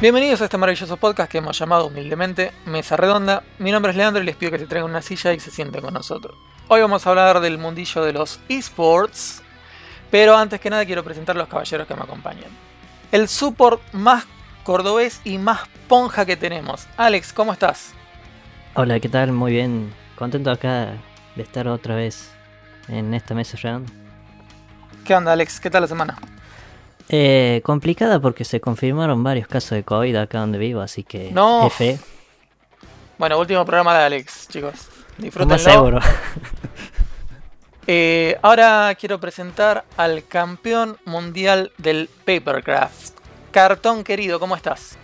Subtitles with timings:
[0.00, 3.42] Bienvenidos a este maravilloso podcast que hemos llamado humildemente Mesa Redonda.
[3.58, 5.82] Mi nombre es Leandro y les pido que se traigan una silla y se sienten
[5.82, 6.34] con nosotros.
[6.68, 9.42] Hoy vamos a hablar del mundillo de los esports,
[10.10, 12.48] pero antes que nada quiero presentar a los caballeros que me acompañan.
[13.12, 14.24] El support más
[14.64, 16.86] cordobés y más ponja que tenemos.
[16.96, 17.92] Alex, ¿cómo estás?
[18.72, 19.32] Hola, ¿qué tal?
[19.32, 19.92] Muy bien.
[20.16, 20.94] Contento acá
[21.36, 22.30] de estar otra vez
[22.88, 23.92] en esta mesa redonda.
[25.04, 25.60] ¿Qué onda, Alex?
[25.60, 26.16] ¿Qué tal la semana?
[27.12, 31.66] Eh, complicada porque se confirmaron varios casos de COVID acá donde vivo, así que No.
[31.66, 31.98] F.
[33.18, 34.72] Bueno, último programa de Alex, chicos.
[34.74, 35.58] Más Disfrútenlo.
[35.58, 35.98] seguro.
[37.92, 43.14] Eh, ahora quiero presentar al campeón mundial del Papercraft.
[43.50, 44.96] Cartón querido, ¿cómo estás?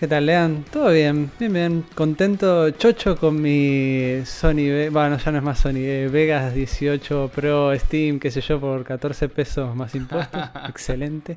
[0.00, 0.64] ¿Qué tal, Lean?
[0.72, 1.84] Todo bien, bien, bien.
[1.94, 7.78] Contento, chocho con mi Sony, bueno, ya no es más Sony, eh, Vegas 18 Pro
[7.78, 10.40] Steam, qué sé yo, por 14 pesos más impuestos.
[10.70, 11.36] Excelente.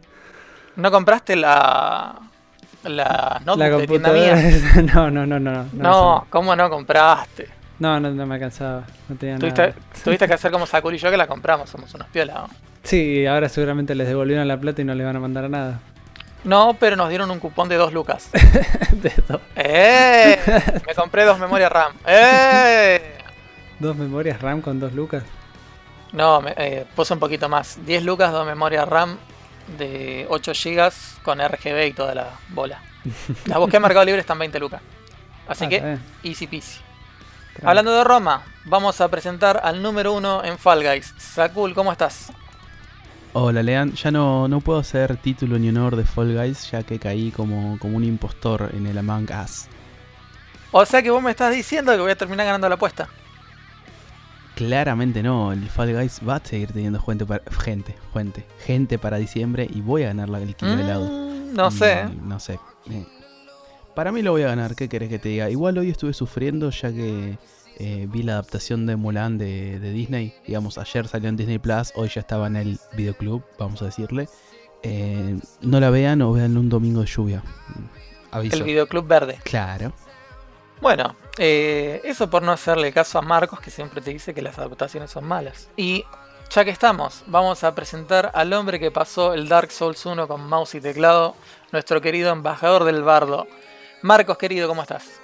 [0.78, 2.18] ¿No compraste la,
[2.86, 4.36] la notebook La de tienda computadora.
[4.38, 4.94] mía?
[4.96, 5.52] no, no, no, no.
[5.52, 7.50] No, No, ¿cómo no compraste?
[7.80, 8.86] no, no, no me alcanzaba.
[9.10, 9.76] No tenía Tuviste, nada.
[10.06, 12.50] tuviste que hacer como Sakura y yo que la compramos, somos unos piolas.
[12.84, 15.82] Sí, ahora seguramente les devolvieron la plata y no les van a mandar nada.
[16.44, 18.30] No, pero nos dieron un cupón de dos lucas.
[18.92, 19.12] De.
[19.56, 20.38] ¡Eh!
[20.86, 21.94] Me compré dos memorias RAM.
[22.06, 23.18] ¡Eh!
[23.80, 25.24] Dos memorias RAM con dos lucas.
[26.12, 27.84] No, me, eh, puse un poquito más.
[27.86, 29.18] 10 lucas, dos memorias RAM
[29.78, 30.92] de 8 GB
[31.24, 32.80] con RGB y toda la bola.
[33.46, 34.82] Las busqué en Mercado Libre, están 20 lucas.
[35.48, 36.04] Así Ah, que, bien.
[36.24, 36.80] easy peasy.
[37.64, 41.14] Hablando de Roma, vamos a presentar al número uno en Fall Guys.
[41.18, 42.32] Sakul, ¿cómo estás?
[43.36, 47.00] Hola Lean, ya no, no puedo hacer título ni honor de Fall Guys ya que
[47.00, 49.66] caí como, como un impostor en el Among Us.
[50.72, 53.10] O sea que vos me estás diciendo que voy a terminar ganando la apuesta.
[54.56, 59.18] Claramente no, el Fall Guys va a seguir teniendo gente para, gente, gente, gente para
[59.18, 61.06] diciembre y voy a ganar la- el kilo de helado.
[61.10, 62.06] Mm, no sé.
[62.06, 62.60] Mm, No sé.
[62.92, 63.06] Eh,
[63.96, 65.50] Para mí lo voy a ganar, ¿qué querés que te diga?
[65.52, 67.38] Igual hoy estuve sufriendo ya que
[67.80, 70.34] eh, vi la adaptación de Mulan de, de Disney.
[70.46, 74.28] Digamos, ayer salió en Disney Plus, hoy ya estaba en el videoclub, vamos a decirle.
[74.84, 77.40] Eh, no la vean o vean un domingo de lluvia.
[77.40, 78.58] Mm, Aviso.
[78.58, 79.40] El videoclub verde.
[79.44, 79.94] Claro.
[80.82, 84.58] Bueno, eh, eso por no hacerle caso a Marcos, que siempre te dice que las
[84.58, 85.70] adaptaciones son malas.
[85.78, 86.04] Y
[86.50, 90.48] ya que estamos, vamos a presentar al hombre que pasó el Dark Souls 1 con
[90.48, 91.36] mouse y teclado,
[91.72, 93.48] nuestro querido embajador del bardo.
[94.02, 95.23] Marcos, querido, ¿cómo estás?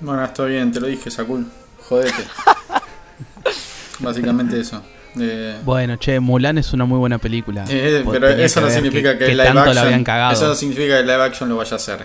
[0.00, 1.46] Bueno, está bien, te lo dije, Sakul.
[1.88, 2.12] Jodete.
[4.00, 4.82] Básicamente eso.
[5.18, 7.64] Eh, Bueno, che, Mulan es una muy buena película.
[7.68, 9.74] eh, pero eso no significa que, que live tanto action.
[9.76, 10.32] la habían cagado.
[10.32, 12.04] Eso no significa que live action lo vaya a hacer.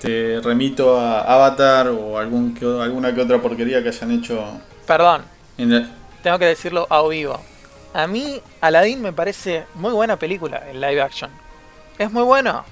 [0.00, 4.60] Te remito a Avatar o algún que- alguna que otra porquería que hayan hecho.
[4.86, 5.22] Perdón,
[5.56, 5.88] En la-
[6.22, 7.40] tengo que decirlo a vivo.
[7.94, 11.30] A mí, Aladdin me parece muy buena película, el live action.
[11.98, 12.62] Es muy bueno,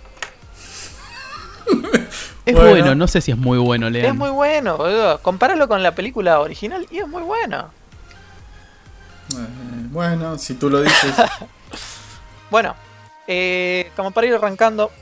[2.47, 2.71] Es Bueno.
[2.71, 2.95] bueno.
[2.95, 4.07] no sé si es muy bueno, Lean.
[4.07, 5.19] es muy bueno, boludo.
[5.23, 7.71] Compáralo con la película original y es muy bueno.
[9.33, 9.37] eh,
[9.91, 11.15] bueno, si tú lo dices.
[12.51, 12.77] Bueno,
[13.27, 14.93] eh, como para ir arrancando,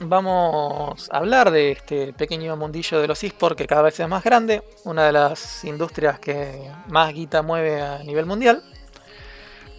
[0.00, 4.22] vamos a hablar de este pequeño mundillo de los esports que cada vez es más
[4.22, 8.62] grande, una de las industrias que más guita mueve a nivel mundial.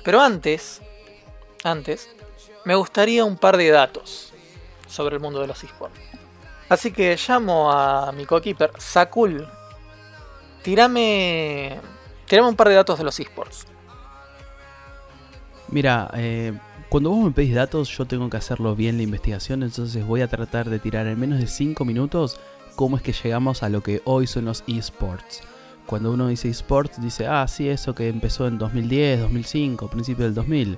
[0.04, 0.82] Pero antes,
[1.64, 2.10] antes,
[2.66, 4.34] me gustaría un par de datos
[4.88, 6.00] sobre el mundo de los esports.
[6.70, 9.48] Así que llamo a mi coequiper, Sakul.
[10.64, 11.80] Tirame,
[12.26, 13.68] tirame un par de datos de los esports.
[15.68, 16.54] Mira, eh,
[16.90, 20.28] cuando vos me pedís datos, yo tengo que hacerlo bien la investigación, entonces voy a
[20.28, 22.40] tratar de tirar en menos de 5 minutos
[22.76, 25.42] cómo es que llegamos a lo que hoy son los esports.
[25.86, 30.34] Cuando uno dice esports, dice, ah, sí, eso que empezó en 2010, 2005, principio del
[30.34, 30.78] 2000.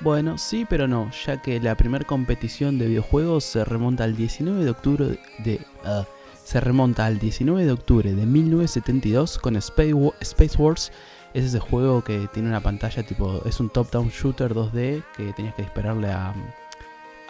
[0.00, 4.64] Bueno, sí, pero no, ya que la primera competición de videojuegos se remonta al 19
[4.64, 5.60] de octubre de...
[5.84, 6.04] ah,
[6.42, 10.90] se remonta al 19 de octubre de 1972 con Space, Wa- Space Wars
[11.34, 13.40] es ese juego que tiene una pantalla tipo.
[13.44, 16.34] Es un top-down shooter 2D que tenías que dispararle a.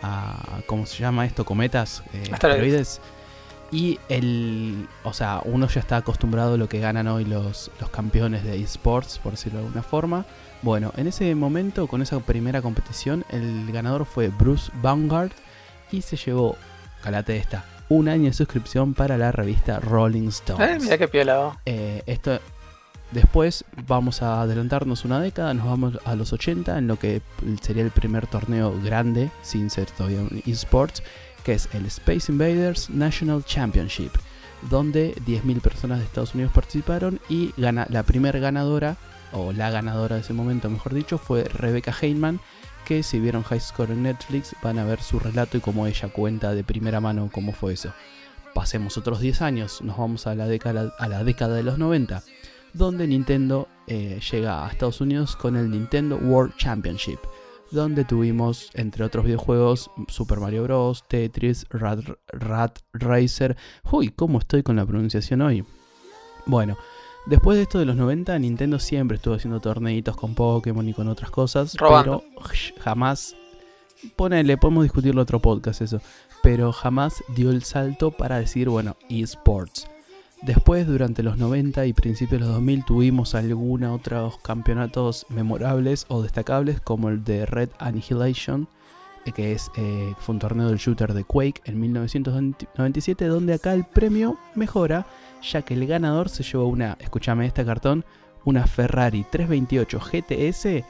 [0.01, 1.45] a ¿Cómo se llama esto?
[1.45, 2.03] Cometas.
[2.15, 2.33] eh, Asteroides.
[2.33, 3.01] asteroides.
[3.73, 4.89] Y el.
[5.05, 8.59] O sea, uno ya está acostumbrado a lo que ganan hoy los, los campeones de
[8.63, 10.25] esports, por decirlo de alguna forma.
[10.63, 15.33] Bueno, en ese momento, con esa primera competición, el ganador fue Bruce Vanguard
[15.91, 16.57] y se llevó,
[17.03, 20.71] calate esta, un año de suscripción para la revista Rolling Stones.
[20.71, 21.59] Eh, mira qué piola.
[21.65, 22.39] Eh, esto
[23.11, 27.23] después vamos a adelantarnos una década, nos vamos a los 80 en lo que
[27.61, 31.03] sería el primer torneo grande, sin ser todavía un esports,
[31.43, 34.13] que es el Space Invaders National Championship,
[34.69, 38.97] donde 10.000 personas de Estados Unidos participaron y gana, la primera ganadora,
[39.33, 42.41] o la ganadora de ese momento mejor dicho, fue Rebecca Heyman,
[42.85, 46.09] que si vieron High Score en Netflix van a ver su relato y cómo ella
[46.09, 47.93] cuenta de primera mano cómo fue eso.
[48.55, 52.23] Pasemos otros 10 años, nos vamos a la década, a la década de los 90,
[52.73, 57.19] donde Nintendo eh, llega a Estados Unidos con el Nintendo World Championship,
[57.71, 62.01] donde tuvimos, entre otros videojuegos, Super Mario Bros., Tetris, Rat,
[62.33, 63.57] Rat Racer.
[63.91, 65.65] Uy, ¿cómo estoy con la pronunciación hoy?
[66.47, 66.77] Bueno,
[67.27, 71.09] después de esto de los 90, Nintendo siempre estuvo haciendo torneitos con Pokémon y con
[71.09, 72.25] otras cosas, Robando.
[72.35, 72.51] pero
[72.81, 73.37] jamás.
[74.17, 76.01] Ponele, podemos discutirlo otro podcast eso.
[76.43, 79.87] Pero jamás dio el salto para decir, bueno, esports.
[80.43, 86.23] Después, durante los 90 y principios de los 2000, tuvimos algunos otros campeonatos memorables o
[86.23, 88.67] destacables, como el de Red Annihilation,
[89.27, 93.75] eh, que es, eh, fue un torneo del shooter de Quake en 1997, donde acá
[93.75, 95.07] el premio mejora,
[95.43, 98.05] ya que el ganador se llevó una, escúchame este cartón,
[98.45, 100.85] una Ferrari 328 GTS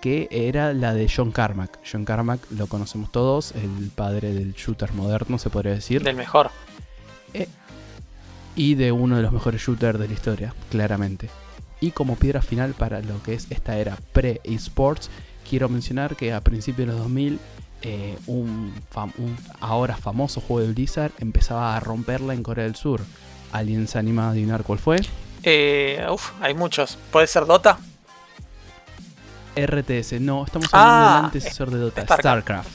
[0.00, 1.78] que era la de John Carmack.
[1.90, 6.50] John Carmack lo conocemos todos, el padre del shooter moderno, se podría decir Del mejor.
[8.54, 11.28] y de uno de los mejores shooters de la historia, claramente.
[11.80, 15.10] Y como piedra final para lo que es esta era pre-esports,
[15.48, 17.38] quiero mencionar que a principios de los 2000,
[17.82, 22.76] eh, un, fam- un ahora famoso juego de Blizzard empezaba a romperla en Corea del
[22.76, 23.02] Sur.
[23.56, 24.98] ¿Alguien se anima a adivinar cuál fue?
[25.42, 26.98] Eh, uf, hay muchos.
[27.10, 27.78] ¿Puede ser Dota?
[29.56, 32.20] RTS, no, estamos hablando Ah, del antecesor de Dota, Starcraft.
[32.20, 32.70] StarCraft.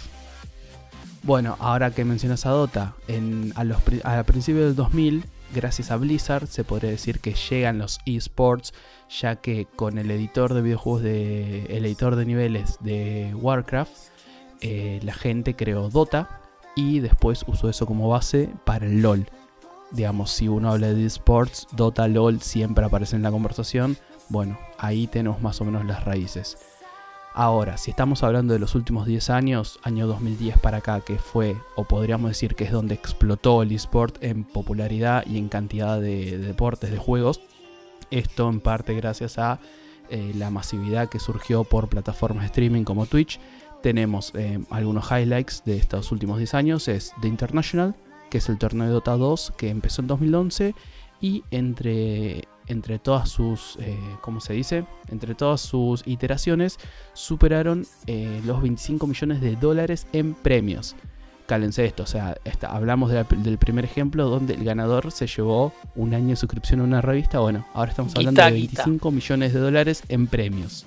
[1.24, 5.98] Bueno, ahora que mencionas a Dota, en, a, los, a principios del 2000, gracias a
[5.98, 8.74] Blizzard, se podría decir que llegan los esports,
[9.20, 13.92] ya que con el editor de videojuegos, de, el editor de niveles de Warcraft,
[14.62, 16.40] eh, la gente creó Dota
[16.76, 19.28] y después usó eso como base para el LOL.
[19.92, 23.98] Digamos, si uno habla de esports, Dota, LOL siempre aparece en la conversación.
[24.30, 26.58] Bueno, ahí tenemos más o menos las raíces.
[27.34, 31.56] Ahora, si estamos hablando de los últimos 10 años, año 2010 para acá, que fue,
[31.76, 36.38] o podríamos decir que es donde explotó el eSport en popularidad y en cantidad de,
[36.38, 37.40] de deportes, de juegos,
[38.12, 39.60] esto en parte gracias a
[40.10, 43.40] eh, la masividad que surgió por plataformas de streaming como Twitch.
[43.82, 47.96] Tenemos eh, algunos highlights de estos últimos 10 años, es The International,
[48.32, 50.74] que es el torneo de Dota 2 que empezó en 2011
[51.22, 54.86] y entre, entre todas sus, eh, ¿cómo se dice?
[55.10, 56.80] Entre todas sus iteraciones
[57.14, 60.96] superaron eh, los 25 millones de dólares en premios.
[61.46, 62.38] Cálense esto, o sea,
[62.70, 66.80] hablamos de la- del primer ejemplo donde el ganador se llevó un año de suscripción
[66.80, 67.40] a una revista.
[67.40, 68.84] Bueno, ahora estamos hablando de guita.
[68.86, 70.86] 25 millones de dólares en premios.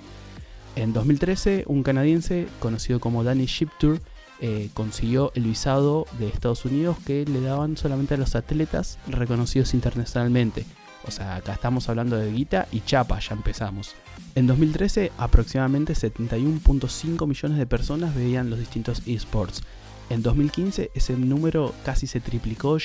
[0.75, 4.01] En 2013, un canadiense conocido como Danny Shiptour
[4.41, 9.73] eh, consiguió el visado de Estados Unidos que le daban solamente a los atletas reconocidos
[9.73, 10.65] internacionalmente.
[11.07, 13.95] O sea, acá estamos hablando de guita y chapa, ya empezamos.
[14.33, 19.63] En 2013, aproximadamente 71.5 millones de personas veían los distintos esports.
[20.09, 22.77] En 2015, ese número casi se triplicó,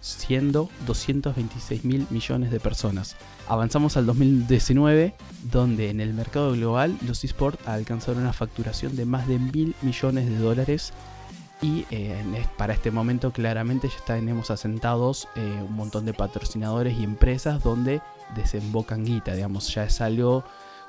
[0.00, 3.16] siendo 226 mil millones de personas.
[3.48, 5.14] Avanzamos al 2019,
[5.50, 10.28] donde en el mercado global los esports alcanzaron una facturación de más de mil millones
[10.28, 10.92] de dólares.
[11.60, 12.14] Y eh,
[12.56, 18.00] para este momento claramente ya tenemos asentados eh, un montón de patrocinadores y empresas donde
[18.36, 20.44] desembocan guita, digamos, ya es algo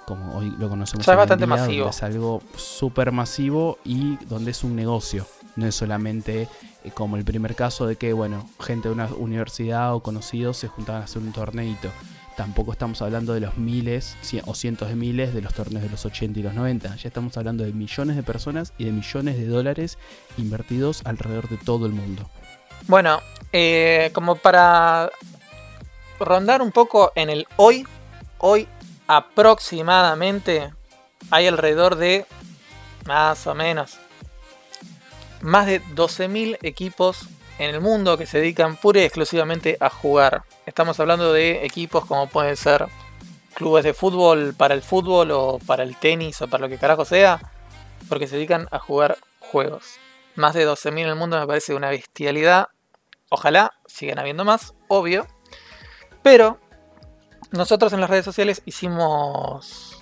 [0.06, 1.90] como hoy lo conocemos Ya es bastante día, masivo.
[1.90, 5.28] es algo súper masivo y donde es un negocio,
[5.60, 6.48] no es solamente
[6.84, 10.68] eh, como el primer caso de que, bueno, gente de una universidad o conocidos se
[10.68, 11.90] juntaban a hacer un torneito.
[12.36, 16.06] Tampoco estamos hablando de los miles o cientos de miles de los torneos de los
[16.06, 16.96] 80 y los 90.
[16.96, 19.98] Ya estamos hablando de millones de personas y de millones de dólares
[20.38, 22.30] invertidos alrededor de todo el mundo.
[22.88, 23.20] Bueno,
[23.52, 25.12] eh, como para
[26.18, 27.86] rondar un poco en el hoy,
[28.38, 28.70] hoy
[29.08, 30.72] aproximadamente
[31.32, 32.26] hay alrededor de,
[33.06, 34.00] más o menos,
[35.42, 37.28] más de 12.000 equipos
[37.58, 40.44] en el mundo que se dedican pura y exclusivamente a jugar.
[40.66, 42.88] Estamos hablando de equipos como pueden ser
[43.54, 47.06] clubes de fútbol para el fútbol o para el tenis o para lo que carajo
[47.06, 47.40] sea,
[48.08, 49.98] porque se dedican a jugar juegos.
[50.36, 52.68] Más de 12.000 en el mundo me parece una bestialidad.
[53.30, 55.28] Ojalá sigan habiendo más, obvio.
[56.24, 56.60] Pero
[57.52, 60.00] nosotros en las redes sociales hicimos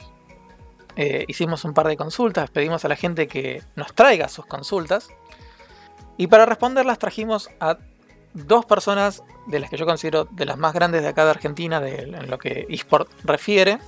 [1.00, 5.10] eh, hicimos un par de consultas, pedimos a la gente que nos traiga sus consultas.
[6.18, 7.78] Y para responderlas trajimos a
[8.34, 11.80] dos personas de las que yo considero de las más grandes de acá de Argentina
[11.80, 13.80] de, en lo que eSport refiere.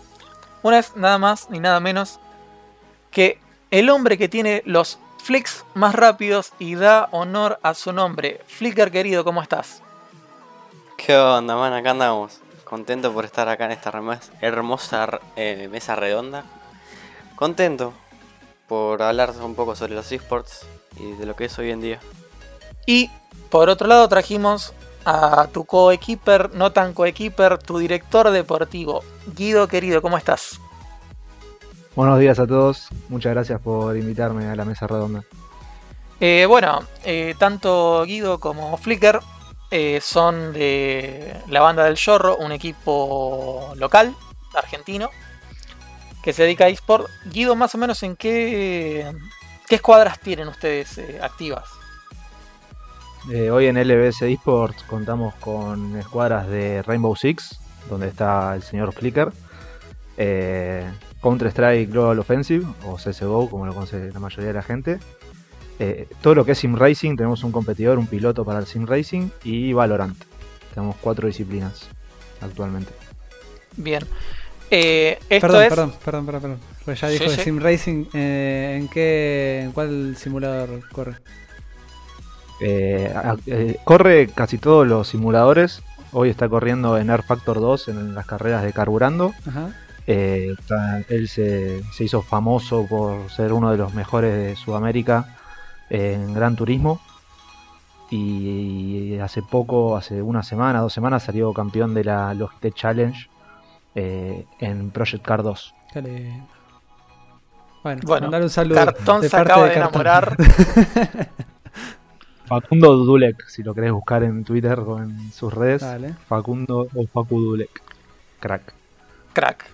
[0.63, 2.19] Una es nada más ni nada menos
[3.11, 3.39] que
[3.71, 8.41] el hombre que tiene los flicks más rápidos y da honor a su nombre.
[8.47, 9.81] Flicker querido, ¿cómo estás?
[10.97, 11.73] ¿Qué onda, man?
[11.73, 12.41] Acá andamos.
[12.63, 13.91] Contento por estar acá en esta
[14.41, 16.43] hermosa eh, mesa redonda.
[17.35, 17.93] Contento.
[18.67, 20.67] por hablar un poco sobre los esports
[20.97, 21.99] y de lo que es hoy en día.
[22.85, 23.09] Y
[23.49, 24.73] por otro lado trajimos
[25.05, 29.03] a tu coequiper, no tan coequiper, tu director deportivo.
[29.35, 30.59] Guido querido, ¿cómo estás?
[31.95, 35.23] Buenos días a todos, muchas gracias por invitarme a la mesa redonda.
[36.19, 39.19] Eh, bueno, eh, tanto Guido como Flicker
[39.71, 44.15] eh, son de la banda del Chorro, un equipo local,
[44.53, 45.09] argentino,
[46.23, 47.07] que se dedica a eSport.
[47.25, 49.11] Guido, más o menos en qué,
[49.67, 51.78] qué escuadras tienen ustedes activas.
[53.31, 57.59] Eh, hoy en LBS Esports contamos con escuadras de Rainbow Six,
[57.89, 59.29] donde está el señor Flicker,
[60.17, 60.89] eh,
[61.21, 64.99] Counter-Strike Global Offensive, o CSGO, como lo conoce la mayoría de la gente.
[65.79, 68.85] Eh, todo lo que es Sim Racing, tenemos un competidor, un piloto para el Sim
[68.85, 70.17] Racing y Valorant.
[70.73, 71.87] Tenemos cuatro disciplinas
[72.41, 72.91] actualmente.
[73.77, 74.03] Bien.
[74.71, 75.69] Eh, esto Perdón, es.
[75.69, 76.59] perdón, perdón, perdón, perdón.
[76.85, 77.41] Pues ya dijo Sí, de sí.
[77.43, 78.05] Sim Racing.
[78.13, 81.15] eh, ¿En qué, en cuál simulador corre?
[82.61, 83.13] Eh,
[83.45, 85.81] eh, corre casi todos los simuladores.
[86.11, 89.33] Hoy está corriendo en Air Factor 2 en las carreras de carburando.
[89.47, 89.69] Ajá.
[90.07, 90.55] Eh,
[91.09, 95.37] él se, se hizo famoso por ser uno de los mejores de Sudamérica
[95.89, 96.99] en Gran Turismo.
[98.11, 103.29] Y hace poco, hace una semana, dos semanas, salió campeón de la Logitech Challenge
[103.93, 105.75] eh, en Project Car 2.
[105.93, 106.41] Dale.
[107.83, 108.75] Bueno, Bueno, mandar un saludo.
[108.75, 110.35] Cartón de se parte acaba de enamorar.
[112.49, 115.81] Facundo Dudulek, si lo querés buscar en Twitter o en sus redes.
[115.81, 116.15] Dale.
[116.27, 117.83] Facundo o Facu Dudulek.
[118.39, 118.73] Crack.
[119.33, 119.69] Crack.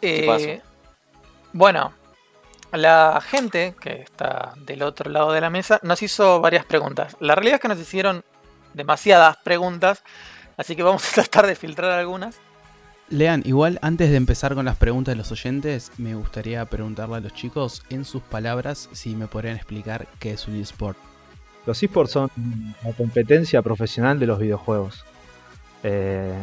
[0.00, 0.62] Eh,
[1.52, 1.92] bueno,
[2.72, 7.14] la gente que está del otro lado de la mesa nos hizo varias preguntas.
[7.20, 8.24] La realidad es que nos hicieron
[8.72, 10.02] demasiadas preguntas,
[10.56, 12.36] así que vamos a tratar de filtrar algunas.
[13.10, 17.20] Lean, igual antes de empezar con las preguntas de los oyentes, me gustaría preguntarle a
[17.20, 20.96] los chicos, en sus palabras, si me podrían explicar qué es un eSport.
[21.66, 22.30] Los esports son
[22.84, 25.04] la competencia profesional de los videojuegos.
[25.82, 26.34] Eh,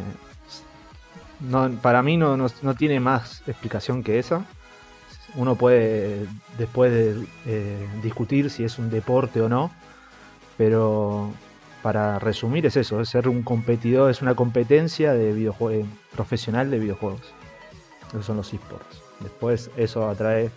[1.80, 4.44] para mí no, no- no tiene más explicación que esa.
[5.34, 6.26] Uno puede
[6.58, 9.70] después de eh, discutir si es un deporte o no,
[10.58, 11.30] pero
[11.82, 16.78] para resumir es eso, es ser un competidor, es una competencia de videojue- profesional de
[16.78, 17.22] videojuegos.
[18.08, 19.02] Esos son los esports.
[19.20, 20.50] Después eso atrae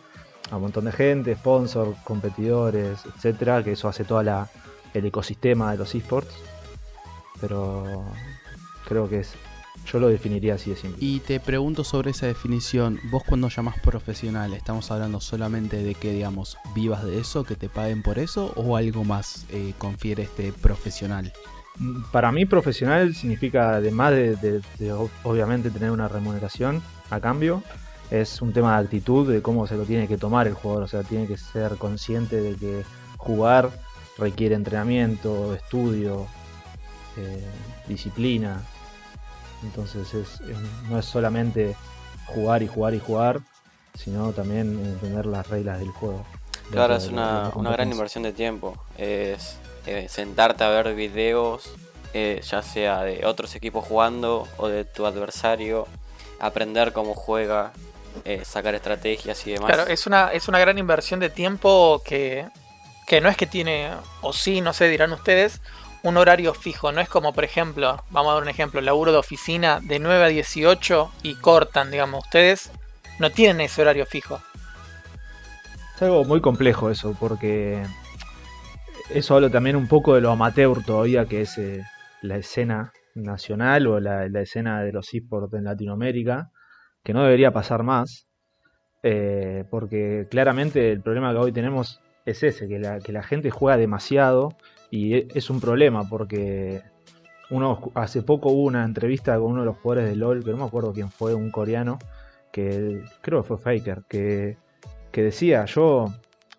[0.51, 4.49] a un montón de gente, sponsors, competidores, etcétera, que eso hace toda la
[4.93, 6.33] el ecosistema de los esports.
[7.41, 8.03] Pero
[8.87, 9.33] creo que es
[9.91, 10.97] yo lo definiría así de simple.
[11.05, 16.11] Y te pregunto sobre esa definición, vos cuando llamas profesional, ¿estamos hablando solamente de que,
[16.11, 20.51] digamos, vivas de eso, que te paguen por eso, o algo más eh, confiere este
[20.53, 21.31] profesional?
[22.11, 27.61] Para mí profesional significa además de, de- de ob- obviamente tener una remuneración a cambio,
[28.11, 30.87] es un tema de actitud, de cómo se lo tiene que tomar el jugador, o
[30.87, 32.83] sea, tiene que ser consciente de que
[33.17, 33.71] jugar
[34.17, 36.27] requiere entrenamiento, estudio,
[37.17, 37.43] eh,
[37.87, 38.61] disciplina,
[39.63, 40.41] entonces es,
[40.89, 41.75] no es solamente
[42.27, 43.41] jugar y jugar y jugar,
[43.95, 46.25] sino también entender las reglas del juego.
[46.71, 48.75] Claro, es una, una gran inversión de tiempo.
[48.97, 51.69] Es eh, sentarte a ver videos,
[52.13, 55.87] eh, ya sea de otros equipos jugando o de tu adversario,
[56.39, 57.71] aprender cómo juega,
[58.23, 59.67] eh, sacar estrategias y demás.
[59.71, 62.47] Claro, es una, es una gran inversión de tiempo que,
[63.07, 63.91] que no es que tiene,
[64.21, 65.61] o sí, no sé, dirán ustedes,
[66.03, 66.91] un horario fijo.
[66.91, 70.23] No es como, por ejemplo, vamos a dar un ejemplo, laburo de oficina de 9
[70.23, 72.23] a 18 y cortan, digamos.
[72.25, 72.71] Ustedes
[73.19, 74.39] no tienen ese horario fijo.
[75.95, 77.81] Es algo muy complejo eso, porque
[79.09, 81.83] eso habla también un poco de lo amateur todavía, que es eh,
[82.21, 86.51] la escena nacional o la, la escena de los esports en Latinoamérica,
[87.05, 88.27] que no debería pasar más,
[89.03, 93.51] eh, porque claramente el problema que hoy tenemos es ese, que la, que la gente
[93.51, 94.55] juega demasiado
[94.91, 96.81] y e- es un problema, porque
[97.51, 100.57] uno hace poco hubo una entrevista con uno de los jugadores de LOL, que no
[100.57, 101.99] me acuerdo quién fue, un coreano,
[102.51, 104.57] que creo que fue Faker, que
[105.11, 106.07] que decía, yo,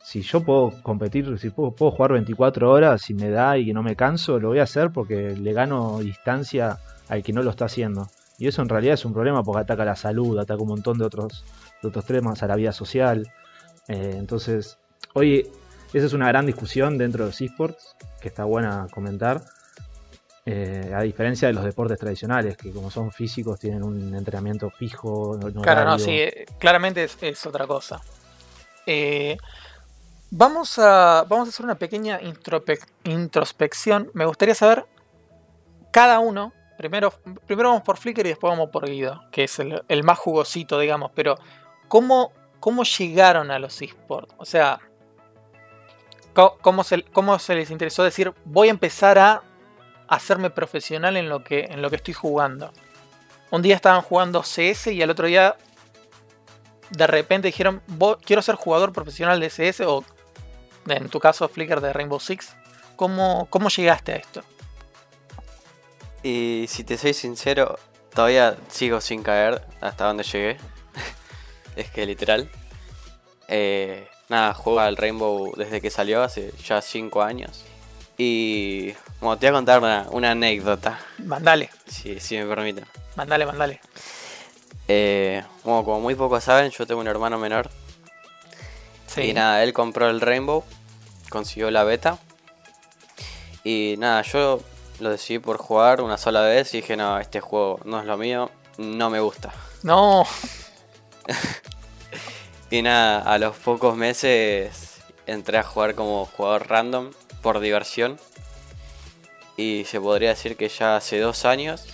[0.02, 3.82] si yo puedo competir, si puedo, puedo jugar 24 horas, si me da y no
[3.82, 7.66] me canso, lo voy a hacer porque le gano distancia al que no lo está
[7.66, 8.08] haciendo.
[8.38, 11.04] Y eso en realidad es un problema porque ataca la salud, ataca un montón de
[11.04, 11.44] otros,
[11.82, 13.32] de otros temas, a la vida social.
[13.88, 14.78] Eh, entonces,
[15.14, 15.50] hoy
[15.92, 19.42] esa es una gran discusión dentro de los esports, que está buena comentar.
[20.44, 25.38] Eh, a diferencia de los deportes tradicionales, que como son físicos, tienen un entrenamiento fijo.
[25.62, 28.00] Claro, no, sí, eh, claramente es, es otra cosa.
[28.86, 29.36] Eh,
[30.30, 32.20] vamos, a, vamos a hacer una pequeña
[33.02, 34.10] introspección.
[34.14, 34.86] Me gustaría saber
[35.90, 36.52] cada uno.
[36.76, 37.12] Primero,
[37.46, 41.10] primero vamos por Flickr y después vamos por Guido, que es el, más jugosito, digamos.
[41.14, 41.36] Pero,
[41.88, 44.34] ¿cómo ¿cómo llegaron a los esports?
[44.38, 44.80] O sea,
[46.34, 49.42] ¿cómo, se, cómo se les interesó decir, voy a empezar a
[50.08, 52.72] hacerme profesional en lo que, en lo que estoy jugando?
[53.50, 55.56] Un día estaban jugando CS y al otro día
[56.90, 60.04] de repente dijeron, "Vo- quiero ser jugador profesional de CS o
[60.88, 62.56] en tu caso Flickr de Rainbow Six.
[62.96, 64.42] ¿Cómo, cómo llegaste a esto?
[66.26, 67.78] Y si te soy sincero,
[68.12, 70.56] todavía sigo sin caer hasta donde llegué.
[71.76, 72.50] es que literal.
[73.46, 77.64] Eh, nada, juego al Rainbow desde que salió hace ya 5 años.
[78.18, 82.86] Y bueno, te voy a contar una, una anécdota, Mandale, si, si me permiten.
[83.14, 83.80] mandale, mandale.
[84.88, 87.70] Eh, bueno, como muy pocos saben, yo tengo un hermano menor.
[89.06, 89.20] Sí.
[89.20, 90.64] Y nada, él compró el Rainbow,
[91.28, 92.18] consiguió la beta.
[93.62, 94.60] Y nada, yo
[95.00, 98.16] lo decidí por jugar una sola vez y dije, no, este juego no es lo
[98.16, 99.52] mío, no me gusta.
[99.82, 100.24] No,
[102.70, 108.18] Y nada, a los pocos meses entré a jugar como jugador random por diversión.
[109.56, 111.86] Y se podría decir que ya hace dos años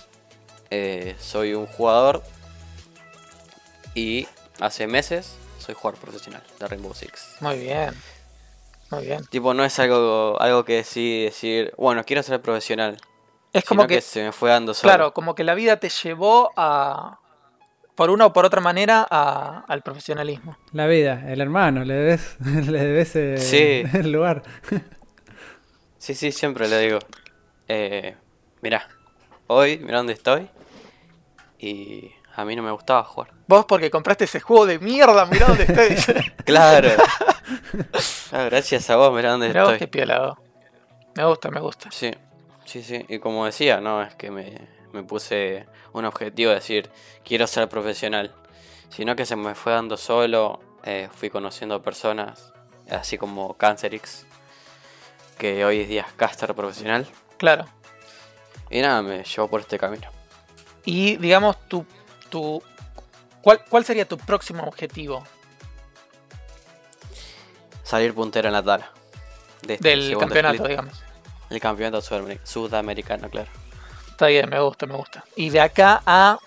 [0.71, 2.23] eh, soy un jugador.
[3.93, 4.27] Y
[4.59, 7.35] hace meses soy jugador profesional de Rainbow Six.
[7.39, 7.93] muy bien.
[8.95, 9.25] Muy bien.
[9.27, 12.97] Tipo, no es algo, algo que sí decir, bueno, quiero ser profesional.
[13.51, 14.91] Es como sino que, se me fue dando solo.
[14.93, 17.19] claro, como que la vida te llevó a,
[17.95, 20.57] por una o por otra manera, a- al profesionalismo.
[20.71, 23.97] La vida, el hermano, le debes, le debes eh, Sí.
[23.97, 24.41] el lugar.
[25.97, 26.99] Sí, sí, siempre le digo.
[27.67, 28.15] Eh,
[28.61, 28.87] mirá,
[29.47, 30.49] hoy, mirá dónde estoy.
[31.59, 33.31] Y a mí no me gustaba jugar.
[33.47, 36.23] Vos porque compraste ese juego de mierda, mirá dónde estoy.
[36.45, 36.89] Claro.
[38.31, 39.87] Ah, gracias a vos, mirá dónde mirá vos estoy.
[39.87, 40.37] qué piola vos.
[41.15, 41.89] Me gusta, me gusta.
[41.91, 42.11] Sí,
[42.65, 43.05] sí, sí.
[43.07, 46.89] Y como decía, no es que me, me puse un objetivo de decir,
[47.23, 48.33] quiero ser profesional.
[48.89, 50.59] Sino que se me fue dando solo.
[50.85, 52.51] eh, fui conociendo personas,
[52.89, 54.25] así como Cancerix,
[55.37, 57.07] que hoy es día es caster profesional.
[57.37, 57.65] Claro.
[58.69, 60.09] Y nada, me llevó por este camino.
[60.85, 61.85] Y digamos, tu,
[62.33, 62.63] tu,
[63.43, 65.23] ¿cuál, ¿cuál sería tu próximo objetivo
[67.83, 68.89] Salir puntero en la tabla.
[69.61, 70.69] de este del campeonato, split.
[70.71, 71.03] digamos?
[71.51, 73.49] El campeonato sudamer- sudamericano, claro.
[74.09, 75.23] Está bien, me gusta, me gusta.
[75.35, 76.39] Y de acá a,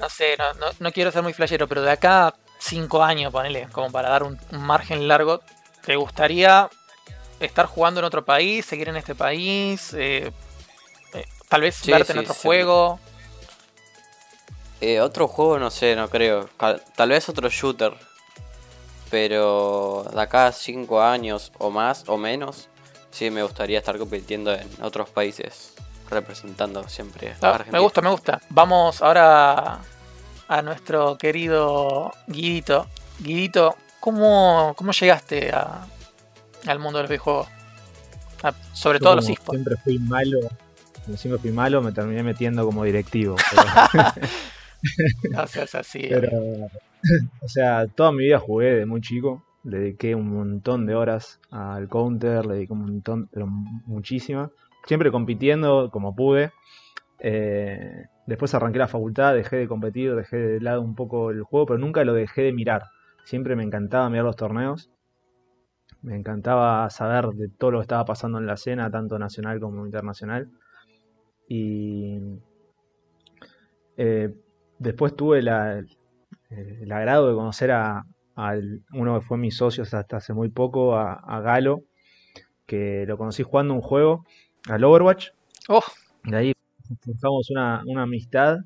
[0.00, 3.30] no sé, no, no, no quiero ser muy flashero, pero de acá a 5 años,
[3.32, 5.42] ponele, como para dar un, un margen largo,
[5.84, 6.70] ¿te gustaría
[7.40, 9.92] estar jugando en otro país, seguir en este país?
[9.92, 10.32] Eh,
[11.12, 12.40] eh, tal vez Sí, verte en otro sí.
[12.42, 12.98] juego.
[14.80, 16.48] Eh, otro juego, no sé, no creo.
[16.96, 17.94] Tal vez otro shooter.
[19.10, 22.68] Pero de acá a 5 años o más o menos,
[23.10, 25.72] sí me gustaría estar compitiendo en otros países.
[26.10, 27.78] Representando siempre a Ah, Argentina.
[27.78, 28.40] me gusta, me gusta.
[28.50, 29.80] Vamos ahora
[30.48, 32.86] a nuestro querido Guidito.
[33.20, 35.86] Guidito, ¿cómo, cómo llegaste a-
[36.66, 37.48] al mundo de los videojuegos?
[38.42, 39.52] A- sobre Yo todo los esports.
[39.62, 40.40] Siempre fui malo.
[41.06, 43.36] Como siempre fui malo, me terminé metiendo como directivo.
[43.50, 44.12] Pero,
[45.36, 46.06] O sea, es así.
[46.08, 46.38] pero,
[47.40, 49.44] o sea, toda mi vida jugué de muy chico.
[49.62, 54.50] Le dediqué un montón de horas al counter, le dediqué un montón, pero muchísimas.
[54.86, 56.52] Siempre compitiendo como pude.
[57.18, 61.66] Eh, después arranqué la facultad, dejé de competir, dejé de lado un poco el juego,
[61.66, 62.82] pero nunca lo dejé de mirar.
[63.24, 64.90] Siempre me encantaba mirar los torneos.
[66.02, 69.86] Me encantaba saber de todo lo que estaba pasando en la escena, tanto nacional como
[69.86, 70.50] internacional.
[71.48, 72.18] Y
[73.96, 74.34] eh,
[74.78, 75.78] después tuve la,
[76.50, 78.04] eh, el agrado de conocer a,
[78.92, 81.82] uno que fue mi socio hasta hace muy poco, a, a Galo,
[82.66, 84.24] que lo conocí jugando un juego,
[84.68, 85.30] al Overwatch.
[85.68, 85.82] Oh,
[86.24, 86.52] De ahí
[87.04, 88.58] forjamos una, una amistad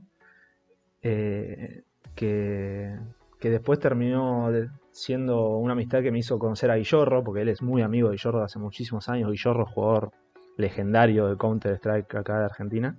[1.02, 1.82] eh,
[2.14, 2.96] que,
[3.38, 7.48] que después terminó de- siendo una amistad que me hizo conocer a Guillorro, porque él
[7.48, 9.30] es muy amigo de Guillorro de hace muchísimos años.
[9.30, 10.10] Guillorro, jugador
[10.56, 12.96] legendario de Counter-Strike acá de Argentina.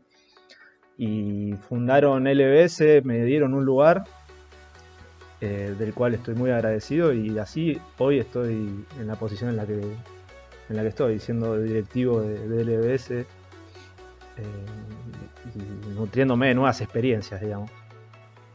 [1.01, 4.03] Y fundaron LBS, me dieron un lugar
[5.39, 9.65] eh, del cual estoy muy agradecido y así hoy estoy en la posición en la
[9.65, 13.25] que, en la que estoy, siendo directivo de, LBS eh,
[15.55, 15.59] y
[15.95, 17.71] nutriéndome de nuevas experiencias, digamos.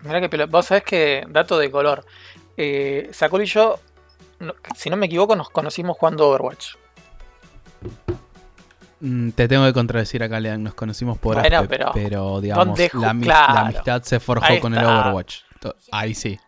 [0.02, 2.04] Mirá que Vos sabés que, dato de color.
[2.58, 3.80] Eh, y yo,
[4.76, 6.74] si no me equivoco, nos conocimos jugando Overwatch.
[9.06, 10.62] Mm, Te tengo que contradecir acá, Lean.
[10.62, 13.52] Nos conocimos por Bueno, Aspe, pero- pero, digamos, ¿dónde ju- la, ami- claro.
[13.54, 14.84] la amistad se forjó Ahí con el.
[14.84, 15.40] Overwatch.
[15.92, 16.38] Ahí sí.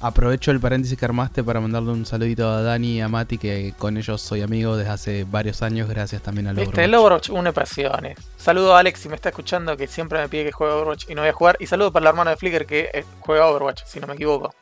[0.00, 3.74] Aprovecho el paréntesis que armaste para mandarle un saludito a Dani y a Mati, que
[3.78, 6.84] con ellos soy amigo desde hace varios años, gracias también al Viste, Overwatch.
[6.84, 8.18] el Overwatch une pasiones.
[8.36, 11.14] Saludo a Alex si me está escuchando, que siempre me pide que juegue Overwatch y
[11.16, 11.56] no voy a jugar.
[11.58, 14.54] Y saludo para el hermano de Flickr que eh, juega Overwatch, si no me equivoco.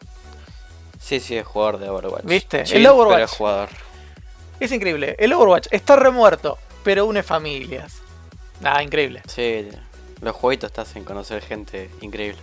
[0.98, 2.24] Sí, sí, es jugador de Overwatch.
[2.24, 2.64] ¿Viste?
[2.64, 3.14] Sí, El Overwatch.
[3.16, 3.68] Pero es jugador.
[4.58, 5.16] Es increíble.
[5.18, 8.00] El Overwatch está remuerto, pero une familias.
[8.62, 9.20] Ah, increíble.
[9.26, 9.66] Sí,
[10.20, 12.40] los jueguitos te hacen conocer gente increíble.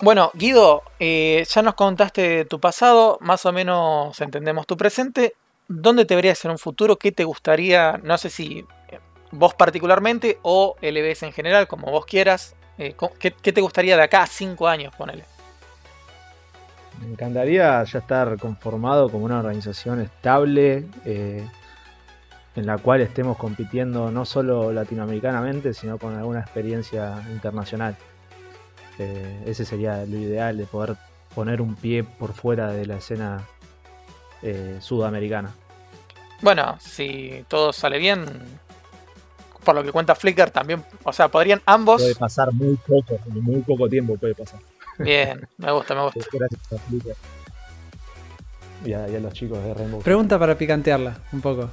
[0.00, 5.34] Bueno, Guido, eh, ya nos contaste tu pasado, más o menos entendemos tu presente.
[5.66, 6.96] ¿Dónde te verías en un futuro?
[6.96, 7.98] ¿Qué te gustaría?
[8.04, 9.00] No sé si eh,
[9.32, 12.54] vos particularmente o LBS en general, como vos quieras.
[12.78, 15.24] eh, ¿qué, qué te gustaría de acá a 5 años, ponele?
[17.00, 21.44] Me encantaría ya estar conformado como una organización estable eh,
[22.56, 27.96] en la cual estemos compitiendo no solo latinoamericanamente, sino con alguna experiencia internacional.
[28.98, 30.96] Eh, ese sería lo ideal de poder
[31.34, 33.46] poner un pie por fuera de la escena
[34.42, 35.54] eh, sudamericana.
[36.40, 38.24] Bueno, si todo sale bien,
[39.62, 42.00] por lo que cuenta Flickr también, o sea, podrían ambos...
[42.00, 44.60] Puede pasar muy poco, muy poco tiempo puede pasar.
[44.98, 46.20] Bien, me gusta, me gusta.
[46.32, 47.14] Gracias a Flickr.
[48.86, 50.00] Y a, y a los chicos de Rainbow.
[50.00, 51.68] Pregunta para picantearla un poco.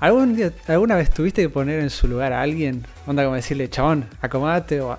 [0.00, 2.86] ¿Algún día, ¿Alguna vez tuviste que poner en su lugar a alguien?
[3.06, 4.96] Onda como decirle, chabón, acomódate o,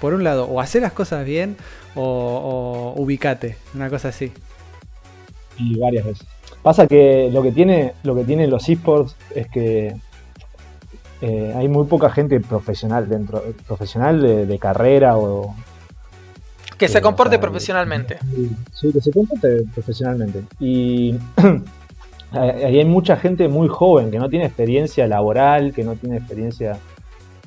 [0.00, 1.56] por un lado, o hacer las cosas bien
[1.94, 4.32] o, o ubicate, una cosa así.
[5.56, 6.26] y varias veces.
[6.62, 10.00] Pasa que lo que tiene, lo que tienen los esports es que
[11.20, 15.54] eh, hay muy poca gente profesional dentro, profesional de, de carrera o
[16.76, 18.18] Que se Eh, comporte o sea, profesionalmente.
[18.72, 20.48] sí, que se comporte profesionalmente.
[20.58, 21.18] Y
[22.32, 26.78] ahí hay mucha gente muy joven que no tiene experiencia laboral, que no tiene experiencia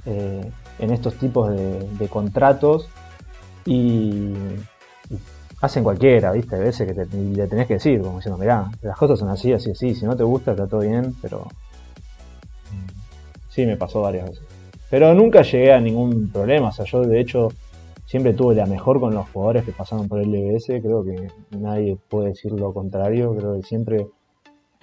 [0.05, 2.89] eh, en estos tipos de, contratos
[3.65, 4.33] y,
[5.61, 6.55] hacen cualquiera, ¿viste?
[6.55, 9.51] A veces que te, le tenés que decir, como diciendo, mirá, las cosas son así,
[9.51, 11.47] así, así, si no te gusta está todo bien, pero
[12.71, 14.43] mm, sí me pasó varias veces.
[14.89, 17.47] Pero nunca llegué a ningún problema, o sea, yo de hecho
[18.05, 21.97] siempre tuve la mejor con los jugadores que pasaron por el LBS, creo que nadie
[22.09, 24.07] puede decir lo contrario, creo que siempre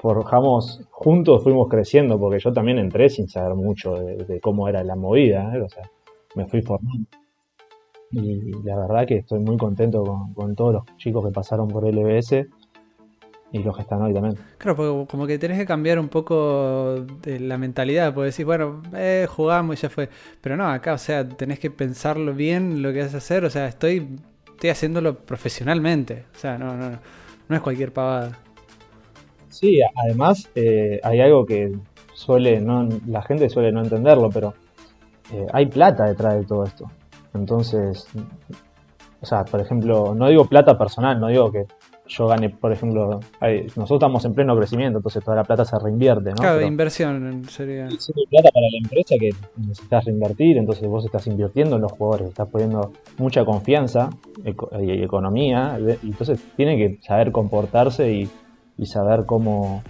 [0.02, 4.96] forjamos, juntos fuimos creciendo, porque yo también entré sin saber mucho de, cómo era la
[4.96, 5.60] movida, ¿eh?
[5.60, 5.88] o sea,
[6.34, 7.06] me fui formando.
[8.10, 11.86] Y la verdad que estoy muy contento con, con todos los chicos que pasaron por
[11.86, 12.46] LBS
[13.52, 14.36] y los que están hoy también.
[14.58, 18.82] Claro, porque como que tenés que cambiar un poco de la mentalidad, porque decís, bueno,
[18.94, 20.08] eh, jugamos y ya fue.
[20.40, 23.50] Pero no, acá, o sea, tenés que pensarlo bien lo que vas a hacer, o
[23.50, 24.18] sea, estoy,
[24.50, 26.98] estoy haciéndolo profesionalmente, o sea, no, no,
[27.48, 28.38] no es cualquier pavada.
[29.52, 31.72] Sí, además eh, hay algo que
[32.14, 34.54] suele, no, la gente suele no entenderlo, pero
[35.32, 36.90] eh, hay plata detrás de todo esto.
[37.34, 38.06] Entonces,
[39.20, 41.64] o sea, por ejemplo, no digo plata personal, no digo que
[42.08, 45.78] yo gane, por ejemplo, hay- nosotros estamos en pleno crecimiento, entonces toda la plata se
[45.78, 46.36] reinvierte, ¿no?
[46.36, 47.88] claro, Pero- inversión sería.
[47.90, 52.28] Sí, plata para la empresa que necesitas reinvertir, entonces vos estás invirtiendo en los jugadores,
[52.28, 54.10] estás poniendo mucha confianza
[54.44, 58.28] y economía, y entonces tiene que saber comportarse y,
[58.78, 59.82] y saber cómo,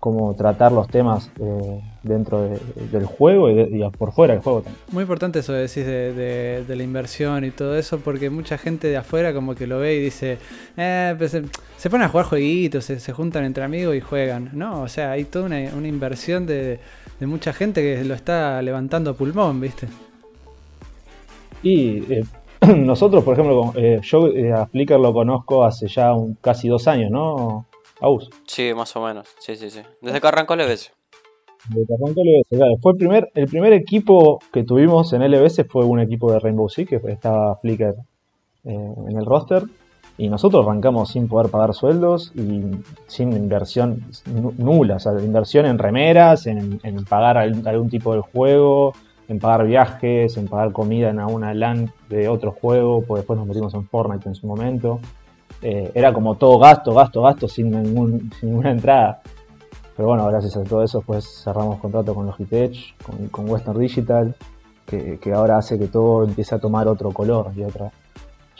[0.00, 2.60] cómo tratar los temas eh, dentro de-
[2.92, 4.80] del juego y, de- y por fuera del juego también.
[4.92, 8.96] Muy importante eso que decís de, la inversión y todo eso, porque mucha gente de
[8.96, 10.38] afuera como que lo ve y dice,
[10.76, 11.42] eh, pues, se,
[11.76, 14.50] se ponen a jugar jueguitos, se, se juntan entre amigos y juegan.
[14.52, 16.78] No, o sea, hay toda una, una inversión de,
[17.20, 19.88] mucha gente que lo está levantando a pulmón, ¿viste?
[21.62, 22.24] Y eh,
[22.76, 26.86] nosotros, por ejemplo, eh, yo eh, a Flickr lo conozco hace ya un- casi dos
[26.86, 27.66] años, ¿no?
[28.00, 28.30] Aus.
[28.46, 29.28] Sí, más o menos.
[29.38, 29.80] Sí, sí, sí.
[30.00, 30.92] Desde que arrancó el EBS.
[31.70, 32.74] De que arrancó LBS, claro.
[32.80, 36.68] Fue el primer, el primer equipo que tuvimos en LBS fue un equipo de Rainbow
[36.68, 37.94] Six, que estaba Flickr
[38.64, 39.64] eh, en el roster.
[40.16, 42.62] Y nosotros arrancamos sin poder pagar sueldos y
[43.06, 44.96] sin inversión nu- nula.
[44.96, 48.94] O sea, inversión en remeras, en, en pagar al- algún tipo del juego,
[49.28, 53.46] en pagar viajes, en pagar comida en alguna LAN de otro juego, porque después nos
[53.46, 55.00] metimos en Fortnite en su momento.
[55.62, 59.20] Eh, era como todo gasto, gasto, gasto, sin, ningún- sin ninguna entrada.
[59.96, 64.36] Pero bueno, gracias a todo eso, pues cerramos contrato con Logitech, con, con Western Digital,
[64.86, 67.90] que, que ahora hace que todo empiece a tomar otro color y otra.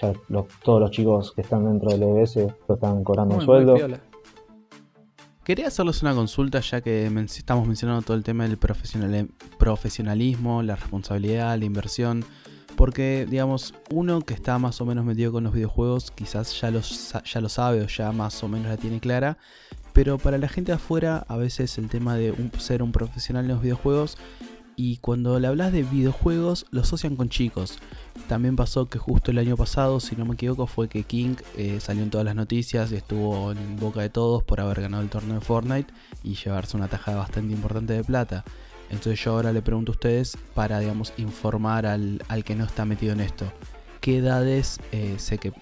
[0.03, 3.75] Ya los- todos los chicos que están dentro del EBS lo están cobrando un sueldo.
[5.45, 10.63] Quería hacerles una consulta ya que men- estamos mencionando todo el tema del profesional- profesionalismo,
[10.63, 12.25] la responsabilidad, la inversión.
[12.79, 16.81] Porque, digamos, uno que está más o menos metido con los videojuegos quizás ya lo,
[16.81, 19.37] ya lo sabe o ya más o menos la tiene clara.
[19.93, 23.51] Pero para la gente de afuera, a veces el tema de ser un profesional en
[23.51, 24.17] los videojuegos
[24.77, 27.81] y cuando le hablas de videojuegos lo asocian con chicos.
[28.29, 31.81] También pasó que justo el año pasado, si no me equivoco, fue que King eh,
[31.81, 35.11] salió en todas las noticias y estuvo en boca de todos por haber ganado el
[35.11, 38.45] torneo de Fortnite y llevarse una tajada bastante importante de plata.
[38.91, 42.85] Entonces yo ahora le pregunto a ustedes para, digamos, informar al, al que no está
[42.85, 43.53] metido en esto.
[44.01, 45.53] ¿Qué edades, eh, sé que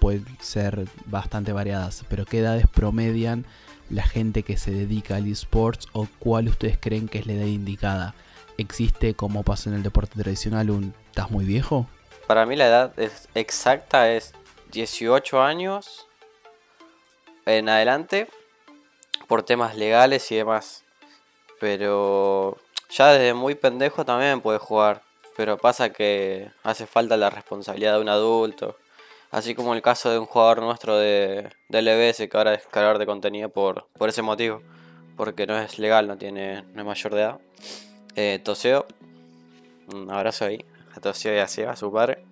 [0.00, 3.46] pueden ser bastante variadas, pero ¿qué edades promedian
[3.88, 7.46] la gente que se dedica al esports o cuál ustedes creen que es la edad
[7.46, 8.14] indicada?
[8.58, 11.86] ¿Existe como pasa en el deporte tradicional un estás muy viejo?
[12.26, 12.92] Para mí la edad
[13.34, 14.32] exacta es
[14.72, 16.06] 18 años
[17.46, 18.28] en adelante
[19.26, 20.84] por temas legales y demás.
[21.60, 22.58] Pero
[22.94, 25.02] ya desde muy pendejo también puede jugar.
[25.36, 28.76] Pero pasa que hace falta la responsabilidad de un adulto.
[29.32, 33.06] Así como el caso de un jugador nuestro de, de LBS que ahora es de
[33.06, 34.62] contenido por, por ese motivo.
[35.16, 37.38] Porque no es legal, no tiene no es mayor de edad.
[38.14, 38.86] Eh, Toseo,
[39.92, 42.24] un abrazo ahí a Toseo y a Seba, su padre.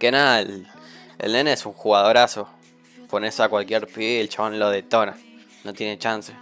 [0.00, 0.66] Que nada, el,
[1.18, 2.48] el nene es un jugadorazo.
[3.08, 5.16] Pones a cualquier pibe el chabón lo detona.
[5.62, 6.34] No tiene chance.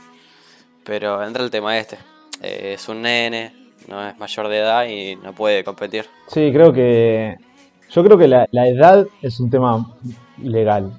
[0.84, 1.98] Pero entra el tema este.
[2.42, 3.52] Eh, es un nene,
[3.88, 6.06] no es mayor de edad y no puede competir.
[6.28, 7.36] Sí, creo que.
[7.90, 9.94] Yo creo que la, edad es un tema
[10.42, 10.92] legal.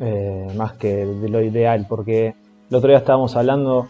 [0.00, 1.86] eh, más que de lo ideal.
[1.88, 2.34] Porque
[2.70, 3.88] el otro día estábamos hablando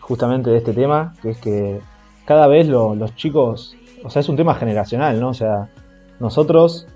[0.00, 1.14] justamente de este tema.
[1.22, 1.80] Que es que
[2.24, 3.76] cada vez lo- los chicos.
[4.04, 5.30] O sea, es un tema generacional, ¿no?
[5.30, 5.68] O sea,
[6.20, 6.86] nosotros.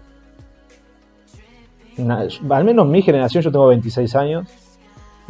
[2.51, 4.49] al menos mi generación, yo tengo 26 años.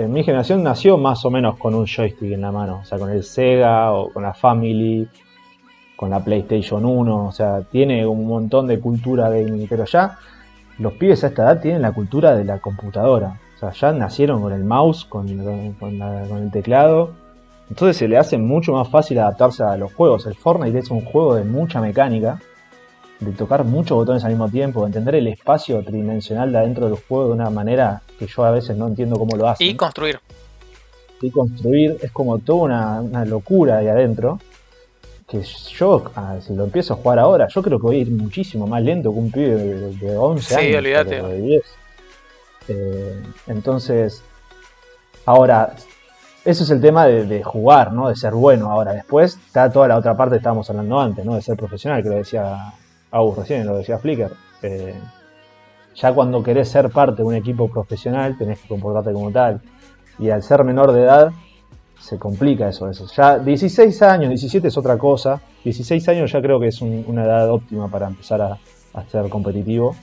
[0.00, 2.80] En mi generación nació más o menos con un joystick en la mano.
[2.82, 5.06] O sea, con el Sega o con la Family
[5.96, 10.16] con la PlayStation 1, o sea, tiene un montón de cultura gaming, pero ya
[10.78, 14.40] los pibes a esta edad tienen la cultura de la computadora, o sea, ya nacieron
[14.40, 17.10] con el mouse, con, la- con el teclado,
[17.68, 20.24] entonces se le hace mucho más fácil adaptarse a los juegos.
[20.26, 22.40] El Fortnite es un juego de mucha mecánica,
[23.20, 26.96] de tocar muchos botones al mismo tiempo, de entender el espacio tridimensional de adentro del
[26.96, 30.18] juego de una manera que yo a veces no entiendo cómo lo hacen Y construir.
[31.20, 34.38] y construir es como toda una, una locura ahí adentro.
[35.28, 38.10] Que yo, ah, si lo empiezo a jugar ahora, yo creo que voy a ir
[38.10, 40.76] muchísimo más lento que un pibe de, de 11 Sí, años.
[40.78, 41.10] olvídate.
[41.10, 41.62] pero de 10.
[42.68, 44.22] Eh, entonces,
[45.26, 45.74] ahora,
[46.44, 48.08] eso es el tema de, de jugar, ¿no?
[48.08, 48.70] De ser bueno.
[48.72, 51.34] Ahora, después está toda la otra parte que estábamos hablando antes, ¿no?
[51.36, 52.72] De ser profesional, que lo decía
[53.10, 54.32] Agus recién, lo decía Flickr.
[54.62, 54.94] Eh,
[55.96, 59.60] ya cuando querés ser parte de un equipo profesional, tenés que comportarte como tal.
[60.18, 61.32] Y al ser menor de edad,
[61.98, 63.06] se complica eso, eso.
[63.14, 65.40] Ya 16 años, 17 es otra cosa.
[65.64, 68.58] 16 años ya creo que es un- una edad óptima para empezar a,
[69.08, 69.94] ser competitivo.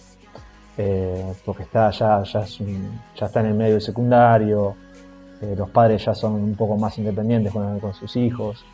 [0.78, 4.76] Eh, porque está ya, ya, está en el medio del secundario.
[5.40, 8.66] eh, los padres ya son un poco más independientes con sus hijos.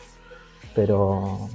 [0.74, 1.50] Pero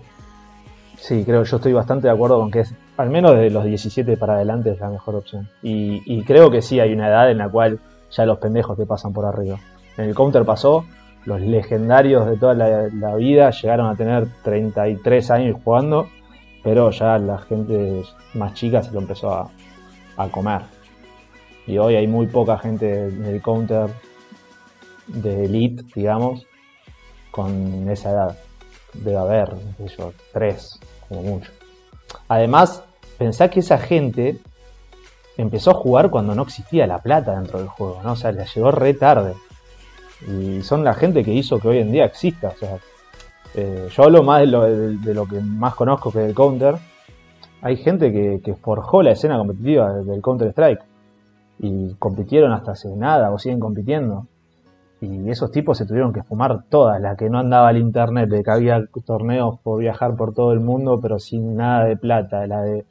[1.00, 4.16] sí, creo yo estoy bastante de acuerdo con que es, al menos de los 17
[4.16, 5.48] para adelante es la mejor opción.
[5.62, 7.80] Y, creo que sí hay una edad en la cual
[8.10, 9.58] ya los pendejos te pasan por arriba.
[9.96, 10.84] En el counter pasó,
[11.24, 16.08] los legendarios de toda la, vida llegaron a tener 33 años jugando,
[16.62, 18.02] pero ya la gente
[18.34, 19.50] más chica se lo empezó a,
[20.30, 20.62] comer.
[21.66, 23.88] Y hoy hay muy poca gente en el counter
[25.06, 26.46] de elite, digamos,
[27.30, 28.38] con esa edad.
[28.94, 31.50] Debe haber, qué sé yo, tres, como mucho.
[32.28, 32.82] Además,
[33.18, 34.38] pensá que esa gente
[35.36, 38.12] empezó a jugar cuando no existía la plata dentro del juego, ¿no?
[38.12, 39.34] O sea, la llegó re tarde.
[40.26, 42.48] Y son la gente que hizo que hoy en día exista.
[42.48, 42.78] O sea,
[43.54, 46.76] eh, yo hablo más de lo, de, lo que más conozco que del Counter.
[47.62, 50.82] Hay gente que, que forjó la escena competitiva del Counter Strike.
[51.60, 54.26] Y compitieron hasta hace nada o siguen compitiendo.
[55.00, 58.42] Y esos tipos se tuvieron que fumar todas, la que no andaba al internet, de
[58.42, 62.62] que había torneos por viajar por todo el mundo, pero sin nada de plata, la
[62.62, 62.84] de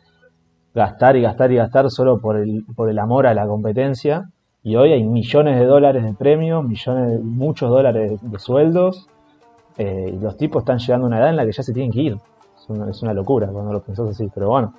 [0.73, 4.29] gastar y gastar y gastar solo por el, por el amor a la competencia.
[4.63, 9.07] Y hoy hay millones de dólares de premios, millones, muchos dólares de sueldos.
[9.77, 11.91] eh, y los tipos están llegando a una edad en la que ya se tienen
[11.91, 12.17] que ir.
[12.57, 14.73] Es una, es una locura cuando lo pensás así, pero bueno.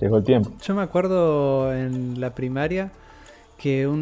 [0.00, 0.50] Llegó el tiempo.
[0.62, 2.90] Yo me acuerdo en la primaria
[3.58, 3.98] que un,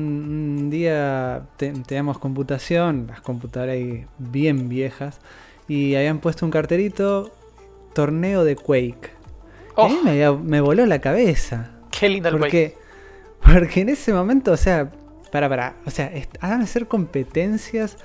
[0.59, 5.19] un día te- teníamos computación, las computadoras ahí bien viejas,
[5.69, 7.31] y habían puesto un carterito,
[7.95, 9.11] torneo de Quake.
[9.77, 11.71] Y a mí Oh, me, había- me voló la cabeza.
[11.91, 12.77] qué lindo el Quake.
[13.41, 14.91] Porque, porque en ese momento, o sea,
[15.31, 17.97] para, para, o sea, a hacer competencias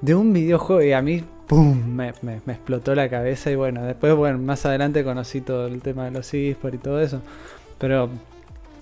[0.00, 1.82] de un videojuego y a mí, ¡pum!
[1.94, 5.80] Me, me- me explotó la cabeza y bueno, después, bueno, más adelante conocí todo el
[5.82, 7.20] tema de los eSports y todo eso.
[7.78, 8.08] Pero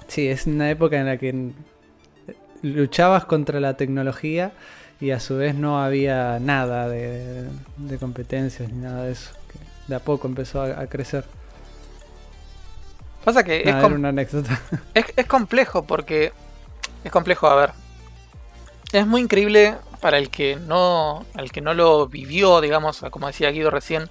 [0.09, 1.51] sí, es una época en la que
[2.63, 4.53] luchabas contra la tecnología
[5.01, 7.45] y a su vez no había nada de,
[7.77, 9.31] de competencias ni nada de eso.
[9.53, 11.25] que de a poco empezó a, a crecer.
[13.25, 14.61] Pasa que es, com- una anécdota.
[14.95, 16.33] es, es complejo porque.
[17.05, 17.71] Es complejo, a ver.
[18.93, 21.25] Es muy increíble para el que no.
[21.35, 24.09] Al que no lo vivió, digamos, como decía Guido recién,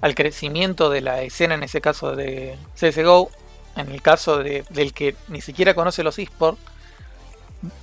[0.00, 3.30] al crecimiento de la escena, en ese caso de CSGO.
[3.76, 6.60] en el caso de- del que ni siquiera conoce los esports,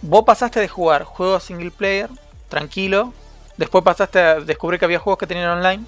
[0.01, 2.09] vos pasaste de jugar juegos single player,
[2.49, 3.13] tranquilo,
[3.57, 5.83] después pasaste a descubrir que había juegos que tenían online,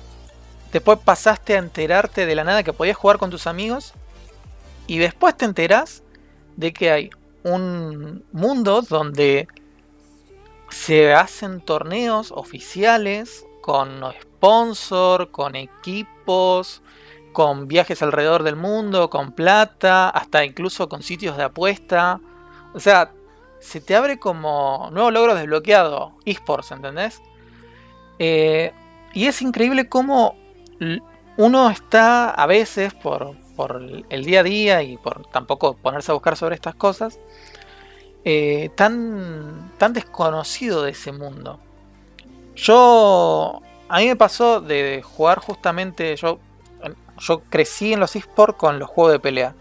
[0.71, 3.93] después pasaste a enterarte de la nada que podías jugar con tus amigos,
[4.87, 6.03] y después te enterás
[6.55, 7.09] de que hay
[7.43, 9.47] un mundo donde
[10.69, 16.81] se hacen torneos oficiales con sponsor, con equipos,
[17.31, 22.19] con viajes alrededor del mundo, con plata, hasta incluso con sitios de apuesta.
[22.73, 23.11] O sea,
[23.63, 27.21] se te abre como nuevo logro desbloqueado, esports, ¿entendés?
[28.19, 28.73] Eh,
[29.13, 30.35] y es increíble cómo
[31.37, 36.13] uno está a veces por, por el día a día y por tampoco ponerse a
[36.13, 37.19] buscar sobre estas cosas,
[38.25, 41.59] eh, tan, tan desconocido de ese mundo.
[42.55, 46.39] Yo, a mí me pasó de jugar justamente, yo,
[47.17, 49.55] yo crecí en los esports con los juegos de pelea.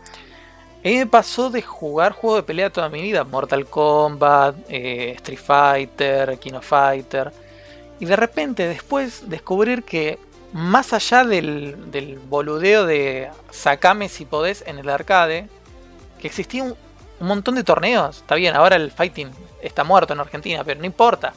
[0.85, 5.12] A mí me pasó de jugar juegos de pelea toda mi vida, Mortal Kombat, eh,
[5.16, 7.33] Street Fighter, King of Fighter,
[8.01, 10.18] y de repente después descubrir que
[10.53, 15.49] más allá del, del boludeo de sacame si podés en el arcade,
[16.18, 16.75] que existía un,
[17.21, 18.18] un montón de torneos.
[18.18, 19.31] Está bien, ahora el fighting
[19.62, 21.33] está muerto en Argentina, pero no importa.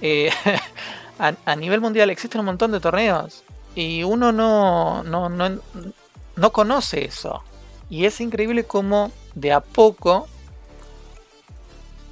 [0.00, 0.30] Eh,
[1.18, 5.60] a, a nivel mundial existen un montón de torneos y uno no, no, no,
[6.36, 7.42] no conoce eso.
[7.94, 10.26] Y es increíble cómo de a poco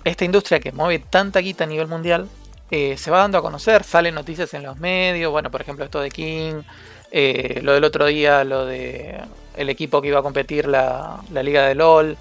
[0.05, 2.29] esta industria que mueve tanta guita a nivel mundial
[2.71, 5.99] eh, se va dando a conocer, salen noticias en los medios, bueno, por ejemplo esto
[5.99, 6.62] de King,
[7.11, 9.23] eh, lo del otro día, lo de
[9.57, 12.16] el equipo que iba a competir la, la liga de LOL.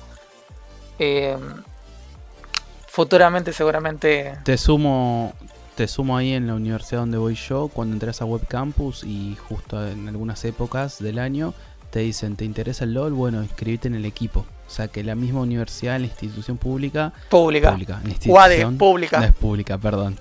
[0.97, 1.38] Eh,
[2.88, 4.39] futuramente seguramente...
[4.43, 5.36] Te sumo,
[5.76, 9.38] te sumo ahí en la universidad donde voy yo, cuando entras a Web Campus y
[9.47, 11.54] justo en algunas épocas del año
[11.91, 13.13] te dicen, ¿te interesa el LOL?
[13.13, 14.45] Bueno, inscribite en el equipo.
[14.65, 17.13] O sea que la misma universidad, la institución pública...
[17.30, 17.71] Pública.
[17.71, 18.01] Pública.
[18.06, 19.19] Institución, pública.
[19.19, 20.17] No es pública, perdón.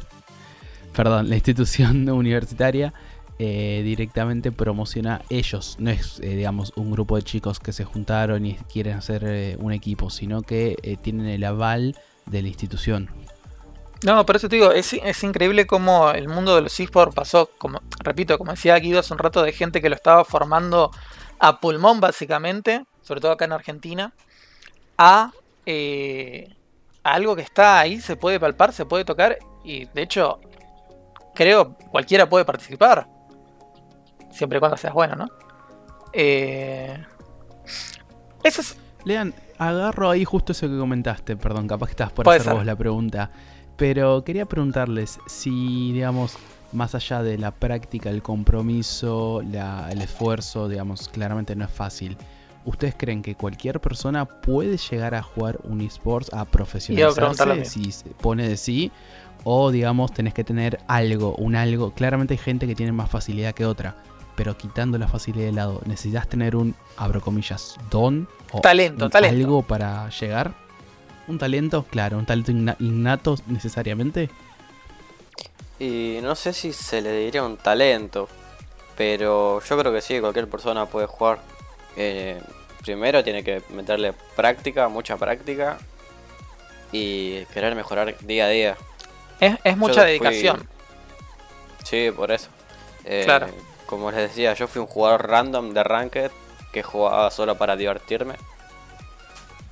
[0.95, 2.93] Perdón, la institución universitaria
[3.39, 5.77] eh, directamente promociona ellos.
[5.79, 9.57] No es, eh, digamos, un grupo de chicos que se juntaron y quieren hacer eh,
[9.61, 13.09] un equipo, sino que tienen el aval de la institución.
[14.03, 17.51] No, por eso te digo, es, es increíble cómo el mundo de los esports pasó,
[17.59, 20.91] como, repito, como decía Guido hace un rato, de gente que lo estaba formando
[21.41, 24.13] a pulmón básicamente, sobre todo acá en Argentina,
[24.99, 25.33] a,
[25.67, 26.55] eh,
[27.03, 30.41] a algo que está ahí, se puede palpar, se puede tocar y de hecho
[31.35, 33.09] creo cualquiera puede participar,
[34.31, 35.29] siempre y cuando seas bueno, ¿no?
[36.13, 37.05] Eh,
[38.43, 42.43] eso es, Lean, agarro ahí justo eso que comentaste, perdón, capaz que estás por hacer
[42.43, 42.55] ser.
[42.55, 43.31] vos la pregunta.
[43.77, 46.37] Pero quería preguntarles si, digamos,
[46.73, 52.17] más allá de la práctica, el compromiso, la- el esfuerzo, digamos, claramente no es fácil.
[52.65, 57.25] ¿Ustedes creen que cualquier persona puede llegar a jugar un esports, a profesionalizarse
[57.65, 58.93] si se pone de sí?
[59.45, 61.93] O, digamos, tenés que tener algo, un algo.
[61.95, 63.97] Claramente hay gente que tiene más facilidad que otra.
[64.37, 68.29] Pero quitando la facilidad de lado, ¿necesitas tener un, abro comillas, don?
[68.53, 69.35] O Talento, talento.
[69.37, 70.55] algo para llegar?
[71.29, 71.85] ¿Un talento?
[71.91, 74.29] Claro, un talento inna- innato necesariamente.
[75.81, 78.29] Y no sé si se le diría un talento,
[78.97, 81.39] pero yo creo que sí, cualquier persona puede jugar.
[81.97, 82.41] Eh,
[82.83, 85.79] primero tiene que meterle práctica, mucha práctica,
[86.93, 88.77] y querer mejorar día a día.
[89.41, 90.69] es, es mucha fui- dedicación.
[91.85, 92.49] Sí, por eso.
[93.05, 93.49] Eh, Claro.
[93.87, 96.31] Como les decía, yo fui un jugador random de Ranked
[96.73, 98.35] que jugaba solo para divertirme.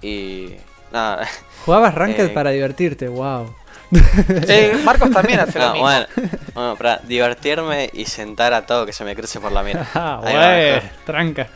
[0.03, 0.55] Y
[0.91, 1.29] nada,
[1.65, 3.55] Jugabas Ranked Eh, para divertirte, wow.
[4.49, 5.83] Eh, Marcos también hace lo mismo.
[5.83, 6.07] bueno,
[6.55, 9.87] bueno, para divertirme y sentar a todo que se me cruce por la mira.
[9.95, 10.91] Ah, mejor.
[11.05, 11.49] tranca.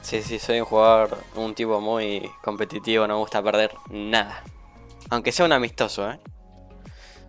[0.00, 4.42] Sí, sí, soy un jugador, un tipo muy competitivo, no me gusta perder nada.
[5.10, 6.18] Aunque sea un amistoso, ¿eh?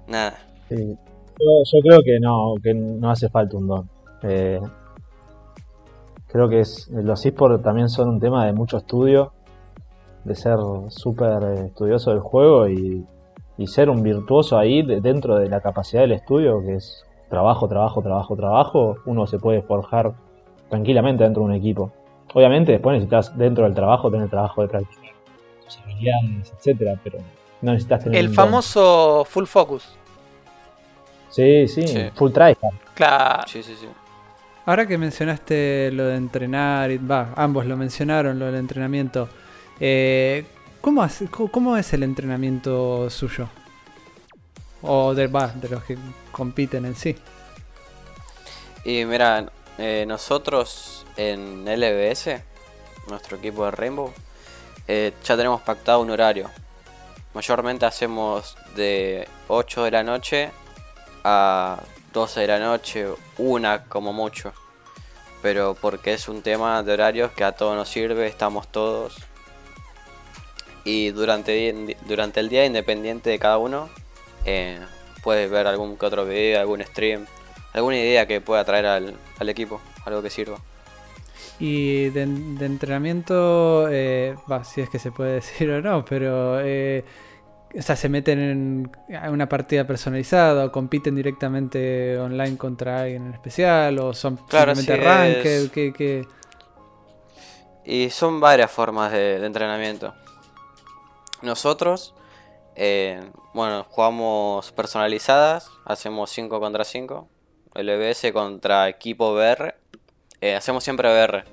[0.07, 0.37] Nada.
[0.69, 0.75] Sí.
[1.39, 3.89] Yo, yo creo que no, que no hace falta un don.
[4.23, 4.59] Eh,
[6.27, 9.33] creo que es, los esports también son un tema de mucho estudio,
[10.23, 10.57] de ser
[10.89, 13.05] súper eh, estudioso del juego y,
[13.57, 17.67] y ser un virtuoso ahí de- dentro de la capacidad del estudio, que es trabajo,
[17.67, 18.95] trabajo, trabajo, trabajo.
[19.05, 20.13] Uno se puede forjar
[20.69, 21.91] tranquilamente dentro de un equipo.
[22.33, 25.01] Obviamente después necesitas dentro del trabajo tener trabajo de práctica,
[25.65, 27.19] tus habilidades, etcétera, pero
[27.61, 29.87] no necesitas tener El famoso full focus.
[31.29, 32.09] Sí, sí, Sí.
[32.15, 32.57] full tryhard.
[32.93, 33.43] Claro.
[33.47, 33.87] Sí, sí, sí.
[34.65, 39.27] Ahora que mencionaste lo de entrenar, y- va, ambos lo mencionaron, lo del entrenamiento.
[39.79, 40.43] eh,
[40.81, 43.49] ¿cómo, hace- cómo- es el entrenamiento suyo?
[44.81, 45.27] O de
[45.69, 45.97] los que
[46.31, 47.15] compiten en sí.
[48.83, 52.41] Y mira, eh, nosotros en LBS
[53.09, 54.13] nuestro equipo de Rainbow,
[54.87, 56.49] eh, ya tenemos pactado un horario.
[57.33, 60.51] Mayormente hacemos de 8 de la noche
[61.23, 61.79] a
[62.13, 63.07] 12 de la noche,
[63.37, 64.53] una como mucho.
[65.41, 69.15] Pero porque es un tema de horarios que a todos nos sirve, estamos todos.
[70.87, 73.89] Y durante, durante el día, independiente de cada uno,
[74.45, 74.79] eh,
[75.23, 77.25] puedes ver algún que otro video, algún stream,
[77.73, 80.57] alguna idea que pueda traer al, al equipo, algo que sirva.
[81.59, 86.59] Y de, de entrenamiento, eh, va, si es que se puede decir o no, pero
[86.61, 87.03] eh,
[87.77, 88.91] o sea, se meten en
[89.31, 94.95] una partida personalizada o compiten directamente online contra alguien en especial o son Claro, simplemente
[94.95, 96.27] ranked, es- que, que-
[97.85, 100.13] Y son varias formas de, de entrenamiento.
[101.41, 102.15] Nosotros,
[102.75, 103.21] eh,
[103.53, 107.27] bueno, jugamos personalizadas, hacemos 5 contra 5,
[107.75, 109.75] LBS contra equipo BR.
[110.41, 111.43] Eh, hacemos siempre BR,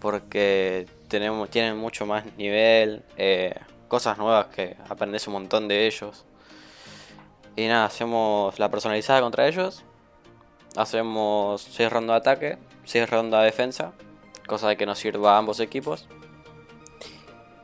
[0.00, 3.54] porque tenemos, tienen mucho más nivel, eh,
[3.88, 6.24] cosas nuevas que aprendes un montón de ellos.
[7.56, 9.82] Y nada, hacemos la personalizada contra ellos.
[10.76, 13.92] Hacemos 6 rondas de ataque, 6 rondas de defensa,
[14.46, 16.06] cosa de que nos sirva a ambos equipos.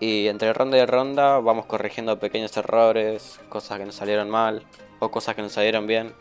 [0.03, 4.65] Y entre ronda y ronda vamos corrigiendo pequeños errores, cosas que nos salieron mal
[4.99, 6.13] o cosas que nos salieron bien.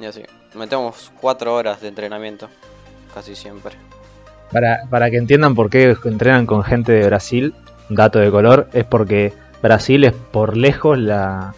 [0.00, 0.22] Y así.
[0.54, 2.48] Metemos 4 horas de entrenamiento,
[3.12, 3.76] casi siempre.
[4.50, 7.54] Para, para que entiendan por qué entrenan con gente de Brasil,
[7.90, 11.52] dato de color, es porque Brasil es por lejos la,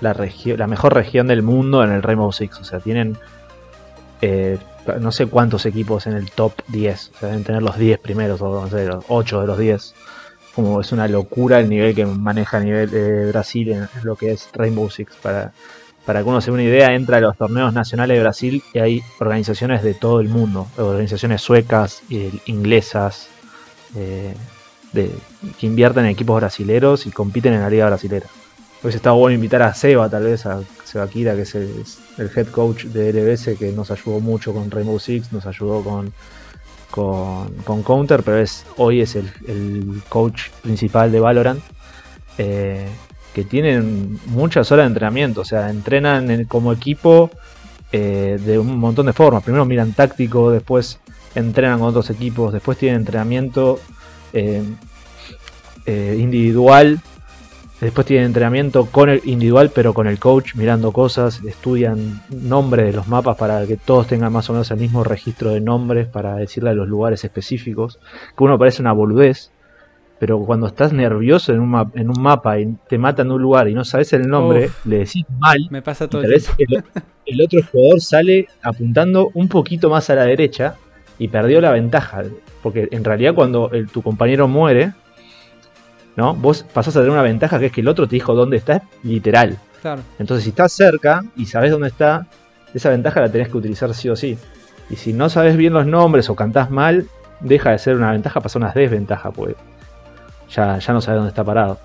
[0.00, 2.60] la mejor región del mundo en el Rainbow Six.
[2.60, 3.18] O sea, tienen
[4.22, 4.56] eh,
[5.00, 7.12] no sé cuántos equipos en el top 10.
[7.20, 9.94] O deben tener los 10 primeros o los 8 de los 10.
[10.54, 14.32] Como es una locura el nivel que maneja a nivel de Brasil en, lo que
[14.32, 15.14] es Rainbow Six.
[15.22, 15.52] Para,
[16.04, 18.78] para que uno se dé una idea, entra a los torneos nacionales de Brasil y
[18.78, 23.28] hay organizaciones de todo el mundo, organizaciones suecas, eh, inglesas,
[23.96, 24.34] eh,
[24.92, 28.26] que invierten en equipos brasileros y compiten en la liga brasilera.
[28.84, 31.72] Pues está bueno invitar a Seba, tal vez, a Seba Kira, que es el,
[32.18, 36.12] head coach de LBS, que nos ayudó mucho con Rainbow Six, nos ayudó con,
[36.90, 41.62] con, Counter, pero es, hoy es el, el coach principal de Valorant.
[42.36, 42.86] eh,
[43.32, 47.30] que tienen muchas horas de entrenamiento, o sea, entrenan en- como equipo
[47.90, 49.42] eh, de un montón de formas.
[49.42, 50.98] Primero miran táctico, después
[51.34, 53.80] entrenan con otros equipos, después tienen entrenamiento
[54.34, 54.62] eh,
[55.86, 57.00] individual,
[57.80, 62.92] después tienen entrenamiento con el individual, pero con el coach mirando cosas, estudian nombres de
[62.92, 66.36] los mapas para que todos tengan más o menos el mismo registro de nombres para
[66.36, 67.98] decirle a los lugares específicos,
[68.36, 69.50] que uno parece una boludez.
[70.20, 73.68] Pero cuando estás nervioso en un, en un mapa y te matan de un lugar
[73.68, 74.86] y no sabes el nombre, Uf.
[74.86, 76.84] le decís mal me pasa y todo tal vez el,
[77.26, 80.76] el otro jugador sale apuntando un poquito más a la derecha
[81.18, 82.22] y perdió la ventaja.
[82.62, 84.92] Porque en realidad cuando el- tu compañero muere,
[86.16, 86.34] ¿no?
[86.34, 88.82] Vos pasás a tener una ventaja que es que el otro te dijo dónde está,
[89.02, 89.58] literal.
[89.82, 90.02] Claro.
[90.18, 92.26] Entonces si estás cerca y sabes dónde está,
[92.72, 94.38] esa ventaja la tenés que utilizar sí o sí.
[94.90, 97.06] Y si no sabes bien los nombres o cantás mal,
[97.40, 99.54] deja de ser una ventaja, pasa a una desventaja, pues
[100.50, 101.78] ya, ya no sabes dónde está parado.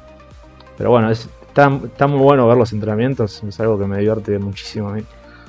[0.78, 4.38] Pero bueno, es, está, está muy bueno ver los entrenamientos, es algo que me divierte
[4.40, 5.04] muchísimo a mí.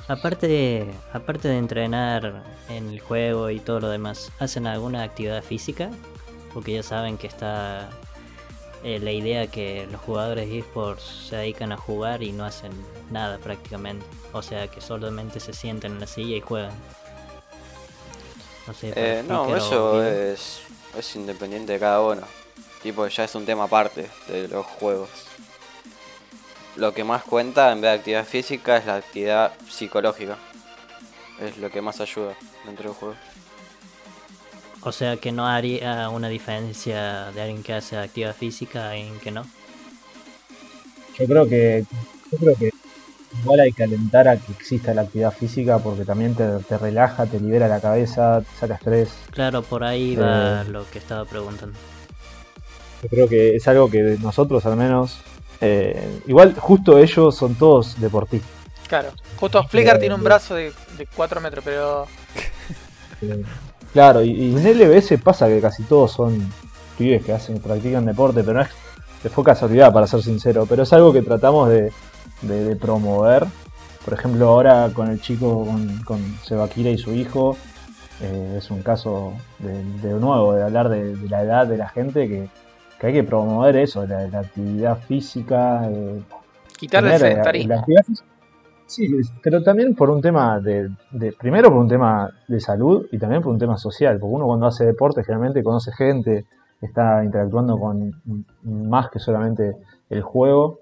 [0.07, 5.41] Aparte de, aparte de entrenar en el juego y todo lo demás, ¿hacen alguna actividad
[5.41, 5.89] física?
[6.53, 7.89] Porque ya saben que está
[8.83, 12.71] eh, la idea que los jugadores de esports se dedican a jugar y no hacen
[13.11, 14.05] nada prácticamente.
[14.33, 16.73] O sea que solamente se sientan en la silla y juegan.
[18.67, 20.61] No sé, Eh, no, eso es,
[20.97, 22.21] es independiente de cada uno.
[22.81, 25.09] Tipo, ya es un tema aparte de los juegos.
[26.75, 30.37] Lo que más cuenta en vez de actividad física es la actividad psicológica.
[31.39, 33.15] Es lo que más ayuda dentro del juego.
[34.83, 39.19] O sea que no haría una diferencia de alguien que hace actividad física y en
[39.19, 39.43] que no.
[41.19, 41.85] Yo creo que,
[42.31, 42.69] yo creo que
[43.41, 47.25] igual hay que alentar a que exista la actividad física porque también te, te relaja,
[47.25, 49.09] te libera la cabeza, te saca estrés.
[49.31, 50.65] Claro, por ahí va Eh.
[50.69, 51.77] lo que estaba preguntando.
[53.03, 55.19] Yo creo que es algo que nosotros al menos,
[55.59, 58.49] eh, igual justo ellos son todos deportistas.
[58.87, 59.11] Claro.
[59.37, 62.07] Justo Flickr tiene un brazo de, de 4 metros, pero
[63.21, 63.43] Eh,
[63.93, 66.39] Claro, y, y en LBS pasa que casi todos son
[66.97, 68.69] pibes que hacen, practican deporte, pero no es,
[69.31, 71.91] fue casualidad para ser sincero, pero es algo que tratamos de,
[72.41, 73.45] de- de promover.
[74.05, 77.55] Por ejemplo, ahora con el chico, con, con Sebakira y su hijo,
[78.21, 79.73] eh, es un caso de,
[80.07, 82.47] de nuevo, de hablar de, de la edad de la gente, que,
[82.99, 85.87] que hay que promover eso, la, la actividad física.
[85.91, 86.21] eh,
[86.77, 87.73] quitarle el eh, sedentarismo.
[87.73, 88.25] la actividad física-
[88.91, 89.07] Sí,
[89.41, 93.41] pero también por un tema de, de, primero por un tema de salud y también
[93.41, 96.45] por un tema social, porque uno cuando hace deporte generalmente conoce gente,
[96.81, 98.11] está interactuando con
[98.63, 99.77] más que solamente
[100.09, 100.79] el juego.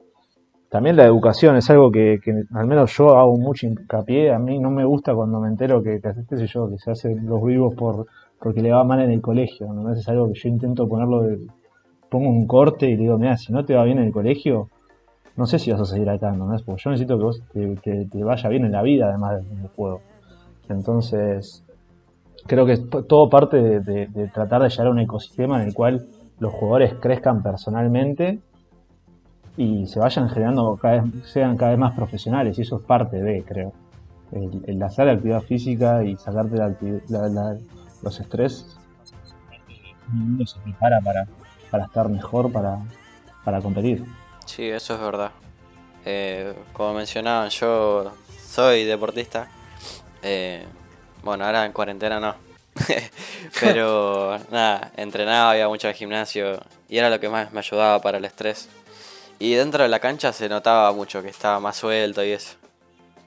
[0.70, 2.20] También la educación es algo que,
[2.56, 4.34] al menos yo hago mucho hincapié.
[4.34, 7.44] A mí no me gusta cuando me entero que, que, yo, que se hacen los
[7.44, 8.08] vivos por
[8.40, 9.72] porque le va mal en el colegio.
[9.72, 9.92] ¿no?
[9.94, 11.46] Es algo que yo intento ponerlo de,
[12.10, 14.70] pongo un corte y le digo, mira, si no te va bien en el colegio,
[15.40, 16.48] no sé si vas a seguir acá, ¿no?
[16.66, 20.02] Porque yo necesito que vos te, vaya bien en la vida, además del juego.
[20.68, 21.64] Entonces,
[22.46, 26.08] creo que es todo parte de, tratar de llegar a un ecosistema en el cual
[26.40, 28.40] los jugadores crezcan personalmente
[29.56, 33.22] y se vayan generando cada vez, sean cada vez más profesionales, y eso es parte
[33.22, 33.72] de, creo.
[34.34, 36.58] El, hacer la actividad física y sacarte
[38.04, 38.78] los estrés,
[40.14, 41.28] uno se prepara para,
[41.72, 42.80] para estar mejor, para,
[43.46, 44.04] para competir.
[44.50, 45.32] Sí, eso es verdad.
[46.06, 48.12] Eh, como mencionaban, yo
[48.48, 49.48] soy deportista.
[50.24, 50.66] Eh,
[51.22, 52.36] bueno, ahora en cuarentena no.
[53.62, 58.26] Pero nada, entrenaba, había mucho gimnasio y era lo que más me ayudaba para el
[58.26, 58.70] estrés.
[59.38, 62.56] Y dentro de la cancha se notaba mucho que estaba más suelto y eso.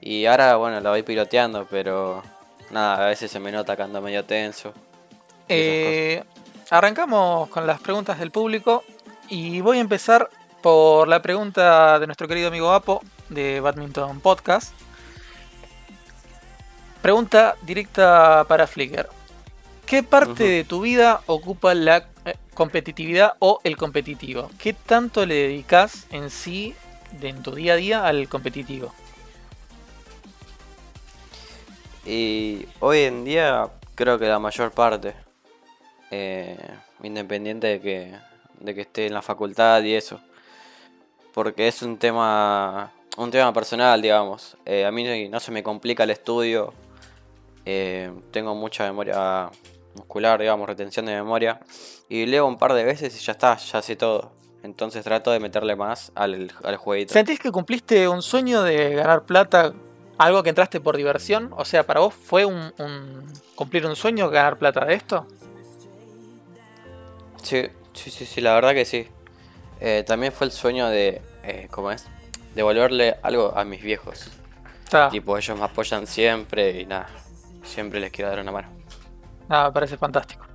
[0.01, 2.21] Y ahora, bueno, lo voy piloteando, pero
[2.69, 4.73] nada, a veces se me nota que ando medio tenso.
[5.47, 6.21] Eh,
[6.69, 8.83] arrancamos con las preguntas del público
[9.29, 10.29] y voy a empezar
[10.63, 14.73] por la pregunta de nuestro querido amigo Apo de Badminton Podcast.
[17.01, 19.09] Pregunta directa para Flickr.
[19.85, 24.49] ¿Qué parte de tu vida ocupa la eh, competitividad o el competitivo?
[24.57, 26.73] ¿Qué tanto le dedicas en sí,
[27.21, 28.93] en tu día a día, al competitivo?
[32.05, 35.13] Y hoy en día creo que la mayor parte,
[36.09, 36.57] eh,
[37.03, 38.15] independiente de que,
[38.61, 40.21] de que esté en la facultad y eso
[41.33, 44.57] porque es un tema un tema personal, digamos.
[44.65, 46.73] Eh, a mí no se me complica el estudio,
[47.65, 49.49] eh, tengo mucha memoria
[49.95, 51.59] muscular, digamos, retención de memoria,
[52.09, 54.31] y leo un par de veces y ya está, ya sé todo.
[54.63, 57.13] Entonces trato de meterle más al, al jueguito.
[57.13, 59.73] ¿Sentís que cumpliste un sueño de ganar plata?
[60.17, 61.51] ¿Algo que entraste por diversión?
[61.57, 62.71] O sea, ¿para vos fue un,
[63.55, 65.27] cumplir un sueño ganar plata de esto?
[67.41, 69.07] Sí, sí, sí, sí, la verdad que sí.
[69.85, 72.07] Eh, también fue el sueño de, eh, ¿cómo es?
[72.55, 74.31] Devolverle algo a mis viejos.
[75.11, 77.09] Tipo, ellos me apoyan siempre y nada,
[77.63, 78.69] siempre les quiero dar una mano.
[79.49, 80.45] Ah, me parece fantástico.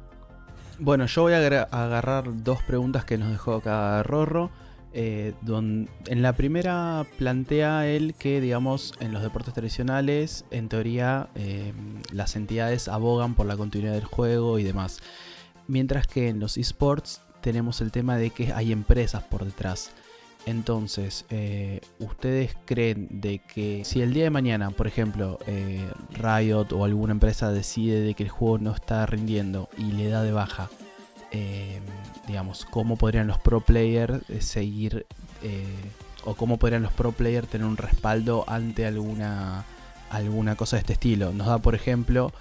[0.78, 1.38] Bueno, yo voy a
[1.70, 4.50] agarrar dos preguntas que nos dejó acá Rorro.
[4.94, 11.28] Eh, en la primera plantea él que, digamos, en los deportes tradicionales, en teoría,
[12.12, 15.00] las entidades abogan por la continuidad del juego y demás.
[15.66, 19.92] Mientras que en los esports tenemos el tema de que hay empresas por detrás.
[20.46, 26.72] Entonces, eh, ¿ustedes creen de que si el día de mañana, por ejemplo, eh, Riot
[26.72, 30.32] o alguna empresa decide de que el juego no está rindiendo y le da de
[30.32, 30.70] baja,
[31.32, 31.80] eh,
[32.26, 35.06] digamos, cómo podrían los pro players seguir
[36.24, 39.66] o cómo podrían los pro players tener un respaldo ante alguna,
[40.08, 41.32] alguna cosa de este estilo?
[41.32, 42.32] Nos da, por ejemplo,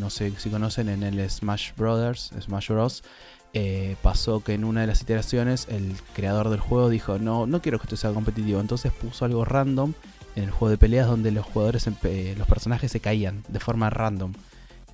[0.00, 3.04] no sé si conocen en el Smash Brothers, Smash Bros.
[3.52, 7.62] Eh, pasó que en una de las iteraciones el creador del juego dijo, no, no
[7.62, 8.60] quiero que esto sea competitivo.
[8.60, 9.94] Entonces puso algo random
[10.36, 14.32] en el juego de peleas donde los jugadores, los personajes se caían de forma random.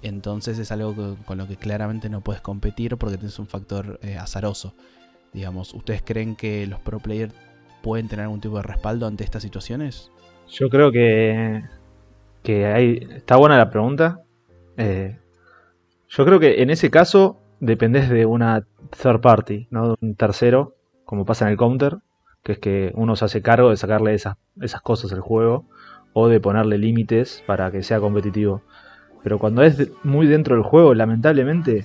[0.03, 4.17] Entonces es algo con lo que claramente no puedes competir porque tienes un factor eh,
[4.17, 4.75] azaroso.
[5.33, 7.35] Digamos, ¿ustedes creen que los pro players
[7.83, 10.11] pueden tener algún tipo de respaldo ante estas situaciones?
[10.49, 11.63] Yo creo que,
[12.43, 14.21] que hay, está buena la pregunta.
[14.77, 15.19] Eh,
[16.09, 18.67] yo creo que en ese caso dependes de una
[19.01, 19.91] third party, ¿no?
[19.91, 21.99] De un tercero, como pasa en el counter,
[22.43, 25.65] que es que uno se hace cargo de sacarle esas, esas cosas al juego
[26.13, 28.63] o de ponerle límites para que sea competitivo.
[29.23, 31.85] Pero cuando es muy dentro del juego, lamentablemente,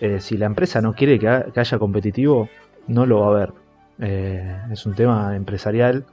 [0.00, 2.48] eh, si la empresa no quiere que, haya competitivo,
[2.88, 3.52] no lo va a haber.
[4.00, 6.04] Eh, es un tema empresarial.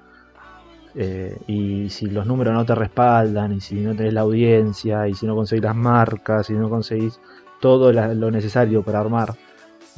[0.94, 5.16] Eh, y si los números no te respaldan, y si no tenés la audiencia, y
[5.16, 7.20] si no conseguís las marcas, si no conseguís
[7.62, 9.36] todo lo necesario para armar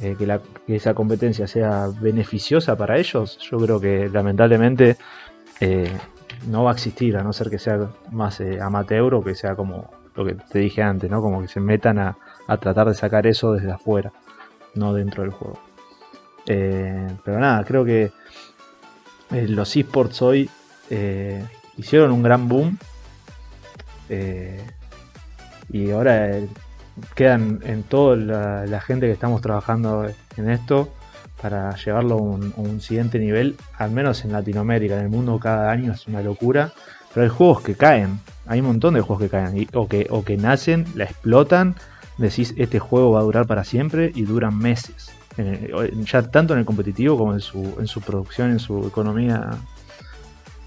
[0.00, 4.96] eh, que, esa competencia sea beneficiosa para ellos, yo creo que lamentablemente
[5.60, 5.90] eh,
[6.48, 9.54] no va a existir, a no ser que sea más eh, amateur o que sea
[9.54, 11.20] como lo que te dije antes, ¿no?
[11.20, 12.16] Como que se metan a,
[12.60, 14.12] tratar de sacar eso desde afuera,
[14.74, 15.58] no dentro del juego.
[16.44, 18.12] pero nada, creo que
[19.30, 20.50] los esports hoy
[21.76, 22.78] hicieron un gran boom.
[25.70, 26.40] y ahora
[27.14, 30.88] quedan en toda la, gente que estamos trabajando en esto
[31.40, 32.20] para llevarlo a
[32.60, 34.96] un, siguiente nivel, al menos en Latinoamérica.
[34.96, 36.72] En el mundo cada año es una locura
[37.12, 38.20] Pero hay juegos que caen.
[38.46, 39.68] Hay un montón de juegos que caen.
[39.74, 41.74] o, que, o que nacen, la explotan.
[42.16, 45.10] Decís, este juego va a durar para siempre y duran meses.
[46.04, 49.50] Ya tanto en el competitivo como en su, en su producción, en su economía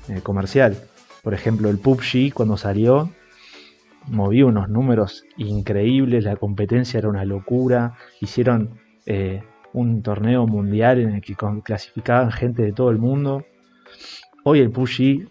[0.09, 0.77] eh, comercial.
[1.23, 3.09] Por ejemplo, el PUBG cuando salió
[4.07, 7.95] movía unos números increíbles, la competencia era una locura.
[8.21, 9.43] Hicieron eh,
[9.73, 13.45] un torneo mundial en el que clasificaban gente de todo el mundo.
[14.43, 15.27] Hoy el PUBG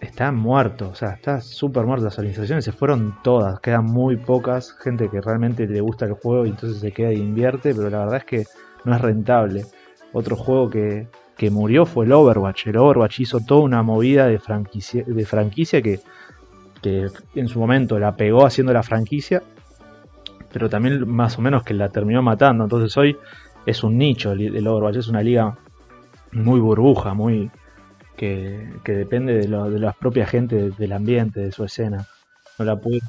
[0.00, 2.04] está muerto, o sea, está súper muerto.
[2.04, 4.72] Las organizaciones se fueron todas, quedan muy pocas.
[4.80, 8.00] Gente que realmente le gusta el juego y entonces se queda e invierte, pero la
[8.00, 8.44] verdad es que
[8.84, 9.64] no es rentable.
[10.12, 12.66] Otro juego que, que murió fue el Overwatch.
[12.68, 16.00] El Overwatch hizo toda una movida de franquicia, de franquicia que,
[16.82, 19.42] que en su momento la pegó haciendo la franquicia,
[20.52, 22.64] pero también más o menos que la terminó matando.
[22.64, 23.16] Entonces hoy
[23.66, 25.56] es un nicho el, Overwatch, es una liga
[26.32, 27.50] muy burbuja, muy
[28.16, 32.06] que, depende de, lo- de la propia gente del ambiente, de su escena.
[32.58, 33.00] No la pude.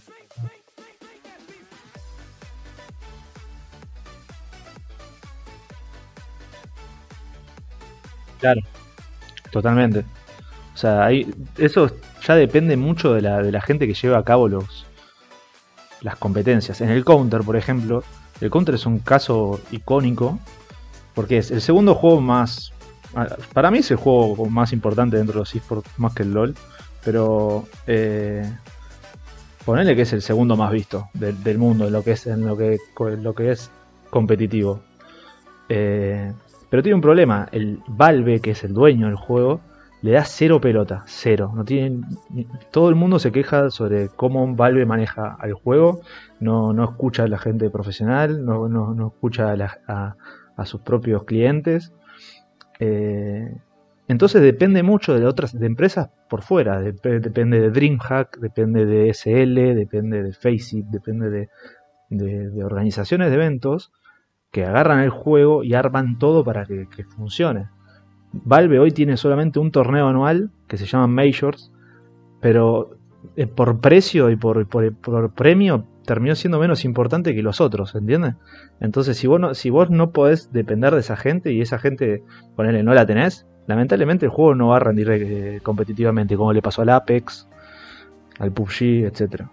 [8.40, 8.62] Claro,
[9.52, 10.00] totalmente.
[10.74, 11.92] O sea, ahí, eso
[12.26, 14.86] ya depende mucho de la, de la gente que lleva a cabo los
[16.04, 16.82] las competencias.
[16.82, 18.04] En el Counter, por ejemplo,
[18.42, 20.38] el Counter es un caso icónico
[21.16, 22.74] porque es el segundo juego más.
[23.54, 26.56] Para mí es el juego más importante dentro de los esports, más que el LOL.
[27.04, 28.52] Pero eh,
[29.66, 32.58] ponele que es el segundo más visto del, mundo en lo que es, en lo
[32.58, 32.78] que,
[33.22, 33.72] lo que es
[34.10, 34.82] competitivo.
[35.70, 36.34] Eh,
[36.70, 37.48] pero tiene un problema.
[37.52, 39.62] El Valve, que es el dueño del juego,
[40.04, 41.04] le da cero pelota.
[41.08, 41.51] Cero.
[41.56, 46.01] No tiene, ni- todo el mundo se queja sobre cómo Valve maneja al juego.
[46.39, 48.45] No, no escucha a la gente profesional.
[48.45, 51.91] No, no, no escucha a, la- a- sus propios clientes.
[52.80, 53.56] Eh,
[54.08, 56.82] entonces depende mucho de otras de empresas por fuera.
[56.82, 61.49] Dep- depende de DreamHack, depende de SL, depende de Faceit, depende de,
[62.10, 63.91] de- de organizaciones de eventos
[64.51, 67.70] que agarran el juego y arman todo para que, que funcione.
[68.34, 71.72] Valve hoy tiene solamente un torneo anual que se llama Majors,
[72.42, 72.98] pero
[73.36, 78.36] eh, por precio y por, por- premio terminó siendo menos importante que los otros, ¿entiendes?
[78.82, 82.24] Entonces, si vos, no, si vos no podés depender de esa gente y esa gente,
[82.56, 86.62] ponele, no la tenés, lamentablemente el juego no va a rendir eh, competitivamente, como le
[86.62, 87.48] pasó al Apex,
[88.40, 89.50] al PUBG, etcétera.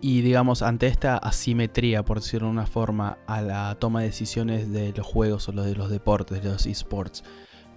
[0.00, 4.72] Y digamos, ante esta asimetría, por decirlo de una forma, a la toma de decisiones
[4.72, 7.24] de los juegos o los de los deportes, de los esports,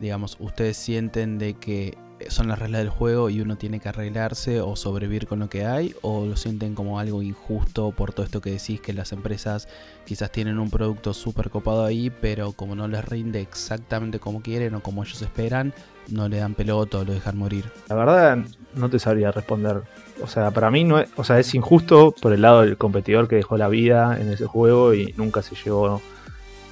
[0.02, 1.98] digamos, ¿ustedes sienten de que
[2.30, 5.66] son las reglas del juego y uno tiene que arreglarse o sobrevivir con lo que
[5.66, 5.96] hay?
[6.02, 9.68] ¿O lo sienten como algo injusto por todo esto que decís que las empresas
[10.06, 14.76] quizás tienen un producto súper copado ahí, pero como no les rinde exactamente como quieren
[14.76, 15.74] o como ellos esperan,
[16.10, 17.66] no le dan pelota o lo dejan morir?
[17.88, 18.40] La verdad,
[18.76, 19.84] no te sabría responder.
[20.22, 23.28] O sea, para mí no es, o sea, es injusto por el lado del competidor
[23.28, 26.02] que dejó la vida en ese juego y nunca se llevó.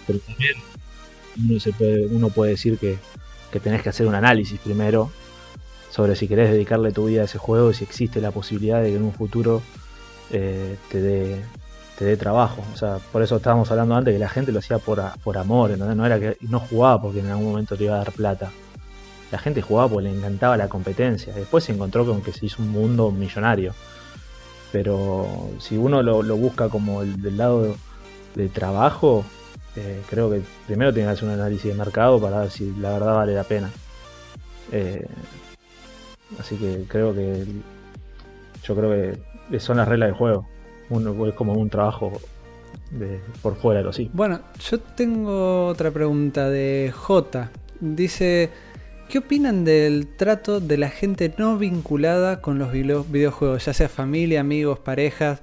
[0.06, 0.56] Pero también
[1.38, 2.98] uno, se puede, uno puede decir que,
[3.52, 5.10] que tenés que hacer un análisis primero
[5.90, 8.90] sobre si querés dedicarle tu vida a ese juego y si existe la posibilidad de
[8.90, 9.62] que en un futuro
[10.32, 11.44] eh, te dé
[12.00, 12.64] te dé trabajo.
[12.74, 15.72] O sea, por eso estábamos hablando antes que la gente lo hacía por, por amor,
[15.72, 15.98] ¿entendés?
[15.98, 18.52] no era que no jugaba porque en algún momento le iba a dar plata.
[19.32, 21.34] La gente jugaba porque le encantaba la competencia.
[21.34, 23.74] Después se encontró con que se hizo un mundo millonario.
[24.72, 27.76] Pero si uno lo, lo busca como el del lado de,
[28.36, 29.26] de trabajo,
[29.76, 32.94] eh, creo que primero tiene que hacer un análisis de mercado para ver si la
[32.94, 33.70] verdad vale la pena.
[34.72, 35.06] Eh,
[36.40, 37.46] así que creo que
[38.64, 39.18] yo creo
[39.50, 40.48] que son las reglas del juego.
[40.90, 42.12] Uno es como un trabajo
[43.42, 44.10] por fuera de los sí.
[44.14, 47.52] Bueno, yo tengo otra pregunta de J.
[47.80, 48.50] Dice,
[49.08, 53.90] ¿qué opinan del trato de la gente no vinculada con los video- videojuegos, ya sea
[53.90, 55.40] familia, amigos, parejas?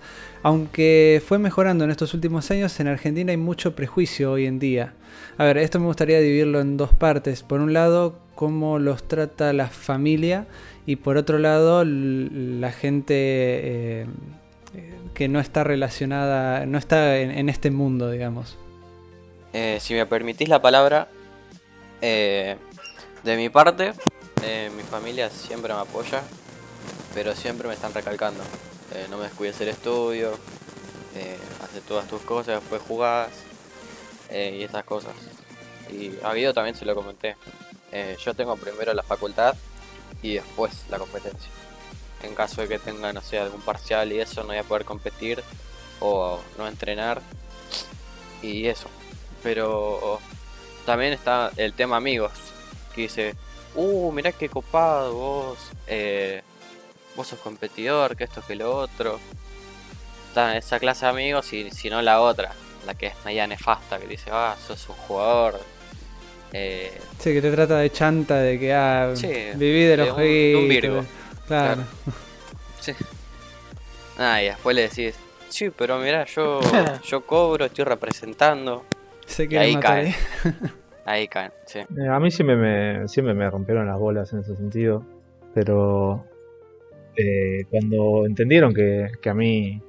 [0.47, 4.94] Aunque fue mejorando en estos últimos años, en Argentina hay mucho prejuicio hoy en día.
[5.38, 7.42] A ver, esto me gustaría dividirlo en dos partes.
[7.42, 10.47] Por un lado, cómo los trata la familia
[10.86, 14.07] y por otro lado, la gente eh,
[15.14, 18.57] que no está relacionada, no está en, este mundo, digamos.
[19.53, 21.09] Eh, si me permitís la palabra,
[22.01, 22.55] eh,
[23.24, 23.94] de mi parte,
[24.76, 26.22] mi familia siempre me apoya,
[27.14, 28.44] pero siempre me están recalcando.
[28.97, 30.32] Eh, no me descuides el estudio,
[31.14, 33.28] eh, hace todas tus cosas, después jugás
[34.30, 35.12] eh, y esas cosas.
[35.90, 37.36] Y a Guido también se lo comenté.
[37.92, 39.55] Eh, yo tengo primero la facultad
[40.22, 41.51] y después la competencia.
[42.22, 44.86] En caso de que tenga, no sé, algún parcial y eso, no voy a poder
[44.86, 45.44] competir
[46.01, 47.20] o no entrenar
[48.40, 48.88] y eso.
[49.42, 50.20] Pero
[50.86, 52.32] también está el tema amigos,
[52.94, 53.34] que dice,
[53.74, 56.42] uh, mirá qué copado vos, eh,
[57.17, 59.19] vos sos competidor, que esto, que lo otro.
[60.29, 62.53] Está esa clase de amigos y si no la otra,
[62.87, 65.59] la que es media nefasta, que dice, ah, sos un jugador.
[66.53, 70.12] Eh, Sí, que te trata de chanta, de que ah, Sí, viví de los de
[70.12, 70.69] un- de un jueguitos.
[70.69, 71.05] Virgo.
[71.47, 71.83] Claro.
[72.81, 72.93] sí.
[74.19, 75.14] Ah, y después le decís,
[75.49, 76.61] sí, pero mirá, yo,
[77.05, 78.85] yo cobro, estoy representando.
[79.27, 80.07] Se Y quiere ahí matar cae.
[80.07, 80.53] ahí.
[81.09, 81.79] Ahí caen, sí.
[81.81, 85.05] Eh, A mí siempre me, siempre me rompieron las bolas en ese sentido.
[85.55, 86.25] Pero
[87.17, 89.81] eh, cuando entendieron que, que a mí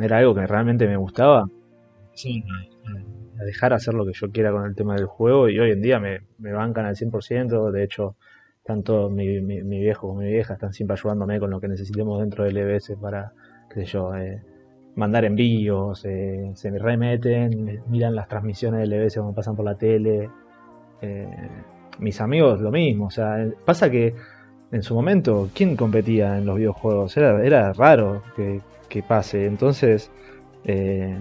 [0.00, 1.42] era algo que realmente me gustaba,
[3.38, 5.82] a, dejar hacer lo que yo quiera con el tema del juego y hoy en
[5.82, 7.70] día me, me bancan al 100%.
[7.70, 8.16] De hecho,
[8.64, 12.20] tanto mi, mi, mi viejo como mi vieja están siempre ayudándome con lo que necesitemos
[12.20, 13.32] dentro del EBS para,
[13.70, 14.42] qué sé yo, eh,
[14.96, 19.76] mandar envíos, eh, se me remeten, miran las transmisiones del EBS cuando pasan por la
[19.76, 20.30] tele.
[21.98, 24.14] Mis amigos lo mismo, o sea, pasa que
[24.72, 27.16] en su momento, ¿quién competía en los videojuegos?
[27.16, 30.10] Era, era raro que, que pase, entonces,
[30.64, 31.16] eh,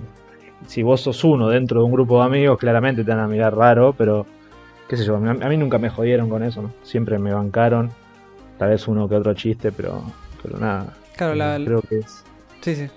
[0.68, 3.56] si vos sos uno dentro de un grupo de amigos, claramente te van a mirar
[3.56, 4.26] raro, pero
[4.90, 6.72] qué sé yo, a mí, a mí nunca me jodieron con eso, ¿no?
[6.84, 7.92] Siempre me bancaron,
[8.58, 10.02] tal vez uno que otro chiste, pero,
[10.42, 10.94] pero nada.
[11.16, 12.24] Claro, la- creo que es...
[12.62, 12.88] Sí, sí.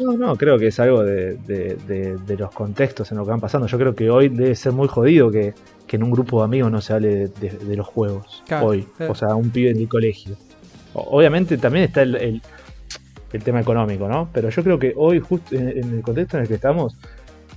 [0.00, 3.30] No, no, creo que es algo de, de- de- de los contextos en lo que
[3.30, 3.66] van pasando.
[3.66, 5.54] Yo creo que hoy debe ser muy jodido que,
[5.86, 8.42] que en un grupo de amigos no se hable de, los juegos.
[8.46, 8.82] Claro, hoy.
[8.96, 9.12] claro.
[9.12, 10.36] O sea, un pibe del colegio.
[10.94, 12.42] O- Obviamente también está el, el-
[13.32, 14.28] el tema económico, ¿no?
[14.32, 16.96] Pero yo creo que hoy, justo en, en el contexto en el que estamos,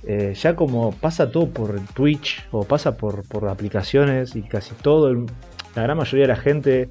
[0.04, 5.08] eh, ya como pasa todo por Twitch o pasa por, por aplicaciones y casi todo,
[5.08, 5.26] el-
[5.74, 6.88] la gran mayoría de la gente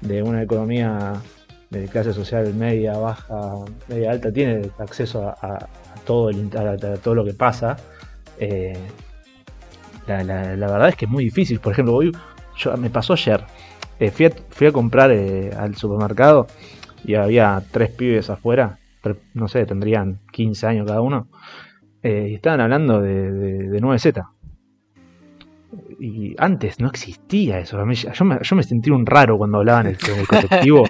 [0.00, 1.14] de una economía
[1.72, 3.40] de clase social media, baja,
[3.88, 5.66] media alta, tiene acceso a,
[6.04, 7.76] todo, el, a, todo lo que pasa.
[8.38, 8.76] Eh,
[10.06, 11.60] la, la- verdad es que es muy difícil.
[11.60, 12.00] Por ejemplo,
[12.56, 13.44] yo, me pasó ayer.
[13.98, 16.46] eh, fui, fui a comprar eh, al supermercado
[17.04, 18.78] y había tres pibes afuera.
[19.34, 21.26] No sé, tendrían 15 años cada uno.
[22.02, 24.24] y estaban hablando de, de, de 9Z.
[26.04, 27.78] Y antes no existía eso.
[27.78, 30.84] A mí- yo, me, yo me sentí un raro cuando hablaban en el, colectivo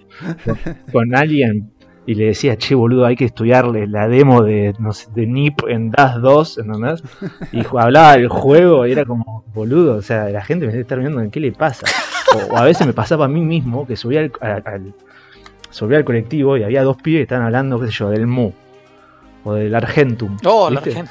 [0.90, 1.70] con alguien
[2.06, 5.68] y le decía, che, boludo, hay que estudiarle la demo de, no sé, de NIP
[5.68, 7.02] en DAS 2, ¿entendés?
[7.52, 11.20] Y hablaba del juego y era como, boludo, o sea, la gente me está viendo
[11.20, 11.86] en qué le pasa.
[12.34, 14.94] O, o a veces me pasaba a mí mismo que subía al, al- al-
[15.70, 18.52] subía al colectivo y había dos pibes que estaban hablando, qué sé yo, del MU
[19.44, 20.38] o del Argentum.
[20.44, 21.04] Oh, el ¿viste?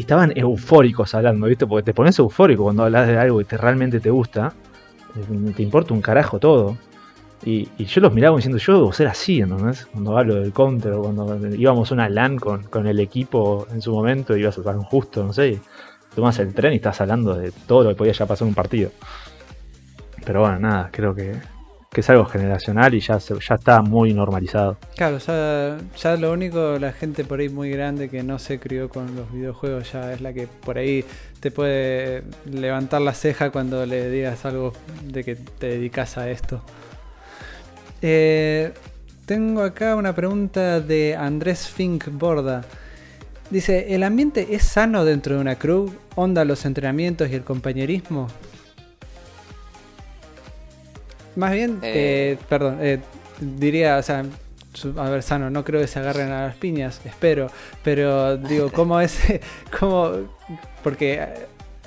[0.00, 1.66] Estaban eufóricos hablando, ¿viste?
[1.66, 4.52] Porque te pones eufórico cuando hablas de algo que te, realmente te gusta.
[5.16, 6.76] eh, Te importa un carajo todo.
[7.44, 9.86] Y, yo los miraba diciendo, yo debo ser así, ¿entendés?
[9.86, 13.92] Cuando hablo del counter cuando íbamos a una LAN con, con el equipo en su
[13.92, 15.60] momento, ibas a San Justo, no sé, y
[16.14, 18.54] tomas el tren y estás hablando de todo lo que podía ya pasar en un
[18.54, 18.90] partido.
[20.24, 21.36] Pero bueno, nada, creo que,
[21.90, 24.76] que es algo generacional y ya, ya está muy normalizado.
[24.96, 28.88] Claro, ya, ya lo único, la gente por ahí muy grande que no se crió
[28.88, 31.04] con los videojuegos ya es la que por ahí
[31.40, 34.72] te puede levantar la ceja cuando le digas algo
[35.04, 36.62] de que te dedicas a esto.
[38.02, 38.72] Eh,
[39.24, 42.62] tengo acá una pregunta de Andrés Fink Borda.
[43.50, 45.92] Dice, ¿el ambiente es sano dentro de una crew?
[46.14, 48.28] ¿Onda los entrenamientos y el compañerismo?
[51.36, 52.32] Más bien, Eh.
[52.32, 53.00] eh, perdón, eh,
[53.40, 54.24] diría, o sea,
[54.96, 57.48] a ver, sano, no creo que se agarren a las piñas, espero,
[57.84, 59.18] pero digo, ¿cómo es?
[59.78, 60.12] ¿Cómo?
[60.82, 61.20] Porque,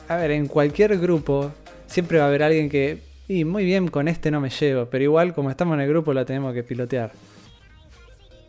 [0.08, 1.52] a ver, en cualquier grupo
[1.88, 5.04] siempre va a haber alguien que, y muy bien, con este no me llevo, pero
[5.04, 7.12] igual como estamos en el grupo la tenemos que pilotear.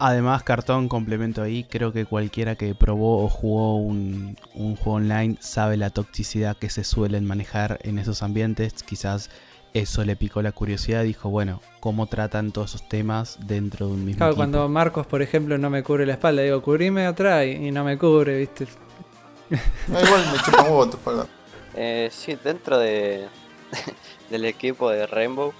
[0.03, 5.36] Además, cartón, complemento ahí, creo que cualquiera que probó o jugó un, un juego online
[5.40, 8.72] sabe la toxicidad que se suelen manejar en esos ambientes.
[8.82, 9.28] Quizás
[9.75, 14.05] eso le picó la curiosidad, dijo, bueno, ¿cómo tratan todos esos temas dentro de un
[14.05, 14.41] mismo Claro, equipo?
[14.41, 17.85] cuando Marcos, por ejemplo, no me cubre la espalda, digo, cubrime atrás y, y no
[17.85, 18.66] me cubre, ¿viste?
[19.89, 21.27] No, igual me chupan huevo tu espalda.
[21.77, 23.29] Eh, sí, dentro de,
[24.31, 25.53] del equipo de Rainbow,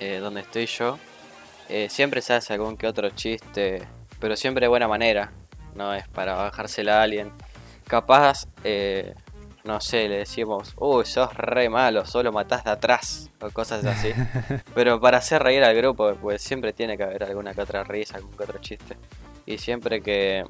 [0.00, 0.98] eh, donde estoy yo,
[1.68, 3.86] eh, siempre se hace algún que otro chiste,
[4.20, 5.32] pero siempre de buena manera,
[5.74, 7.30] no es para bajársela a alguien.
[7.86, 9.14] Capaz, eh,
[9.64, 14.10] no sé, le decimos, uy, sos re malo, solo matás de atrás, o cosas así.
[14.74, 18.18] pero para hacer reír al grupo, pues siempre tiene que haber alguna que otra risa,
[18.18, 18.96] algún que otro chiste.
[19.46, 20.44] Y siempre que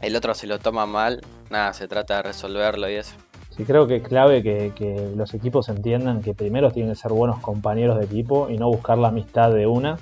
[0.00, 1.20] el otro se lo toma mal,
[1.50, 3.14] nada, se trata de resolverlo y eso.
[3.50, 7.12] Sí, creo que es clave que, que los equipos entiendan que primero tienen que ser
[7.12, 9.98] buenos compañeros de equipo y no buscar la amistad de una.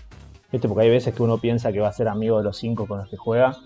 [0.53, 0.69] ¿Viste?
[0.69, 2.99] Porque hay veces que uno piensa que va a ser amigo de los cinco con
[2.99, 3.57] los que juega.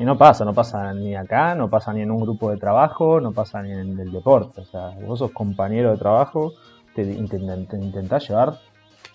[0.00, 3.20] Y no pasa, no pasa ni acá, no pasa ni en un grupo de trabajo,
[3.20, 4.62] no pasa ni en el deporte.
[4.62, 6.54] O sea, vos sos compañero de trabajo,
[6.94, 8.58] te, te intentás llevar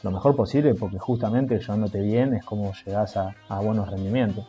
[0.04, 4.46] lo mejor posible porque justamente llevándote bien es como llegás a, a buenos rendimientos.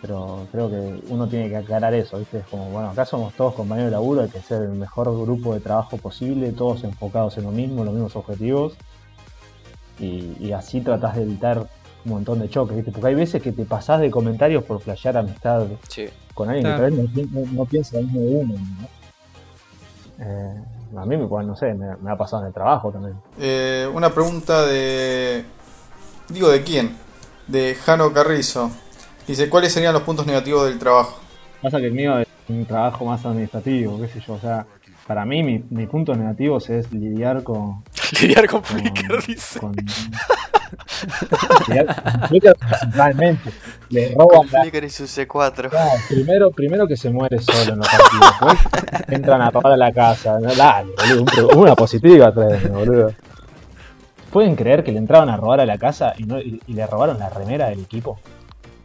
[0.00, 2.38] Pero creo que uno tiene que aclarar eso, ¿viste?
[2.38, 5.52] Es como, bueno, acá somos todos compañeros de laburo, hay que ser el mejor grupo
[5.52, 8.78] de trabajo posible, todos enfocados en lo mismo, los mismos objetivos.
[9.98, 11.66] Y, y así tratás de evitar
[12.04, 12.92] un montón de choques, ¿viste?
[12.92, 16.06] Porque hay veces que te pasás de comentarios por flashear amistad Sí.
[16.34, 16.84] con alguien Claro.
[16.84, 18.88] que tal vez no, no- no piensa lo mismo de uno, ¿no?
[20.20, 20.54] Eh,
[20.96, 23.14] a mí, igual, no sé, me, me ha pasado en el trabajo también.
[23.38, 25.44] Eh, una pregunta de.
[26.28, 26.96] Digo, ¿de quién?
[27.46, 28.70] De Jano Carrizo.
[29.26, 31.20] Dice: ¿Cuáles serían los puntos negativos del trabajo?
[31.62, 34.66] Pasa que el mío es un trabajo más administrativo, qué sé yo, o sea,
[35.06, 37.82] para mí mi, mi punto negativo es lidiar con...
[38.22, 39.60] Lidiar con con, Flickr, dice.
[39.60, 39.74] con-
[42.28, 43.50] principalmente.
[43.90, 44.66] Le roban la...
[44.66, 45.68] Y su C4.
[45.70, 49.76] Claro, primero, primero que se muere solo en los partidos, después entran a robar a
[49.76, 50.38] la casa.
[50.40, 53.12] No, dale, boludo, un pro- una positiva traen, boludo.
[54.30, 56.86] ¿Pueden creer que le entraban a robar a la casa y, no, y, y le
[56.86, 58.18] robaron la remera del equipo?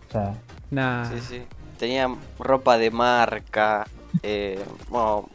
[0.10, 0.34] O sea,
[0.72, 1.06] Nah.
[1.06, 1.44] Sí, sí.
[1.78, 2.08] Tenía
[2.40, 3.86] ropa de marca,
[4.24, 5.28] eh, bueno,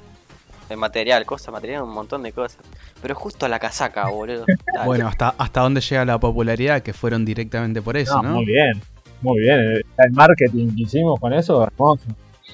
[0.68, 2.60] de material, cosas, material, un montón de cosas.
[3.00, 4.44] Pero justo la casaca, boludo.
[4.74, 4.86] Dale.
[4.86, 8.34] Bueno, hasta, hasta dónde llega la popularidad, que fueron directamente por eso, no, ¿no?
[8.36, 8.80] muy bien,
[9.22, 9.58] muy bien.
[9.60, 12.04] El, el marketing que hicimos con eso, hermoso.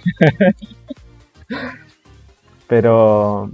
[2.66, 3.50] Pero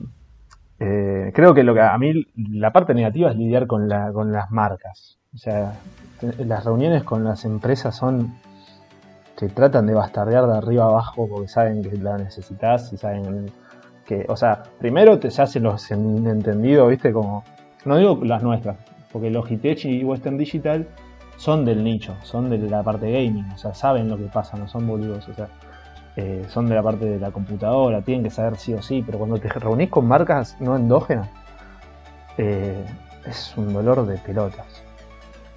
[0.78, 4.32] eh, creo que lo que a mí la parte negativa es lidiar con, la, con
[4.32, 5.18] las marcas.
[5.34, 5.74] O sea,
[6.20, 8.34] te- las reuniones con las empresas son
[9.36, 13.50] que tratan de bastardear de arriba abajo porque saben que la necesitas y saben
[14.28, 17.12] o sea, primero te se hacen los en- entendidos, ¿viste?
[17.12, 17.44] Como,
[17.84, 18.76] no digo las nuestras,
[19.12, 20.86] porque Logitech y Western Digital
[21.36, 24.68] son del nicho, son de la parte gaming, o sea, saben lo que pasa, no
[24.68, 25.48] son boludos, o sea,
[26.16, 29.18] eh, son de la parte de la computadora, tienen que saber sí o sí, pero
[29.18, 31.28] cuando te reunís con marcas no endógenas,
[32.36, 32.84] eh,
[33.26, 34.82] es un dolor de pelotas.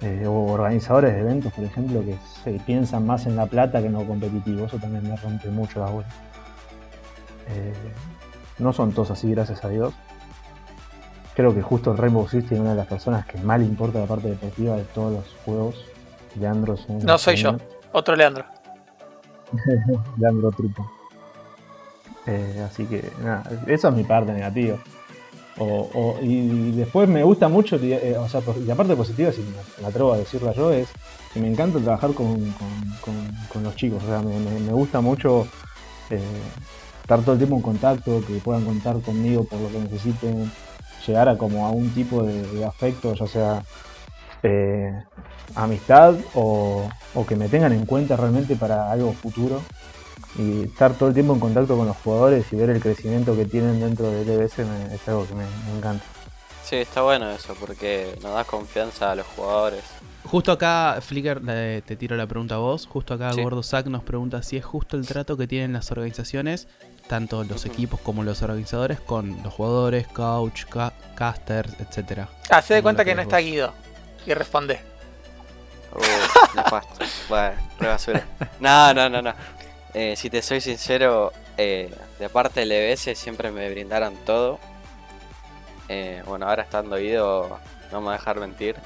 [0.00, 3.86] Eh, o organizadores de eventos, por ejemplo, que se piensan más en la plata que
[3.86, 6.06] en lo competitivo, eso también me rompe mucho la bola.
[8.58, 9.92] No son todos así, gracias a Dios.
[11.34, 13.98] Creo que justo el Rainbow Six tiene una de las personas que más le importa
[13.98, 15.84] la parte deportiva de todos los juegos.
[16.38, 17.56] Leandro es un No soy yo,
[17.92, 18.44] otro Leandro.
[20.18, 20.88] Leandro Trupo.
[22.26, 24.78] Eh, así que nada, eso es mi parte negativa.
[25.58, 29.40] O, o- y después me gusta mucho, eh, o sea, y la parte positiva, si
[29.42, 30.88] me, me atrevo a decirla yo, es
[31.32, 34.02] que me encanta trabajar con, con- con- con los chicos.
[34.02, 35.46] O sea, me gusta mucho
[36.10, 36.20] eh,
[37.04, 40.50] estar todo el tiempo en contacto, que puedan contar conmigo por lo que necesiten,
[41.06, 43.62] llegar a como a un tipo de, de afecto, ya sea
[44.42, 44.90] eh,
[45.54, 49.60] amistad o, o que me tengan en cuenta realmente para algo futuro
[50.38, 53.44] y estar todo el tiempo en contacto con los jugadores y ver el crecimiento que
[53.44, 56.04] tienen dentro del EBS me- es algo que me, me encanta.
[56.64, 59.82] Sí, está bueno eso, porque nos da confianza a los jugadores.
[60.24, 62.86] Justo acá, Flickr, eh, te tiro la pregunta a vos.
[62.86, 63.42] Justo acá, Sí.
[63.42, 66.66] Gordo Zack nos pregunta si es justo el trato que tienen las organizaciones,
[67.06, 72.28] tanto los equipos como los organizadores, con los jugadores, coach, ca- casters, etcétera.
[72.50, 73.38] Ah, se da ¿Cómo cuenta lo que no está?
[73.38, 73.72] Guido.
[74.26, 74.80] Y responde.
[75.92, 77.04] Uh, nefasto.
[77.28, 78.26] Bueno, re basura.
[78.60, 79.32] No, no, no, no.
[79.94, 84.58] Eh, si te soy sincero, eh, de parte del EBS siempre me brindaron todo.
[85.88, 87.58] Eh, bueno, ahora estando ido,
[87.92, 88.76] no me va a dejar mentir.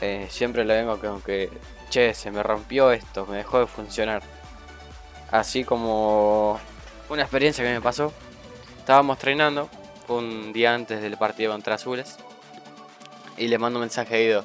[0.00, 1.50] Eh, siempre le vengo con que,
[1.90, 4.22] che, se me rompió esto, me dejó de funcionar.
[5.30, 6.58] Así como
[7.08, 8.12] una experiencia que me pasó.
[8.78, 9.68] Estábamos treinando
[10.08, 12.16] un día antes del partido contra Azules.
[13.36, 14.44] Y le mando un mensaje a Guido.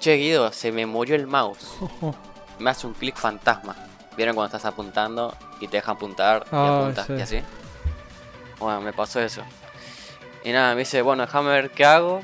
[0.00, 1.68] Che, Guido, se me murió el mouse.
[2.58, 3.76] Me hace un clic fantasma.
[4.16, 7.12] ¿Vieron cuando estás apuntando y te deja apuntar y apuntas sí.
[7.12, 7.40] y así?
[8.58, 9.42] Bueno, me pasó eso.
[10.42, 12.22] Y nada, me dice, bueno, déjame ver qué hago.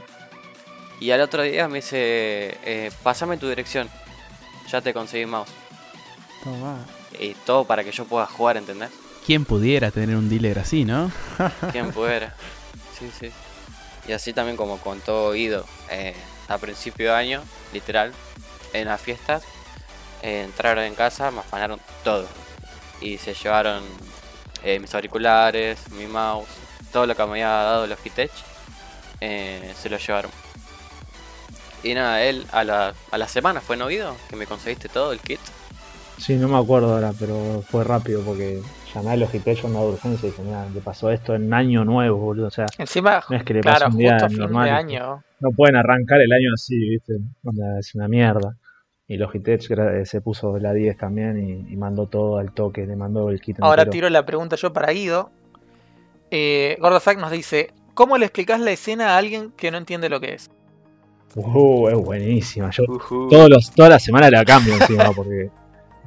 [1.00, 3.90] Y al otro día me dice, eh, pásame tu dirección.
[4.70, 5.50] Ya te conseguí mouse.
[6.42, 6.78] Tomá.
[7.20, 8.90] Y todo para que yo pueda jugar, ¿entendés?
[9.24, 11.12] ¿Quién pudiera tener un dealer así, no?
[11.70, 12.34] ¿Quién pudiera?
[12.98, 13.30] Sí, sí.
[14.08, 16.14] Y así también como contó Guido, eh,
[16.48, 17.42] a principio de año,
[17.72, 18.12] literal,
[18.72, 19.44] en las fiestas,
[20.22, 22.26] eh, entraron en casa, me afanaron todo.
[23.00, 23.84] Y se llevaron
[24.64, 26.48] eh, mis auriculares, mi mouse,
[26.92, 28.32] todo lo que me había dado Logitech,
[29.20, 30.30] eh, se lo llevaron.
[31.84, 35.12] Y nada, él a la, a la semana fue no Guido, que me conseguiste todo
[35.12, 35.40] el kit.
[36.18, 38.62] Sí, no me acuerdo ahora, pero fue rápido porque
[38.94, 42.18] llamé a Logitech onda de urgencia y dije, mira, le pasó esto en año nuevo,
[42.18, 42.46] boludo.
[42.48, 44.96] O sea, Encima, No es que le claro, un día justo fin normal, de ¿viste?
[44.96, 45.24] año.
[45.40, 47.14] no pueden arrancar el año así, ¿viste?
[47.78, 48.56] Es una mierda.
[49.08, 51.36] Y Logitech gra- se puso la 10 también
[51.68, 53.90] y, y mandó todo al toque, le mandó el kit Ahora entero.
[53.92, 55.30] tiro la pregunta yo para Guido.
[56.30, 60.34] Eh, nos dice: ¿Cómo le explicás la escena a alguien que no entiende lo que
[60.34, 60.50] es?
[61.34, 62.70] Uh, es buenísima.
[62.70, 63.28] Yo Ujú.
[63.28, 65.50] todos los, toda la semana la cambio encima, porque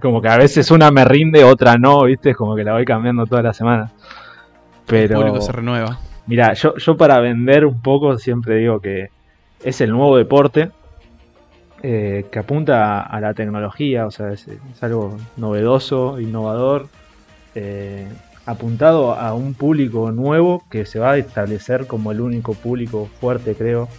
[0.05, 2.29] como que a veces una me rinde, otra no, ¿viste?
[2.29, 3.91] Es como que la voy cambiando toda la semana.
[3.91, 5.99] El Pero, público se renueva.
[6.27, 9.09] mira, yo, yo para vender un poco siempre digo que
[9.63, 10.69] es el nuevo deporte
[11.81, 16.87] eh, que apunta a la tecnología, o sea, es, es algo novedoso, innovador,
[17.55, 18.07] eh,
[18.45, 23.55] apuntado a un público nuevo que se va a establecer como el único público fuerte,
[23.55, 23.89] creo.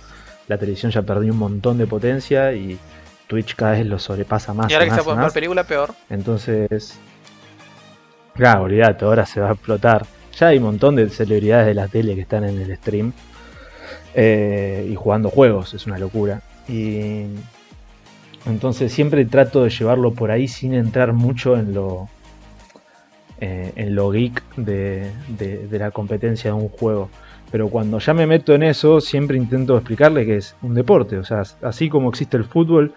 [0.46, 2.78] La televisión ya perdió un montón de potencia y
[3.26, 4.70] Twitch cada vez lo sobrepasa más.
[4.70, 5.94] Y ahora y que se más y puede ver película, peor.
[6.10, 6.98] Entonces,
[8.34, 10.06] claro, olvídate, ahora se va a explotar.
[10.38, 13.12] Ya hay un montón de celebridades de la tele que están en el stream
[14.14, 16.42] eh, y jugando juegos, es una locura.
[16.68, 17.24] Y
[18.46, 22.08] entonces siempre trato de llevarlo por ahí sin entrar mucho en lo
[23.40, 27.10] eh, en lo geek de, de- de la competencia de un juego.
[27.50, 31.18] Pero cuando ya me meto en eso, siempre intento explicarle que es un deporte.
[31.18, 32.94] O sea, así como existe el fútbol,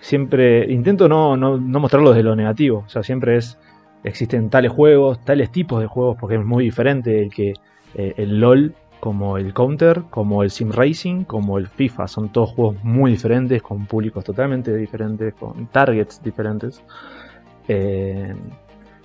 [0.00, 2.84] siempre intento no, no, no mostrarlo desde lo negativo.
[2.86, 3.58] O sea, siempre es.
[4.02, 7.52] Existen tales juegos, tales tipos de juegos, porque es muy diferente el que
[7.94, 12.08] eh, el LOL, como el Counter, como el Sim Racing, como el FIFA.
[12.08, 16.82] Son todos juegos muy diferentes, con públicos totalmente diferentes, con targets diferentes.
[17.68, 18.34] Eh,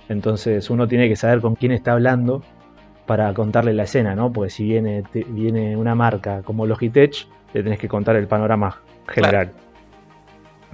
[0.08, 2.42] entonces uno tiene que saber con quién está hablando
[3.06, 4.32] para contarle la escena, ¿no?
[4.32, 8.80] Porque si viene, te- viene una marca como Logitech, le tenés que contar el panorama
[9.08, 9.52] general.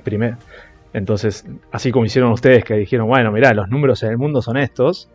[0.03, 0.37] Primero.
[0.93, 4.57] Entonces, así como hicieron ustedes que dijeron, bueno, mirá, los números en el mundo son
[4.57, 5.09] estos,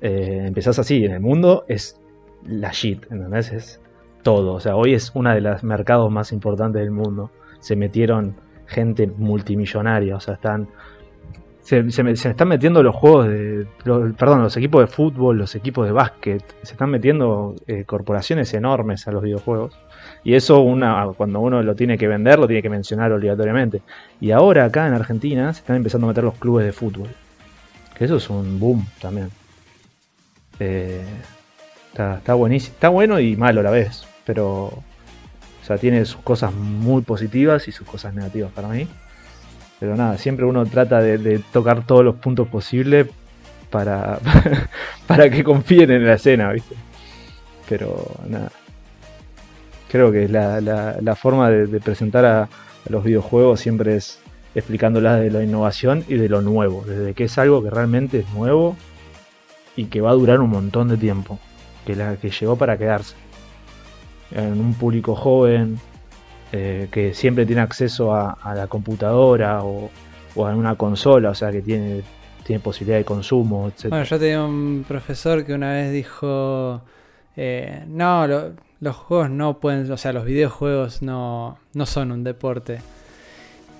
[0.00, 1.98] eh, empezás así, en el mundo es
[2.44, 3.52] la shit, ¿entendés?
[3.52, 3.80] Es
[4.22, 4.54] todo.
[4.54, 7.30] O sea, hoy es uno de los mercados más importantes del mundo.
[7.60, 10.68] Se metieron gente multimillonaria, o sea, están
[11.66, 13.66] se, me- están metiendo los juegos de.
[13.84, 16.42] perdón, los equipos de fútbol, los equipos de básquet.
[16.62, 19.76] Se están metiendo eh, corporaciones enormes a los videojuegos.
[20.22, 23.82] Y eso una, cuando uno lo tiene que vender, lo tiene que mencionar obligatoriamente.
[24.20, 27.08] Y ahora acá en Argentina se están empezando a meter los clubes de fútbol.
[27.96, 29.30] Que eso es un boom también.
[30.60, 31.02] Eh,
[31.90, 32.74] está, está buenísimo.
[32.74, 34.06] Está bueno y malo a la vez.
[34.24, 34.46] Pero.
[35.62, 38.86] O sea, tiene sus cosas muy positivas y sus cosas negativas para mí.
[39.78, 43.08] Pero nada, siempre uno trata de, tocar todos los puntos posibles
[43.70, 44.18] para,
[45.06, 46.74] para que confíen en la escena, ¿viste?
[47.68, 48.50] Pero nada.
[49.90, 52.48] Creo que la, la- forma de, presentar a, a
[52.88, 54.18] los videojuegos siempre es
[54.54, 56.84] explicándolas de la innovación y de lo nuevo.
[56.86, 58.76] Desde que es algo que realmente es nuevo
[59.76, 61.38] y que va a durar un montón de tiempo.
[61.84, 63.14] Que, la, que llegó para quedarse.
[64.32, 65.78] En un público joven,
[66.56, 69.90] eh, que siempre tiene acceso a, a la computadora o,
[70.34, 72.02] o a una consola, o sea que tiene,
[72.44, 73.86] tiene posibilidad de consumo, etc.
[73.90, 76.80] Bueno, yo tenía un profesor que una vez dijo,
[77.36, 82.24] eh, no, lo- los juegos no pueden, o sea, los videojuegos no, no son un
[82.24, 82.80] deporte.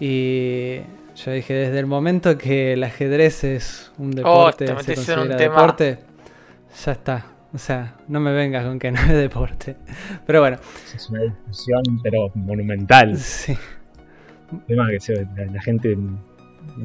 [0.01, 0.77] Y
[1.17, 5.37] yo dije, desde el momento que el ajedrez es un deporte, te se un considera
[5.37, 5.55] tema.
[5.55, 5.99] deporte,
[6.85, 7.27] ya está.
[7.57, 9.77] O sea, no me vengas con que no es deporte.
[10.27, 10.59] Pero bueno,
[10.95, 13.17] Es una discusión, pero monumental.
[13.17, 13.57] sí.
[14.53, 14.99] El tema que
[15.37, 15.97] la, la gente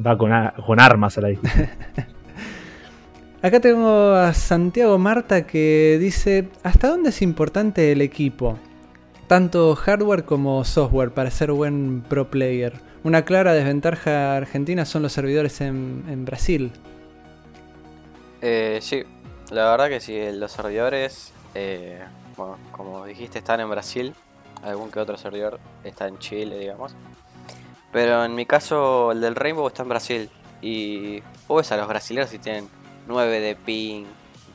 [0.04, 1.68] va con, a- con armas a la discusión.
[3.42, 8.58] Acá tengo a Santiago Marta que dice, ¿hasta dónde es importante el equipo?
[9.26, 12.72] Tanto hardware como software para ser buen pro player.
[13.04, 16.72] Una clara desventaja argentina son los servidores en, en Brasil.
[18.40, 19.02] Eh, sí,
[19.52, 22.02] la verdad que sí, los servidores, eh,
[22.36, 24.14] bueno, como dijiste, están en Brasil,
[24.62, 26.94] algún que otro servidor está en Chile, digamos.
[27.92, 30.30] Pero en mi caso, el del Rainbow está en Brasil.
[30.62, 32.68] Y vos ves a los brasileños y tienen
[33.06, 34.04] 9 de ping,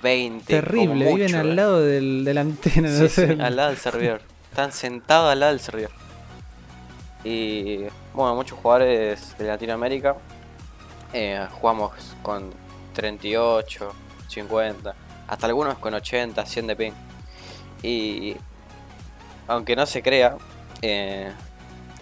[0.01, 0.45] 20.
[0.45, 1.55] Terrible, como viven mucho, al eh.
[1.55, 2.89] lado del, de la antena.
[2.89, 3.37] Sí, no sí, sé.
[3.39, 4.21] al lado del servidor.
[4.49, 5.91] Están sentados al lado del servidor.
[7.23, 7.79] Y
[8.13, 10.15] bueno, muchos jugadores de Latinoamérica
[11.13, 11.91] eh, jugamos
[12.23, 12.51] con
[12.93, 13.93] 38,
[14.27, 14.93] 50,
[15.27, 16.91] hasta algunos con 80, 100 de ping.
[17.83, 18.35] Y
[19.47, 20.35] aunque no se crea,
[20.81, 21.31] eh,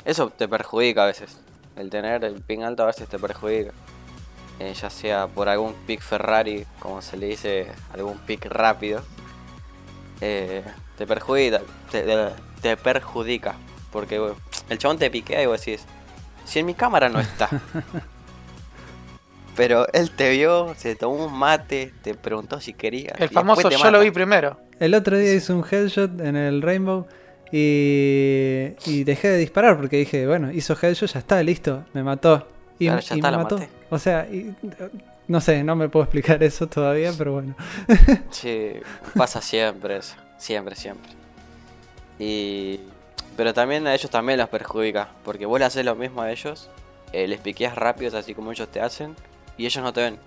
[0.04, 1.38] eso te perjudica a veces.
[1.76, 3.72] El tener el ping alto a veces te perjudica.
[4.60, 9.04] Eh, ya sea por algún pick Ferrari, como se le dice, algún pick rápido.
[10.22, 10.64] Eh,
[10.98, 11.62] te perjudica,
[11.92, 12.04] te,
[12.62, 13.56] te- perjudica.
[13.92, 14.34] Porque
[14.70, 15.86] el chabón te piquea y vos decís,
[16.46, 17.50] si en mi cámara no está.
[19.56, 23.14] Pero él te vio, se tomó un mate, te preguntó si quería.
[23.18, 24.60] El famoso yo lo vi primero.
[24.80, 27.06] El otro día hice un headshot en el Rainbow
[27.52, 32.48] y, y dejé de disparar porque dije, bueno, hizo headshot, ya está, listo, me mató.
[32.80, 33.58] Y, Claro, ya y está, me mató.
[33.60, 33.70] maté.
[33.90, 34.54] O sea, y-
[35.28, 37.56] no sé, no me puedo explicar eso todavía, pero bueno.
[38.32, 38.74] Sí,
[39.16, 40.16] pasa siempre eso.
[40.38, 41.12] Siempre, siempre.
[42.20, 42.80] Y
[43.38, 45.10] Pero también a ellos también los perjudica.
[45.24, 46.70] Porque vos le haces lo mismo a ellos.
[47.14, 49.16] eh, les piqueas rápidos así como ellos te hacen.
[49.58, 50.18] Y ellos no te ven.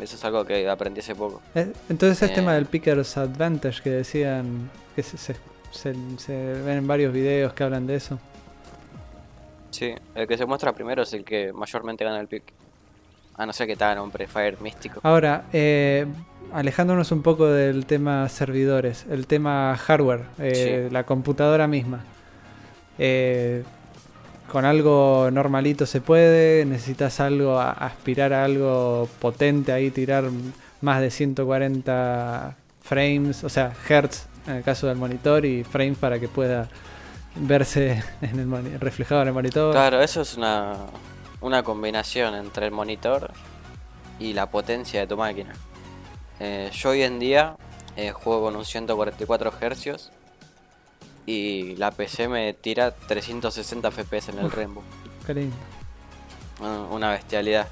[0.00, 1.40] Eso es algo que aprendí hace poco.
[1.54, 2.34] Eh, Entonces es Eh.
[2.34, 5.36] tema del Picker's Advantage que decían que se, se-
[5.70, 8.18] se- se ven en varios videos que hablan de eso.
[9.70, 12.44] Sí, el que se muestra primero es el que mayormente gana el pick.
[13.36, 15.00] A no ser que te hagan un prefire místico.
[15.02, 16.06] Ahora, eh,
[16.52, 22.00] alejándonos un poco del tema servidores, el tema hardware, eh, la computadora misma.
[22.98, 23.64] Eh,
[24.52, 30.24] con algo normalito se puede, necesitas algo, aspirar a algo potente ahí, tirar
[30.82, 36.20] más de 140 frames, o sea, hertz en el caso del monitor y frames para
[36.20, 36.68] que pueda
[37.34, 39.72] verse en el reflejado en el monitor.
[39.72, 40.76] Claro, eso es una,
[41.40, 43.30] una combinación entre el monitor
[44.18, 45.54] y la potencia de tu máquina.
[46.40, 47.56] Eh, yo hoy en día
[47.96, 50.10] eh, juego con un 144 Hz
[51.26, 54.82] y la PC me tira 360 FPS en el Rainbow.
[56.60, 57.68] Ah, Una bestialidad.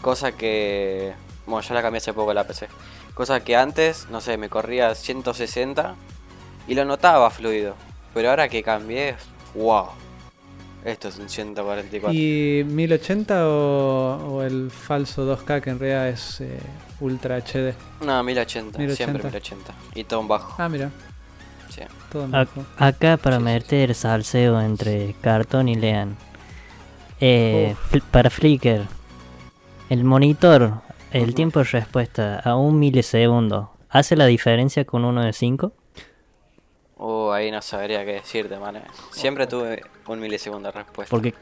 [0.00, 1.12] Cosa que...
[1.46, 2.68] Bueno, yo la cambié hace poco la PC.
[3.14, 5.94] Cosa que antes, no sé, me corría 160
[6.68, 7.74] y lo notaba fluido.
[8.14, 9.16] Pero ahora que cambié,
[9.54, 9.86] wow.
[10.84, 12.12] Esto es un 144.
[12.18, 16.58] ¿Y 1080 o, o el falso 2K que en realidad es eh,
[17.00, 17.74] Ultra HD?
[18.00, 18.96] No, 1080, 1080.
[18.96, 19.74] siempre 1080.
[19.94, 20.54] Y todo en bajo.
[20.62, 20.90] Ah, mira,
[22.12, 22.60] Sí.
[22.78, 26.16] acá para meter salseo entre cartón y lean.
[27.20, 28.86] Eh, fl- para Flickr,
[29.90, 30.80] el monitor,
[31.12, 35.72] el tiempo de respuesta a un milisegundo, ¿hace la diferencia con uno de 5?
[36.96, 38.82] Uh, ahí no sabría qué decirte, man.
[39.10, 41.10] Siempre tuve un milisegundo de respuesta.
[41.10, 41.34] Porque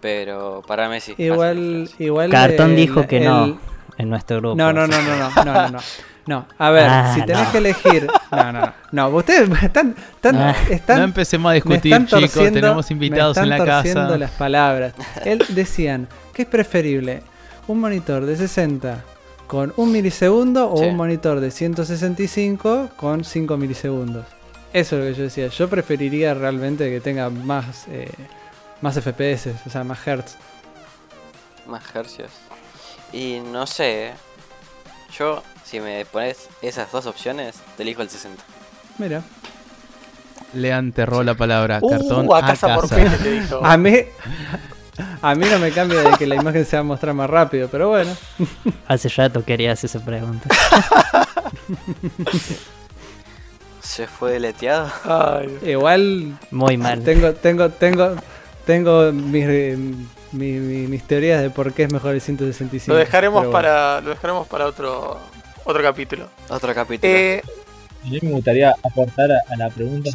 [0.00, 1.12] Pero para mí sí.
[1.12, 3.58] hace Igual, igual Cartón el- dijo que el- no
[3.96, 4.56] en nuestro grupo.
[4.56, 5.78] No, no, no, no, no, no, no, no.
[6.26, 7.52] No, a ver, Ah, si tenés no.
[7.52, 8.06] que elegir.
[8.30, 8.72] No, no, no.
[8.92, 9.94] No, ustedes están.
[10.14, 10.54] están, Ah.
[10.70, 12.32] están no empecemos a discutir, chicos.
[12.32, 14.18] Tenemos invitados me en la están torciendo casa.
[14.18, 14.94] las palabras.
[15.24, 17.22] Él decían, ¿qué es preferible?
[17.66, 19.02] ¿Un monitor de 60
[19.46, 20.84] con 1 milisegundo o Sí.
[20.86, 24.26] un monitor de 165 con 5 milisegundos?
[24.72, 25.48] Eso es lo que yo decía.
[25.48, 28.10] Yo preferiría realmente que tenga más, eh,
[28.80, 30.36] más FPS, o sea, más hertz.
[31.66, 32.30] Más hercios.
[33.12, 34.12] Y no sé.
[35.18, 38.42] Yo, si me pones esas dos opciones, te elijo el 60.
[38.98, 39.22] Mira.
[40.54, 41.80] Lean te robo la palabra.
[41.80, 42.96] Cartón Uh, a a casa por casa.
[42.96, 43.60] pene te dijo.
[43.64, 43.94] A mí,
[45.22, 47.68] a mí no me cambia de que la imagen se va a mostrar más rápido,
[47.68, 48.12] pero bueno.
[48.88, 50.48] Hace rato querías esa pregunta.
[53.80, 54.90] Se fue deleteado.
[55.04, 57.02] Ay, Igual Muy mal.
[57.02, 58.14] tengo, tengo, tengo,
[58.66, 59.78] tengo mis, eh,
[60.32, 62.92] mi- mi- mis teorías de por qué es mejor el 165.
[62.92, 63.50] lo dejaremos bueno.
[63.52, 65.18] para lo dejaremos para otro
[65.64, 66.28] otro capítulo.
[66.48, 67.12] Otro capítulo.
[67.12, 67.42] Eh,
[68.04, 70.10] A mí me gustaría aportar a, a la pregunta,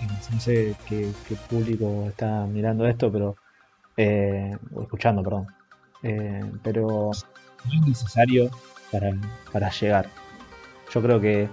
[0.00, 3.36] que no sé qué, qué público está mirando esto, pero
[3.96, 5.46] eh, o escuchando, perdón.
[6.02, 7.10] Eh, pero
[7.64, 8.50] no es necesario
[8.90, 9.12] para,
[9.52, 10.08] para llegar.
[10.92, 11.48] Yo creo que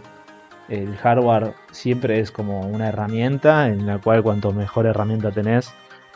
[0.67, 5.71] el hardware siempre es como una herramienta en la cual cuanto mejor herramienta tenés,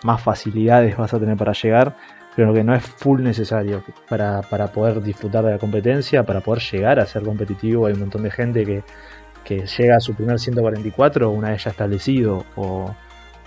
[0.05, 1.95] más facilidades vas a tener para llegar,
[2.35, 6.61] pero que no es full necesario para, para poder disfrutar de la competencia, para poder
[6.61, 7.87] llegar a ser competitivo.
[7.87, 8.83] Hay un montón de gente que,
[9.43, 12.93] que llega a su primer 144 una vez ya establecido, o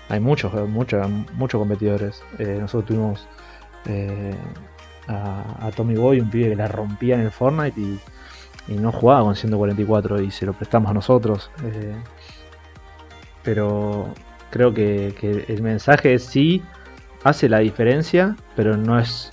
[0.08, 2.22] hay muchos, muchos, muchos competidores.
[2.38, 3.28] Eh, nosotros tuvimos
[3.86, 4.34] eh,
[5.06, 8.00] a, Tommy Boy, un pibe que la rompía en el Fortnite y,
[8.68, 11.50] y no jugaba con 144 y se lo prestamos a nosotros.
[11.62, 11.94] eh,
[13.44, 14.12] pero
[14.50, 16.62] creo que, que el mensaje sí,
[17.24, 19.32] hace la diferencia, pero no es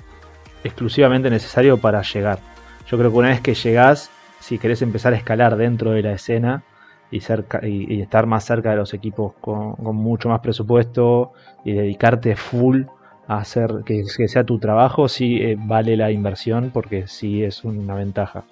[0.63, 2.39] exclusivamente necesario para llegar.
[2.87, 4.09] Yo creo que una vez que llegás,
[4.39, 6.63] si querés empezar a escalar dentro de la escena
[7.11, 11.33] y, cerca, y, y estar más cerca de los equipos con, con mucho más presupuesto
[11.63, 12.83] y dedicarte full
[13.27, 17.63] a hacer que, que sea tu trabajo, sí eh, vale la inversión porque sí es
[17.63, 18.43] una ventaja.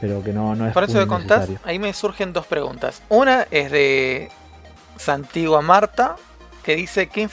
[0.00, 3.02] Pero que no, no es por eso que contás, ahí me surgen dos preguntas.
[3.08, 4.30] Una es de
[5.02, 6.16] Santigua Marta,
[6.62, 7.28] que dice ¿qué,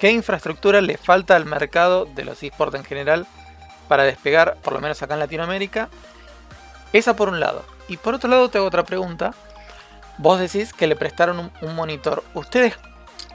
[0.00, 3.26] qué infraestructura le falta al mercado de los esports en general
[3.88, 5.88] para despegar, por lo menos acá en Latinoamérica.
[6.92, 7.64] Esa por un lado.
[7.88, 9.34] Y por otro lado te hago otra pregunta.
[10.18, 12.22] Vos decís que le prestaron un, monitor.
[12.34, 12.78] ¿Ustedes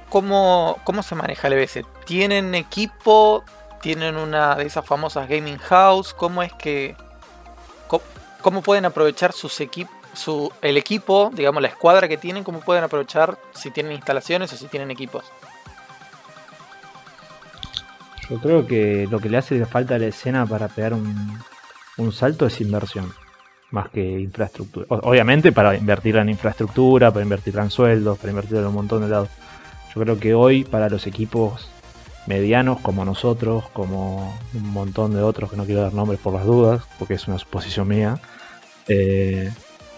[0.10, 1.82] cómo, cómo se maneja el EBS?
[2.06, 3.44] ¿Tienen equipo?
[3.82, 6.14] ¿Tienen una de esas famosas gaming house?
[6.14, 6.96] ¿Cómo es que...
[7.88, 8.04] co-
[8.42, 9.97] ¿Cómo pueden aprovechar sus equipos?
[10.62, 14.68] El equipo, digamos la escuadra que tienen, cómo pueden aprovechar si tienen instalaciones o si
[14.68, 15.24] tienen equipos.
[18.30, 21.40] Yo creo que lo que le hace falta a la escena para pegar un,
[21.98, 23.14] un salto es inversión,
[23.72, 24.86] más que infraestructura.
[24.90, 29.10] Obviamente para invertir en infraestructura, para invertir en sueldos, para invertir en un montón de
[29.10, 29.30] lados.
[29.96, 31.70] Yo creo que hoy para los equipos
[32.26, 36.46] medianos como nosotros, como un montón de otros que no quiero dar nombres por las
[36.46, 38.20] dudas, porque es una suposición mía,
[38.90, 39.52] eh,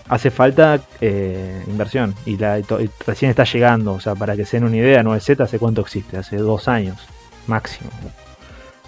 [0.09, 2.59] hace falta eh, inversión y, la,
[3.05, 3.93] recién está llegando.
[3.93, 7.07] O sea, para que se den una idea, 9Z hace cuánto existe, hace dos años
[7.47, 7.89] máximo.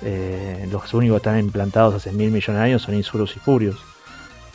[0.04, 3.80] Eh, los únicos que están implantados hace mil millones de años son Insurus y Furious.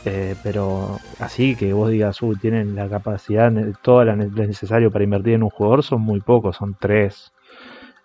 [0.05, 4.91] Eh, pero así que vos digas, uy, tienen la capacidad, todo lo ne- lo necesario
[4.91, 7.31] para invertir en un jugador, son muy pocos, son tres.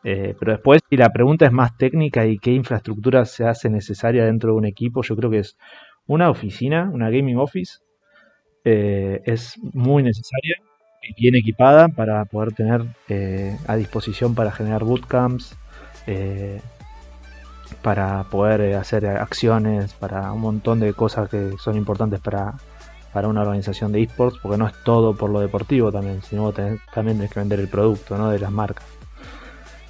[0.02, 4.50] Pero después, si la pregunta es más técnica y qué infraestructura se hace necesaria dentro
[4.52, 5.56] de un equipo, yo creo que es
[6.06, 7.78] una oficina, una gaming office,
[8.64, 10.56] eh, es muy necesaria
[11.02, 15.56] y bien equipada para poder tener eh, a disposición para generar bootcamps,
[16.06, 16.60] eh,
[17.82, 22.54] para poder hacer acciones, para un montón de cosas que son importantes para,
[23.12, 26.80] para una organización de esports, porque no es todo por lo deportivo también, sino tenés-
[26.94, 28.30] también tienes que vender el producto ¿no?
[28.30, 28.86] de las marcas.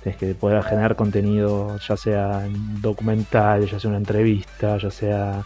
[0.02, 5.44] Tienes que poder generar contenido, ya sea en documental, ya sea una entrevista, ya sea,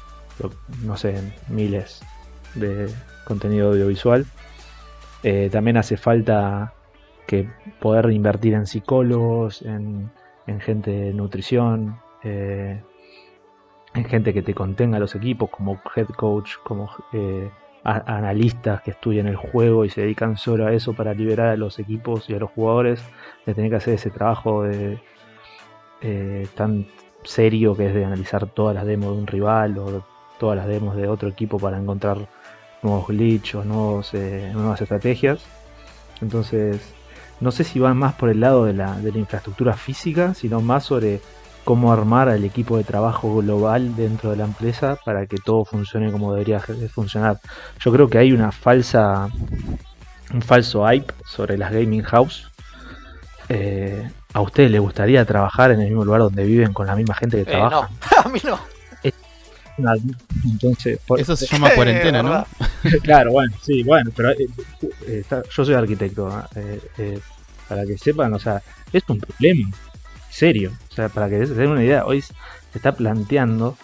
[0.82, 2.00] no sé, miles
[2.54, 2.88] de
[3.26, 4.24] contenido audiovisual.
[5.22, 6.72] Eh, también hace falta
[7.26, 7.48] que
[7.80, 10.10] poder invertir en psicólogos, en,
[10.46, 12.80] en gente de nutrición, eh,
[13.94, 17.50] en gente que te contenga los equipos, como head coach, como eh,
[17.82, 21.78] analistas que estudian el juego y se dedican solo a eso para liberar a los
[21.78, 23.02] equipos y a los jugadores
[23.46, 24.98] de tener que hacer ese trabajo de,
[26.56, 26.86] tan
[27.22, 30.04] serio que es de analizar todas las demos de un rival o
[30.38, 32.28] todas las demos de otro equipo para encontrar
[32.82, 35.40] nuevos glitches, nuevos, eh, nuevas estrategias.
[36.20, 36.80] Entonces,
[37.40, 40.60] no sé si van más por el lado de la, de la infraestructura física, sino
[40.60, 41.20] más sobre
[41.64, 46.12] cómo armar al equipo de trabajo global dentro de la empresa para que todo funcione
[46.12, 46.60] como debería
[46.94, 47.40] funcionar.
[47.80, 49.28] Yo creo que hay una falsa,
[50.32, 52.48] un falso hype sobre las gaming house.
[53.48, 57.14] Eh, ¿A ustedes les gustaría trabajar en el mismo lugar donde viven con la misma
[57.14, 57.88] gente que Eh, trabaja?
[57.90, 58.58] no, a mí no.
[60.44, 62.46] Entonces, por- Eso se llama cuarentena, ¿no?
[63.02, 64.36] claro, bueno, sí, bueno, pero eh,
[64.82, 67.18] eh, está- yo soy arquitecto, eh, eh,
[67.68, 68.62] para que sepan, o sea,
[68.92, 69.70] es un problema
[70.30, 72.32] serio, o sea, para que se den una idea, hoy se
[72.74, 73.76] está planteando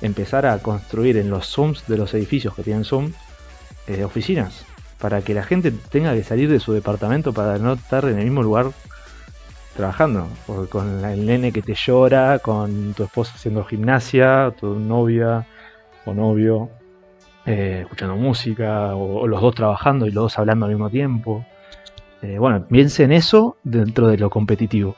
[0.00, 3.12] empezar a construir en los Zooms de los edificios que tienen Zoom
[3.88, 4.64] eh, oficinas,
[4.98, 8.24] para que la gente tenga que salir de su departamento para no estar en el
[8.24, 8.70] mismo lugar
[9.78, 10.26] trabajando,
[10.68, 15.46] con el nene que te llora, con tu esposa haciendo gimnasia, tu novia
[16.04, 16.68] o novio
[17.46, 21.46] eh, escuchando música, o, los dos trabajando y los dos hablando al mismo tiempo.
[22.22, 24.96] Eh, bueno, piensen eso dentro de lo competitivo.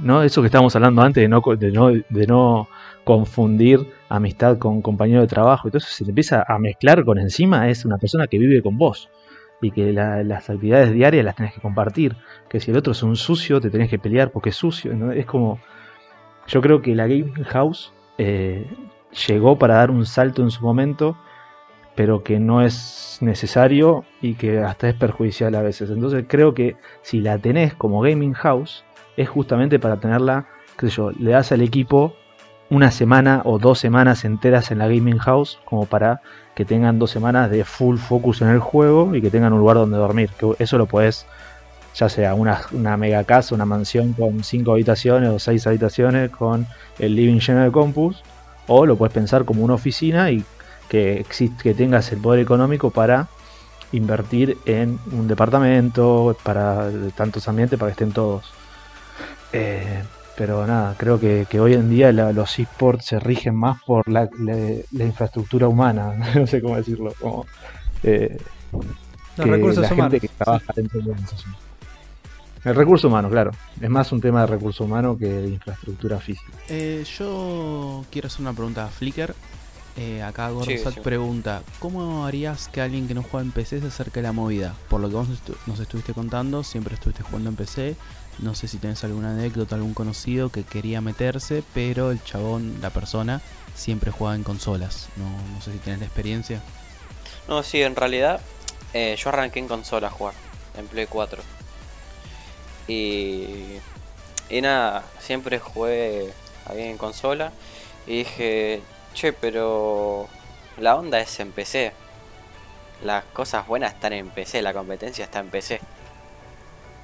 [0.00, 0.22] ¿no?
[0.22, 2.68] Eso que estábamos hablando antes de no, de no, de no
[3.02, 5.66] confundir amistad con compañero de trabajo.
[5.66, 9.10] Entonces se te empieza a mezclar con encima, es una persona que vive con vos.
[9.62, 12.16] Y que la- las actividades diarias las tenés que compartir.
[12.50, 14.94] Que si el otro es un sucio, te tenés que pelear porque es sucio.
[14.94, 15.12] ¿no?
[15.12, 15.58] Es como.
[16.46, 18.66] Yo creo que la Game House eh,
[19.28, 21.16] llegó para dar un salto en su momento
[21.94, 25.90] pero que no es necesario y que hasta es perjudicial a veces.
[25.90, 28.84] Entonces creo que si la tenés como gaming house,
[29.16, 30.46] es justamente para tenerla,
[30.78, 32.14] qué sé yo, le das al equipo
[32.70, 36.22] una semana o dos semanas enteras en la gaming house como para
[36.54, 39.76] que tengan dos semanas de full focus en el juego y que tengan un lugar
[39.76, 40.30] donde dormir.
[40.38, 41.26] Que eso lo puedes,
[41.94, 46.66] ya sea una, una mega casa, una mansión con cinco habitaciones o seis habitaciones con
[46.98, 48.22] el living lleno de compus,
[48.66, 50.44] o lo puedes pensar como una oficina y
[50.88, 51.24] que,
[51.62, 53.28] que tengas el poder económico para
[53.92, 58.52] invertir en un departamento, para tantos ambientes, para que estén todos.
[59.52, 60.02] Eh,
[60.36, 64.08] pero nada, creo que, que hoy en día la- los esports se rigen más por
[64.08, 67.46] la, la- la infraestructura humana, no sé cómo decirlo, como,
[68.02, 68.36] eh,
[69.36, 70.20] Los que recursos la gente humanos.
[70.20, 71.54] que trabaja dentro de la organización.
[72.64, 73.50] El recurso humano, claro.
[73.80, 76.52] Es más un tema de recurso humano que de infraestructura física.
[76.68, 79.34] Eh, yo quiero hacer una pregunta a Flickr.
[79.96, 81.00] Eh, acá Gorosat sí.
[81.00, 84.74] pregunta, ¿cómo harías que alguien que no juega en PC se acerque a la movida?
[84.88, 87.96] Por lo que vos estu- nos estuviste contando, siempre estuviste jugando en PC.
[88.38, 92.90] No sé si tenés alguna anécdota, algún conocido que quería meterse, pero el chabón, la
[92.90, 93.40] persona,
[93.74, 95.08] siempre juega en consolas.
[95.16, 96.62] No, no sé si tenés la experiencia.
[97.48, 98.40] No, sí, en realidad
[98.94, 100.34] eh, yo arranqué en consola a jugar,
[100.76, 101.42] en Play 4.
[102.88, 103.78] Y,
[104.50, 106.32] y nada, siempre jugué
[106.66, 107.52] ahí en consola.
[108.06, 108.82] Y dije,
[109.14, 110.28] che, pero
[110.78, 111.92] la onda es en PC.
[113.04, 115.80] Las cosas buenas están en PC, la competencia está en PC.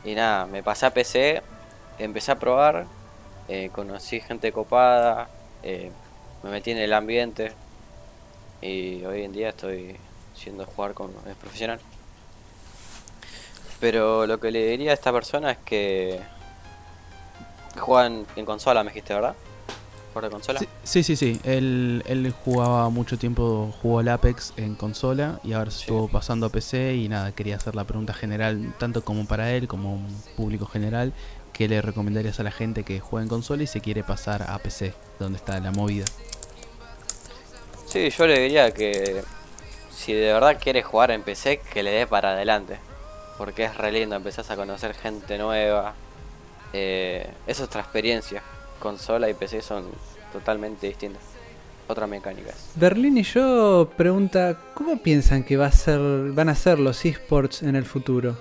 [0.04, 1.42] Y nada, me pasé a PC,
[1.98, 2.86] empecé a probar,
[3.48, 5.28] eh, conocí gente copada,
[5.62, 5.90] eh,
[6.42, 7.52] me metí en el ambiente.
[8.60, 9.96] Y hoy en día estoy
[10.34, 11.80] siendo jugar con es profesional.
[13.80, 16.20] Pero lo que le diría a esta persona es que
[17.78, 19.34] juegan en consola, me dijiste, ¿verdad?
[20.14, 20.60] ¿Por de consola?
[20.84, 21.40] Sí, sí, sí.
[21.44, 25.82] Él, él jugaba mucho tiempo, jugó al Apex en consola y ahora se Sí.
[25.84, 29.68] estuvo pasando a PC y nada, quería hacer la pregunta general, tanto como para él
[29.68, 31.12] como un público general,
[31.52, 34.58] ¿qué le recomendarías a la gente que juega en consola y se quiere pasar a
[34.58, 36.06] PC, donde está la movida?
[37.86, 39.22] Sí, yo le diría que
[39.94, 42.78] si de verdad quieres jugar en PC, que le dé para adelante.
[43.36, 45.94] Porque es re lindo, empezás a conocer gente nueva.
[46.72, 48.42] Eh, es otra experiencia.
[48.78, 49.84] Consola y PC son
[50.32, 51.22] totalmente distintas.
[51.88, 52.72] Otras mecánicas.
[52.74, 55.98] Berlín y yo pregunta, ¿cómo piensan que va a ser,
[56.32, 58.36] van a ser los esports en el futuro?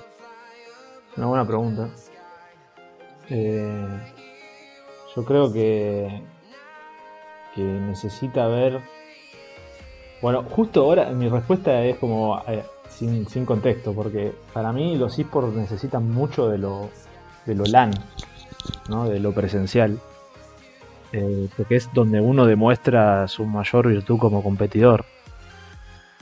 [1.15, 1.89] Una buena pregunta.
[3.29, 4.13] Eh,
[5.15, 6.21] yo creo que,
[7.55, 8.81] que necesita ver.
[10.21, 15.17] Bueno, justo ahora mi respuesta es como eh, sin, sin contexto, porque para mí los
[15.17, 16.89] esports necesitan mucho de lo,
[17.45, 17.91] de lo LAN,
[18.89, 19.07] ¿no?
[19.07, 19.99] de lo presencial,
[21.13, 25.05] eh, porque es donde uno demuestra su mayor virtud como competidor.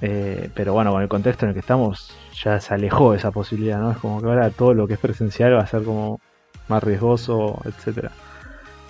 [0.01, 3.79] Eh, pero bueno, con el contexto en el que estamos, ya se alejó esa posibilidad,
[3.79, 3.91] ¿no?
[3.91, 6.19] Es como que ahora todo lo que es presencial va a ser como
[6.67, 8.11] más riesgoso, etcétera.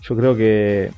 [0.01, 0.91] Yo creo que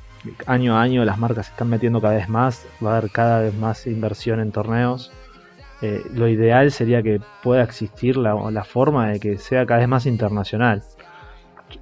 [0.46, 3.40] año a año las marcas se están metiendo cada vez más, va a haber cada
[3.40, 5.12] vez más inversión en torneos.
[5.80, 9.88] Eh, lo ideal sería que pueda existir la, la forma de que sea cada vez
[9.88, 10.82] más internacional.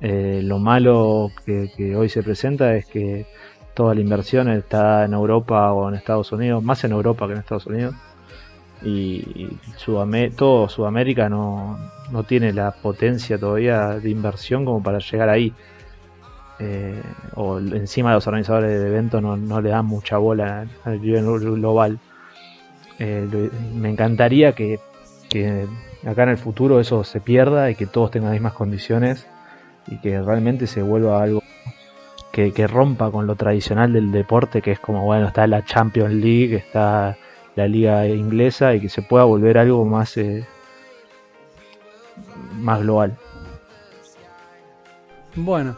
[0.01, 3.27] Eh, lo malo que, hoy se presenta es que
[3.75, 7.39] toda la inversión está en Europa o en Estados Unidos, más en Europa que en
[7.39, 7.95] Estados Unidos.
[8.83, 9.49] Y,
[9.79, 11.79] Sudamé- todo Sudamérica no,
[12.11, 15.53] no tiene la potencia todavía de inversión como para llegar ahí.
[16.59, 17.03] Eh,
[17.35, 21.99] o encima los organizadores de eventos no, no le dan mucha bola al nivel global.
[22.99, 23.29] Eh,
[23.75, 24.79] me encantaría que,
[25.29, 25.67] que
[26.07, 29.27] acá en el futuro eso se pierda y que todos tengan las mismas condiciones
[29.89, 31.43] y que realmente se vuelva algo
[32.33, 36.15] que, que rompa con lo tradicional del deporte, que es como, bueno, está la Champions
[36.15, 37.17] League, está
[37.57, 40.47] la liga inglesa y que se pueda volver algo más, eh,
[42.59, 43.17] más global.
[45.35, 45.77] Bueno,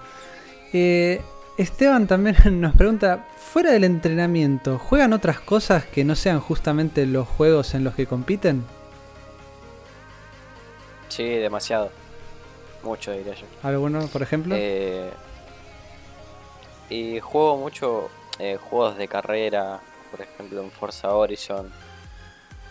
[0.73, 1.21] eh,
[1.57, 7.27] Esteban también nos pregunta, fuera del entrenamiento, ¿juegan otras cosas que no sean justamente los
[7.27, 8.65] juegos en los que compiten?
[11.09, 11.91] Sí, demasiado.
[12.83, 13.47] Mucho diría yo.
[13.63, 14.55] ¿Alguno, por ejemplo?
[14.57, 15.11] Eh,
[16.91, 19.81] y juego mucho eh, juegos de carrera,
[20.11, 21.71] por ejemplo en Forza Horizon.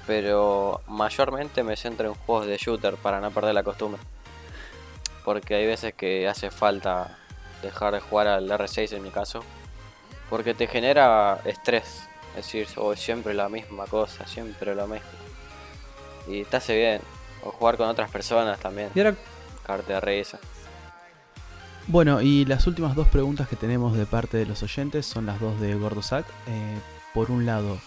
[0.06, 4.02] Pero mayormente me centro en juegos de shooter para no perder la costumbre.
[5.26, 7.18] Porque hay veces que hace falta
[7.62, 9.44] dejar de jugar al R6 en mi caso.
[10.30, 12.08] Porque te genera estrés.
[12.38, 15.08] Es decir, oh, siempre la misma cosa, siempre lo mismo.
[16.28, 17.02] Y te hace bien.
[17.44, 18.90] O jugar con otras personas también.
[18.96, 19.16] y ahora,
[19.68, 20.26] De.
[21.88, 25.41] Bueno, y las últimas dos preguntas que tenemos de parte de los oyentes son las
[25.41, 26.26] dos de Gordosac.
[26.48, 26.77] Eh,
[27.14, 27.77] por un lado,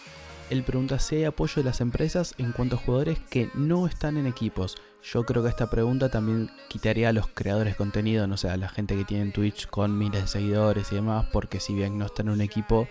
[0.50, 4.18] él pregunta si hay apoyo de las empresas en cuanto a jugadores que no están
[4.18, 4.76] en equipos.
[5.02, 8.58] Yo creo que esta pregunta también quitaría a los creadores de contenido, no sé, a
[8.58, 12.04] la gente que tiene Twitch con miles de seguidores y demás, porque si bien no
[12.04, 12.88] está en un equipo,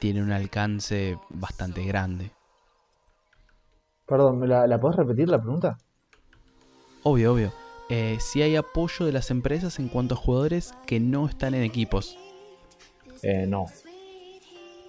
[0.00, 2.32] tiene un alcance bastante grande.
[4.04, 5.78] Perdón, ¿me la, la podés repetir la pregunta?
[7.04, 7.61] Obvio, obvio.
[7.88, 11.62] Eh, si hay apoyo de las empresas en cuanto a jugadores que no están en
[11.62, 12.16] equipos.
[13.22, 13.66] Eh, no.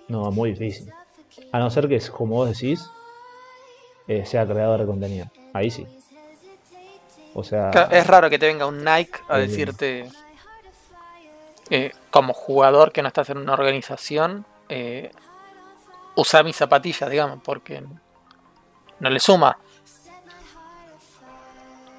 [0.07, 0.91] No, muy difícil.
[1.51, 2.89] A no ser que, como vos decís,
[4.07, 5.25] eh, sea creador de contenido.
[5.53, 5.85] Ahí sí.
[7.33, 10.09] O sea, Es raro que te venga un Nike a Eh, decirte,
[11.69, 15.11] eh, como jugador que no estás en una organización, eh,
[16.15, 17.83] usa mis zapatillas, digamos, porque
[18.99, 19.57] no le suma.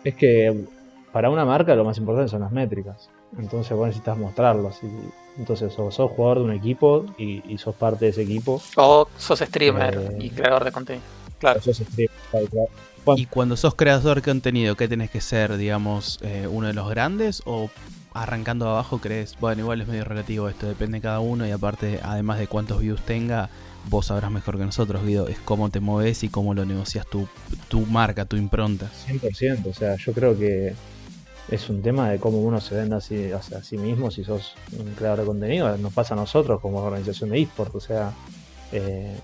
[0.04, 0.66] es que
[1.14, 3.08] para una marca lo más importante son las métricas.
[3.38, 4.80] Entonces vos necesitas mostrarlas.
[4.82, 4.88] Y,
[5.38, 9.06] entonces, o sos jugador de un equipo y, y sos parte de ese equipo, O
[9.16, 11.04] sos streamer Eh, y creador de contenido.
[11.38, 11.62] Claro.
[11.62, 12.10] sos streamer.
[13.04, 16.74] Bueno, Y cuando sos creador de contenido, ¿qué tenés que ser, digamos, eh, uno de
[16.74, 17.42] los grandes?
[17.46, 17.70] ¿O
[18.12, 22.00] arrancando abajo crees, bueno, igual es medio relativo esto, depende de cada uno y aparte,
[22.02, 23.50] además de cuántos views tenga,
[23.88, 27.28] vos sabrás mejor que nosotros, Guido, es cómo te mueves y cómo lo negocias tu,
[27.68, 28.90] tu marca, tu impronta.
[29.08, 30.74] 100%, o sea, yo creo que
[31.48, 34.54] es un tema de cómo uno se vende o sea, a sí mismo si sos
[34.78, 38.12] un creador de contenido, nos pasa a nosotros como organización de eSport, o sea,
[38.72, 39.14] eh,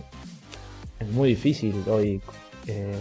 [0.99, 2.21] es muy difícil hoy
[2.67, 2.95] eh,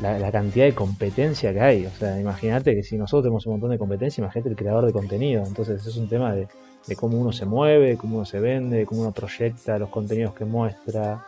[0.00, 3.52] la, la cantidad de competencia que hay, o sea, imagínate que si nosotros tenemos un
[3.54, 6.46] montón de competencia, imagínate el creador de contenido, entonces es un tema de,
[6.86, 10.44] de cómo uno se mueve, cómo uno se vende, cómo uno proyecta los contenidos que
[10.44, 11.26] muestra,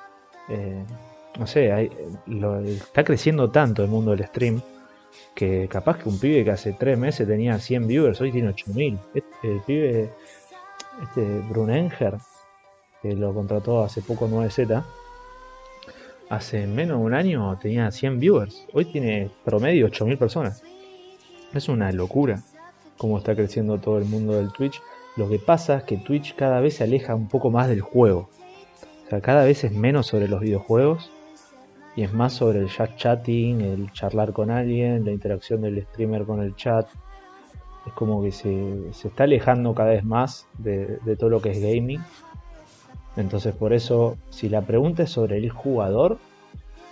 [0.49, 0.85] eh,
[1.39, 1.91] no sé, hay-
[2.27, 4.61] lo- está creciendo tanto el mundo del stream
[5.35, 8.99] que capaz que un pibe que hace 3 meses tenía 100 viewers, hoy tiene 8000.
[9.15, 10.11] Este, el pibe,
[11.03, 12.19] este Brunenger,
[13.03, 14.85] que lo contrató hace poco 9Z,
[16.29, 20.63] hace menos de un año tenía 100 viewers, hoy tiene promedio 8000 personas.
[21.53, 22.43] Es una locura
[23.01, 24.83] cómo está creciendo todo el mundo del Twitch.
[25.17, 28.29] Lo que pasa es que Twitch cada vez se aleja un poco más del juego.
[29.07, 31.11] O sea, cada vez es menos sobre los videojuegos
[31.97, 36.25] y es más sobre el chat chatting, el charlar con alguien, la interacción del streamer
[36.25, 36.89] con el chat.
[37.87, 41.51] Es como que se, se está alejando cada vez más de, de, todo lo que
[41.51, 42.01] es gaming.
[43.17, 46.19] Entonces por eso, si la pregunta es sobre el jugador,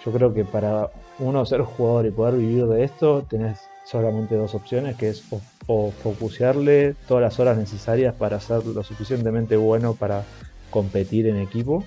[0.04, 4.54] yo creo que para uno ser jugador y poder vivir de esto, tenés solamente dos
[4.54, 9.94] opciones, que es o, o focusearle todas las horas necesarias para ser lo suficientemente bueno
[9.94, 10.24] para
[10.70, 11.84] competir en equipo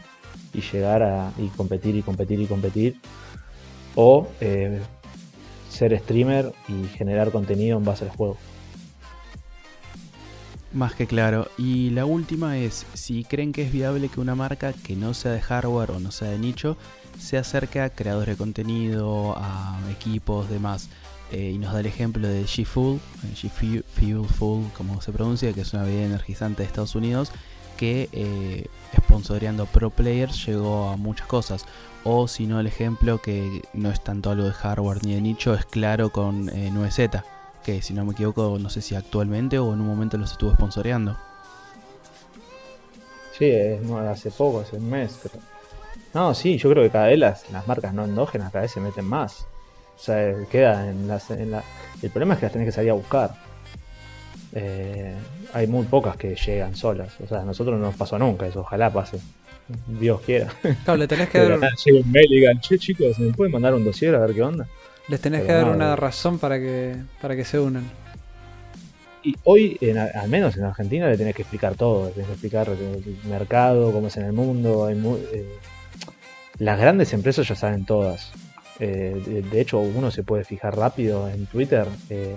[0.53, 2.99] y llegar a y competir y competir y competir
[3.95, 4.81] o eh,
[5.69, 8.37] ser streamer y generar contenido en base al juego.
[10.73, 11.49] Más que claro.
[11.57, 15.31] Y la última es si creen que es viable que una marca que no sea
[15.31, 16.77] de hardware o no sea de nicho
[17.19, 20.89] se acerque a creadores de contenido, a equipos, demás.
[21.31, 22.99] Eh, y nos da el ejemplo de G-Fuel,
[23.35, 27.31] G-Fuel, como se pronuncia, que es una bebida energizante de Estados Unidos,
[27.77, 28.65] que eh,
[28.97, 31.65] sponsoreando pro players llegó a muchas cosas.
[32.03, 35.53] O si no, el ejemplo que no es tanto algo de hardware ni de nicho,
[35.53, 37.23] es claro con eh, 9Z,
[37.63, 40.51] que si no me equivoco, no sé si actualmente o en un momento los estuvo
[40.53, 41.15] sponsoreando.
[43.37, 45.19] Sí, es, no, hace poco, hace un mes.
[45.21, 45.35] Pero...
[46.13, 48.79] No, sí, yo creo que cada vez las, las marcas no endógenas cada vez se
[48.79, 49.45] meten más.
[49.95, 51.63] O sea, queda en, las, en la...
[52.01, 53.35] El problema es que las tenés que salir a buscar.
[54.53, 55.15] Eh,
[55.53, 57.13] hay muy pocas que llegan solas.
[57.23, 58.61] O sea, a nosotros no nos pasó nunca eso.
[58.61, 59.17] Ojalá pase.
[59.87, 60.51] Dios quiera.
[60.83, 63.83] Claro, le tenés que dar, un mail y digan, che chicos, ¿me pueden mandar un
[63.85, 64.67] dossier a ver qué onda?
[65.07, 65.95] les tenés Pero que dar no, una no.
[65.95, 67.83] razón para que, para que se unan.
[69.23, 72.05] Y hoy, en- al menos en Argentina, le tenés que explicar todo.
[72.07, 74.85] Le tenés que explicar el mercado, cómo es en el mundo.
[74.85, 74.95] Hay
[75.33, 75.45] eh,
[76.57, 78.31] las grandes empresas ya saben todas.
[78.79, 81.85] Eh, de, de hecho, uno se puede fijar rápido en Twitter.
[82.09, 82.35] eh,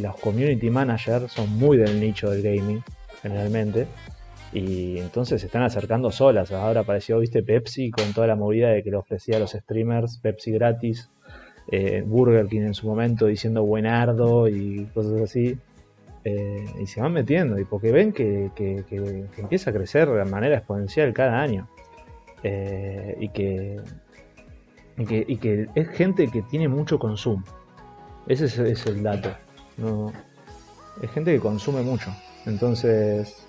[0.00, 2.82] los community managers son muy del nicho del gaming,
[3.22, 3.86] generalmente.
[4.52, 6.52] Y entonces se están acercando solas.
[6.52, 10.18] Ahora apareció, viste, Pepsi con toda la movida de que le ofrecía a los streamers
[10.18, 11.10] Pepsi gratis.
[11.72, 15.56] eh, Burger King en su momento diciendo buenardo y cosas así.
[16.22, 20.24] Eh, y se van metiendo, y porque ven que, que- que- empieza a crecer de
[20.26, 21.66] manera exponencial cada año.
[22.42, 23.80] Eh, y, que,
[24.98, 27.42] y, y que es gente que tiene mucho consumo.
[28.26, 29.30] Ese es, es el dato.
[29.76, 30.12] No,
[31.02, 32.14] es gente que consume mucho.
[32.46, 33.46] Entonces,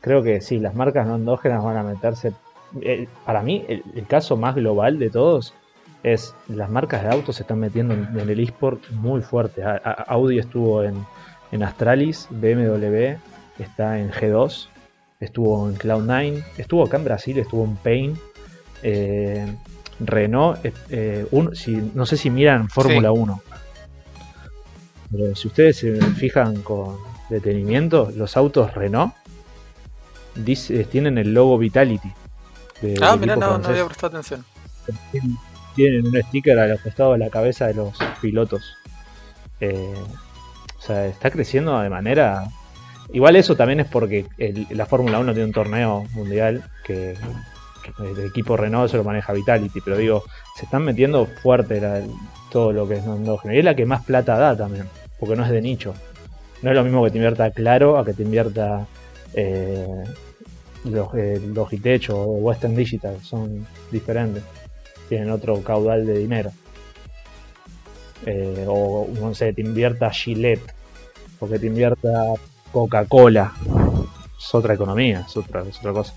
[0.00, 2.32] creo que sí, las marcas no endógenas van a meterse.
[2.80, 5.54] eh, para mí, el, el caso más global de todos
[6.02, 9.62] es las marcas de autos se están metiendo en, en el eSport muy fuerte.
[9.62, 10.94] A- a- Audi estuvo en,
[11.52, 13.16] en Astralis, BMW
[13.58, 14.68] está en G2,
[15.20, 18.18] estuvo en Cloud9, estuvo acá en Brasil, estuvo en Pain.
[18.82, 19.46] eh,
[20.00, 23.18] Renault, eh, eh, un- si, no sé si miran Fórmula Sí.
[23.20, 23.40] 1,
[25.12, 26.96] pero si ustedes se fijan con
[27.28, 29.14] detenimiento, los autos Renault
[30.34, 32.10] dice, tienen el logo Vitality.
[32.80, 34.44] de- Ah, mirá, no, no había prestado atención.
[35.76, 38.74] tienen- un sticker a los costados de la cabeza de los pilotos.
[39.60, 39.94] Eh,
[40.78, 42.44] o sea, está creciendo de manera.
[43.12, 47.16] Igual eso también es porque el- la Fórmula 1 tiene un torneo mundial que
[47.98, 50.24] el equipo Renault se lo maneja Vitality, pero digo,
[50.56, 51.80] se están metiendo fuerte
[52.50, 53.54] todo lo que es no endógeno.
[53.54, 54.88] Y es la que más plata da también,
[55.18, 55.94] porque no es de nicho.
[56.62, 58.86] No es lo mismo que te invierta Claro a que te invierta
[59.34, 60.04] eh,
[60.84, 64.42] eh, Logitech o Western Digital, son diferentes
[65.12, 66.52] tienen otro caudal de dinero.
[68.24, 70.72] Eh, o no sé, te invierta Gillette,
[71.38, 72.32] o que te invierta
[72.72, 73.52] Coca-Cola.
[74.38, 76.14] Es otra economía, es otra, es otra cosa.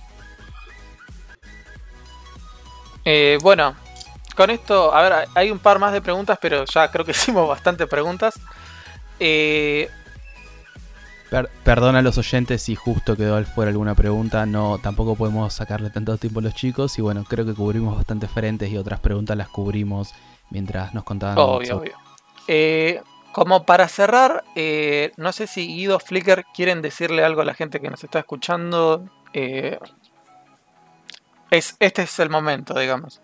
[3.06, 3.76] Eh, bueno,
[4.36, 7.48] con esto, a ver, hay un par más de preguntas, pero ya creo que hicimos
[7.48, 8.40] bastantes preguntas.
[9.20, 9.90] Eh,
[11.30, 15.54] Per- perdona a los oyentes si justo quedó al fuera alguna pregunta, no tampoco podemos
[15.54, 19.00] sacarle tanto tiempo a los chicos y bueno, creo que cubrimos bastantes frentes y otras
[19.00, 20.14] preguntas las cubrimos
[20.52, 21.38] mientras nos contaban.
[21.38, 21.94] obvio, obvio.
[22.48, 23.02] Eh,
[23.32, 27.82] como para cerrar, eh, no sé si Guido Flicker quieren decirle algo a la gente
[27.82, 29.10] que nos está escuchando.
[31.56, 33.22] Es, este es el momento, digamos.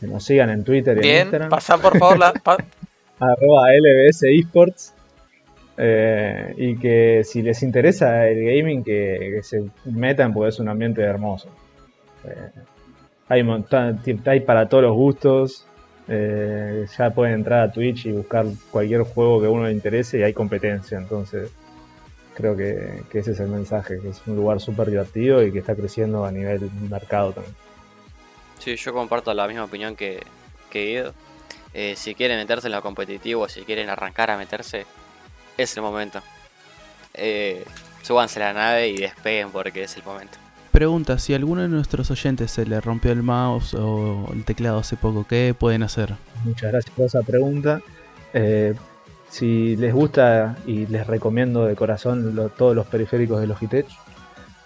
[0.00, 1.50] Que nos sigan en Twitter y en Bien, Instagram.
[1.50, 2.28] pasá por favor la,
[3.20, 4.92] arroba LBS Esports.
[5.78, 10.68] Eh, y que si les interesa el gaming, que, que se metan porque es un
[10.68, 11.48] ambiente hermoso.
[12.24, 12.50] Eh,
[13.28, 13.44] hay,
[14.26, 15.66] hay para todos los gustos.
[16.08, 20.18] Eh, ya pueden entrar a Twitch y buscar cualquier juego que a uno le interese
[20.18, 20.98] y hay competencia.
[20.98, 21.50] Entonces,
[22.36, 25.60] creo que, que ese es el mensaje, que es un lugar súper divertido y que
[25.60, 27.54] está creciendo a nivel mercado también.
[28.58, 30.22] Sí, yo comparto la misma opinión que,
[30.70, 31.14] que Guido.
[31.72, 34.86] Eh, si quieren meterse en lo competitivo, si quieren arrancar a meterse,
[35.56, 36.20] es el momento.
[37.14, 37.64] Eh,
[38.02, 40.38] súbanse a la nave y despeguen porque es el momento.
[40.72, 44.78] Pregunta, si a alguno de nuestros oyentes se le rompió el mouse o el teclado
[44.78, 46.14] hace poco, ¿qué pueden hacer?
[46.44, 47.80] Muchas gracias por esa pregunta.
[48.34, 48.74] Eh,
[49.28, 53.86] si les gusta y les recomiendo de corazón todos los periféricos de Logitech,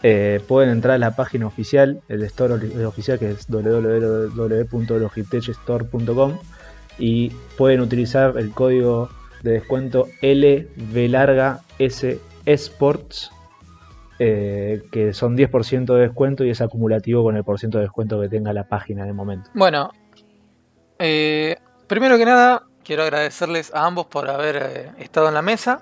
[0.03, 6.39] eh, pueden entrar a la página oficial, el store oli- oficial que es www.logitechstore.com
[6.99, 9.09] y pueden utilizar el código
[9.43, 13.31] de descuento LV larga S Sports
[14.19, 18.29] eh, que son 10% de descuento y es acumulativo con el porcentaje de descuento que
[18.29, 19.49] tenga la página de momento.
[19.55, 19.91] Bueno,
[20.99, 21.57] eh,
[21.87, 25.81] primero que nada, quiero agradecerles a ambos por haber eh, estado en la mesa.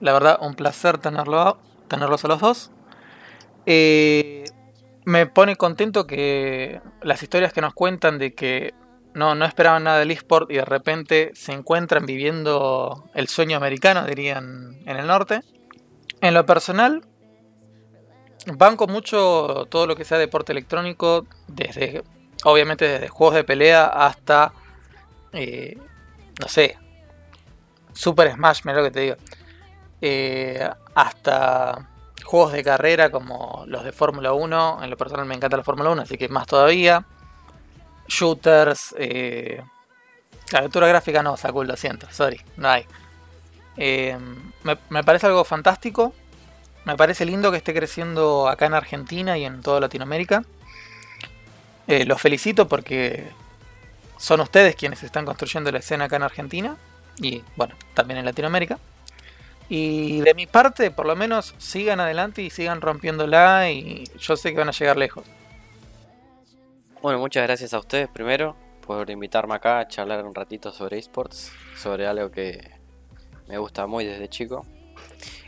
[0.00, 1.58] La verdad, un placer tenerlo a-
[1.88, 2.70] tenerlos a los dos.
[3.66, 4.44] Eh,
[5.04, 8.74] me pone contento que las historias que nos cuentan de que
[9.14, 14.04] no, no esperaban nada del eSport y de repente se encuentran viviendo el sueño americano,
[14.06, 15.42] dirían en el norte.
[16.20, 17.02] En lo personal,
[18.56, 22.04] banco mucho todo lo que sea deporte electrónico, desde
[22.44, 24.52] obviamente desde juegos de pelea hasta,
[25.32, 25.76] eh,
[26.40, 26.76] no sé,
[27.92, 29.16] Super Smash, mira lo que te digo,
[30.02, 31.86] Eh, hasta
[32.24, 35.90] juegos de carrera como los de Fórmula 1, en lo personal me encanta la Fórmula
[35.90, 37.04] 1, así que más todavía,
[38.08, 39.62] shooters, eh,
[40.52, 42.86] la aventura gráfica no, Sakul, lo siento, sorry, no hay.
[43.76, 44.16] Eh,
[44.62, 46.14] me, parece algo fantástico,
[46.86, 50.44] me parece lindo que esté creciendo acá en Argentina y en toda Latinoamérica.
[52.06, 53.28] Los felicito porque
[54.20, 56.76] son ustedes quienes están construyendo la escena acá en Argentina
[57.16, 58.78] y bueno, también en Latinoamérica.
[59.70, 64.50] Y de mi parte, por lo menos, sigan adelante y sigan rompiéndola y yo sé
[64.52, 65.24] que van a llegar lejos.
[67.00, 68.56] Bueno, muchas gracias a ustedes primero
[68.86, 72.72] por invitarme acá a charlar un ratito sobre esports, sobre algo que
[73.48, 74.66] me gusta muy desde chico.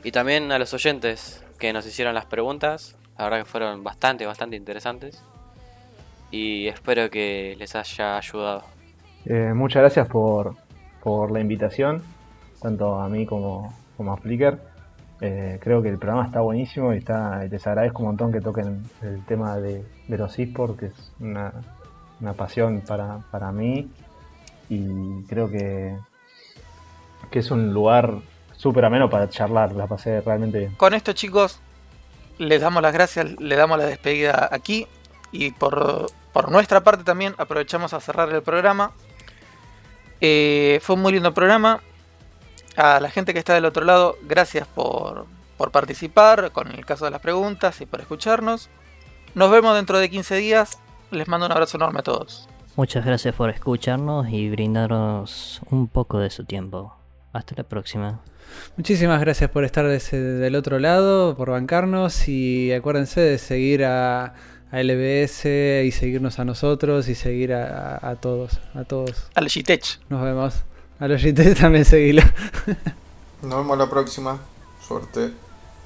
[0.03, 4.25] Y también a los oyentes que nos hicieron las preguntas, la verdad que fueron bastante,
[4.25, 5.23] bastante interesantes.
[6.33, 8.65] Y espero que les haya ayudado.
[9.27, 10.57] Eh, muchas gracias por,
[11.03, 12.03] por la invitación,
[12.61, 14.59] tanto a mí como, como a Flickr.
[15.21, 18.41] Eh, creo que el programa está buenísimo y está, y les agradezco un montón que
[18.41, 21.53] toquen el tema de, de los esports, que es una,
[22.21, 23.89] una pasión para, para mí.
[24.69, 25.97] Y creo que,
[27.31, 28.15] que es un lugar
[28.57, 30.75] súper ameno para charlar, la pasé realmente bien.
[30.77, 31.61] Con esto, chicos,
[32.39, 34.87] les damos las gracias, le damos la despedida aquí.
[35.33, 38.93] Y por, por nuestra parte también aprovechamos a cerrar el programa.
[40.21, 41.81] Eh, fue un muy lindo programa.
[42.77, 45.27] A la gente que está del otro lado, gracias por,
[45.59, 48.71] por participar con el caso de las preguntas y por escucharnos.
[49.35, 50.79] Nos vemos dentro de 15 días.
[51.11, 52.49] Les mando un abrazo enorme a todos.
[52.77, 56.97] Muchas gracias por escucharnos y brindarnos un poco de su tiempo.
[57.35, 58.21] Hasta la próxima.
[58.77, 63.85] Muchísimas gracias por estar de ese- del otro lado, por bancarnos y acuérdense de seguir
[63.85, 64.35] a,
[64.73, 65.45] a LBS
[65.85, 69.29] y seguirnos a nosotros y seguir a, a- a todos, a todos.
[69.35, 70.01] Al Gitech.
[70.09, 70.55] Nos vemos.
[70.99, 72.23] A los GT también seguilo.
[73.43, 74.41] Nos vemos la próxima.
[74.87, 75.33] Suerte.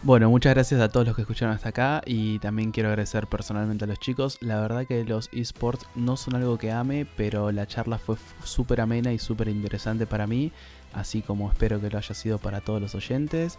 [0.02, 3.84] Bueno, muchas gracias a todos los que escucharon hasta acá y también quiero agradecer personalmente
[3.84, 4.36] a los chicos.
[4.40, 8.80] La verdad que los esports no son algo que ame, pero la charla fue súper
[8.82, 10.52] amena y súper interesante para mí,
[10.92, 13.58] así como espero que lo haya sido para todos los oyentes.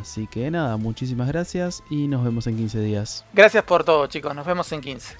[0.00, 3.24] Así que nada, muchísimas gracias y nos vemos en 15 días.
[3.32, 5.16] Gracias por todo chicos, nos vemos en 15.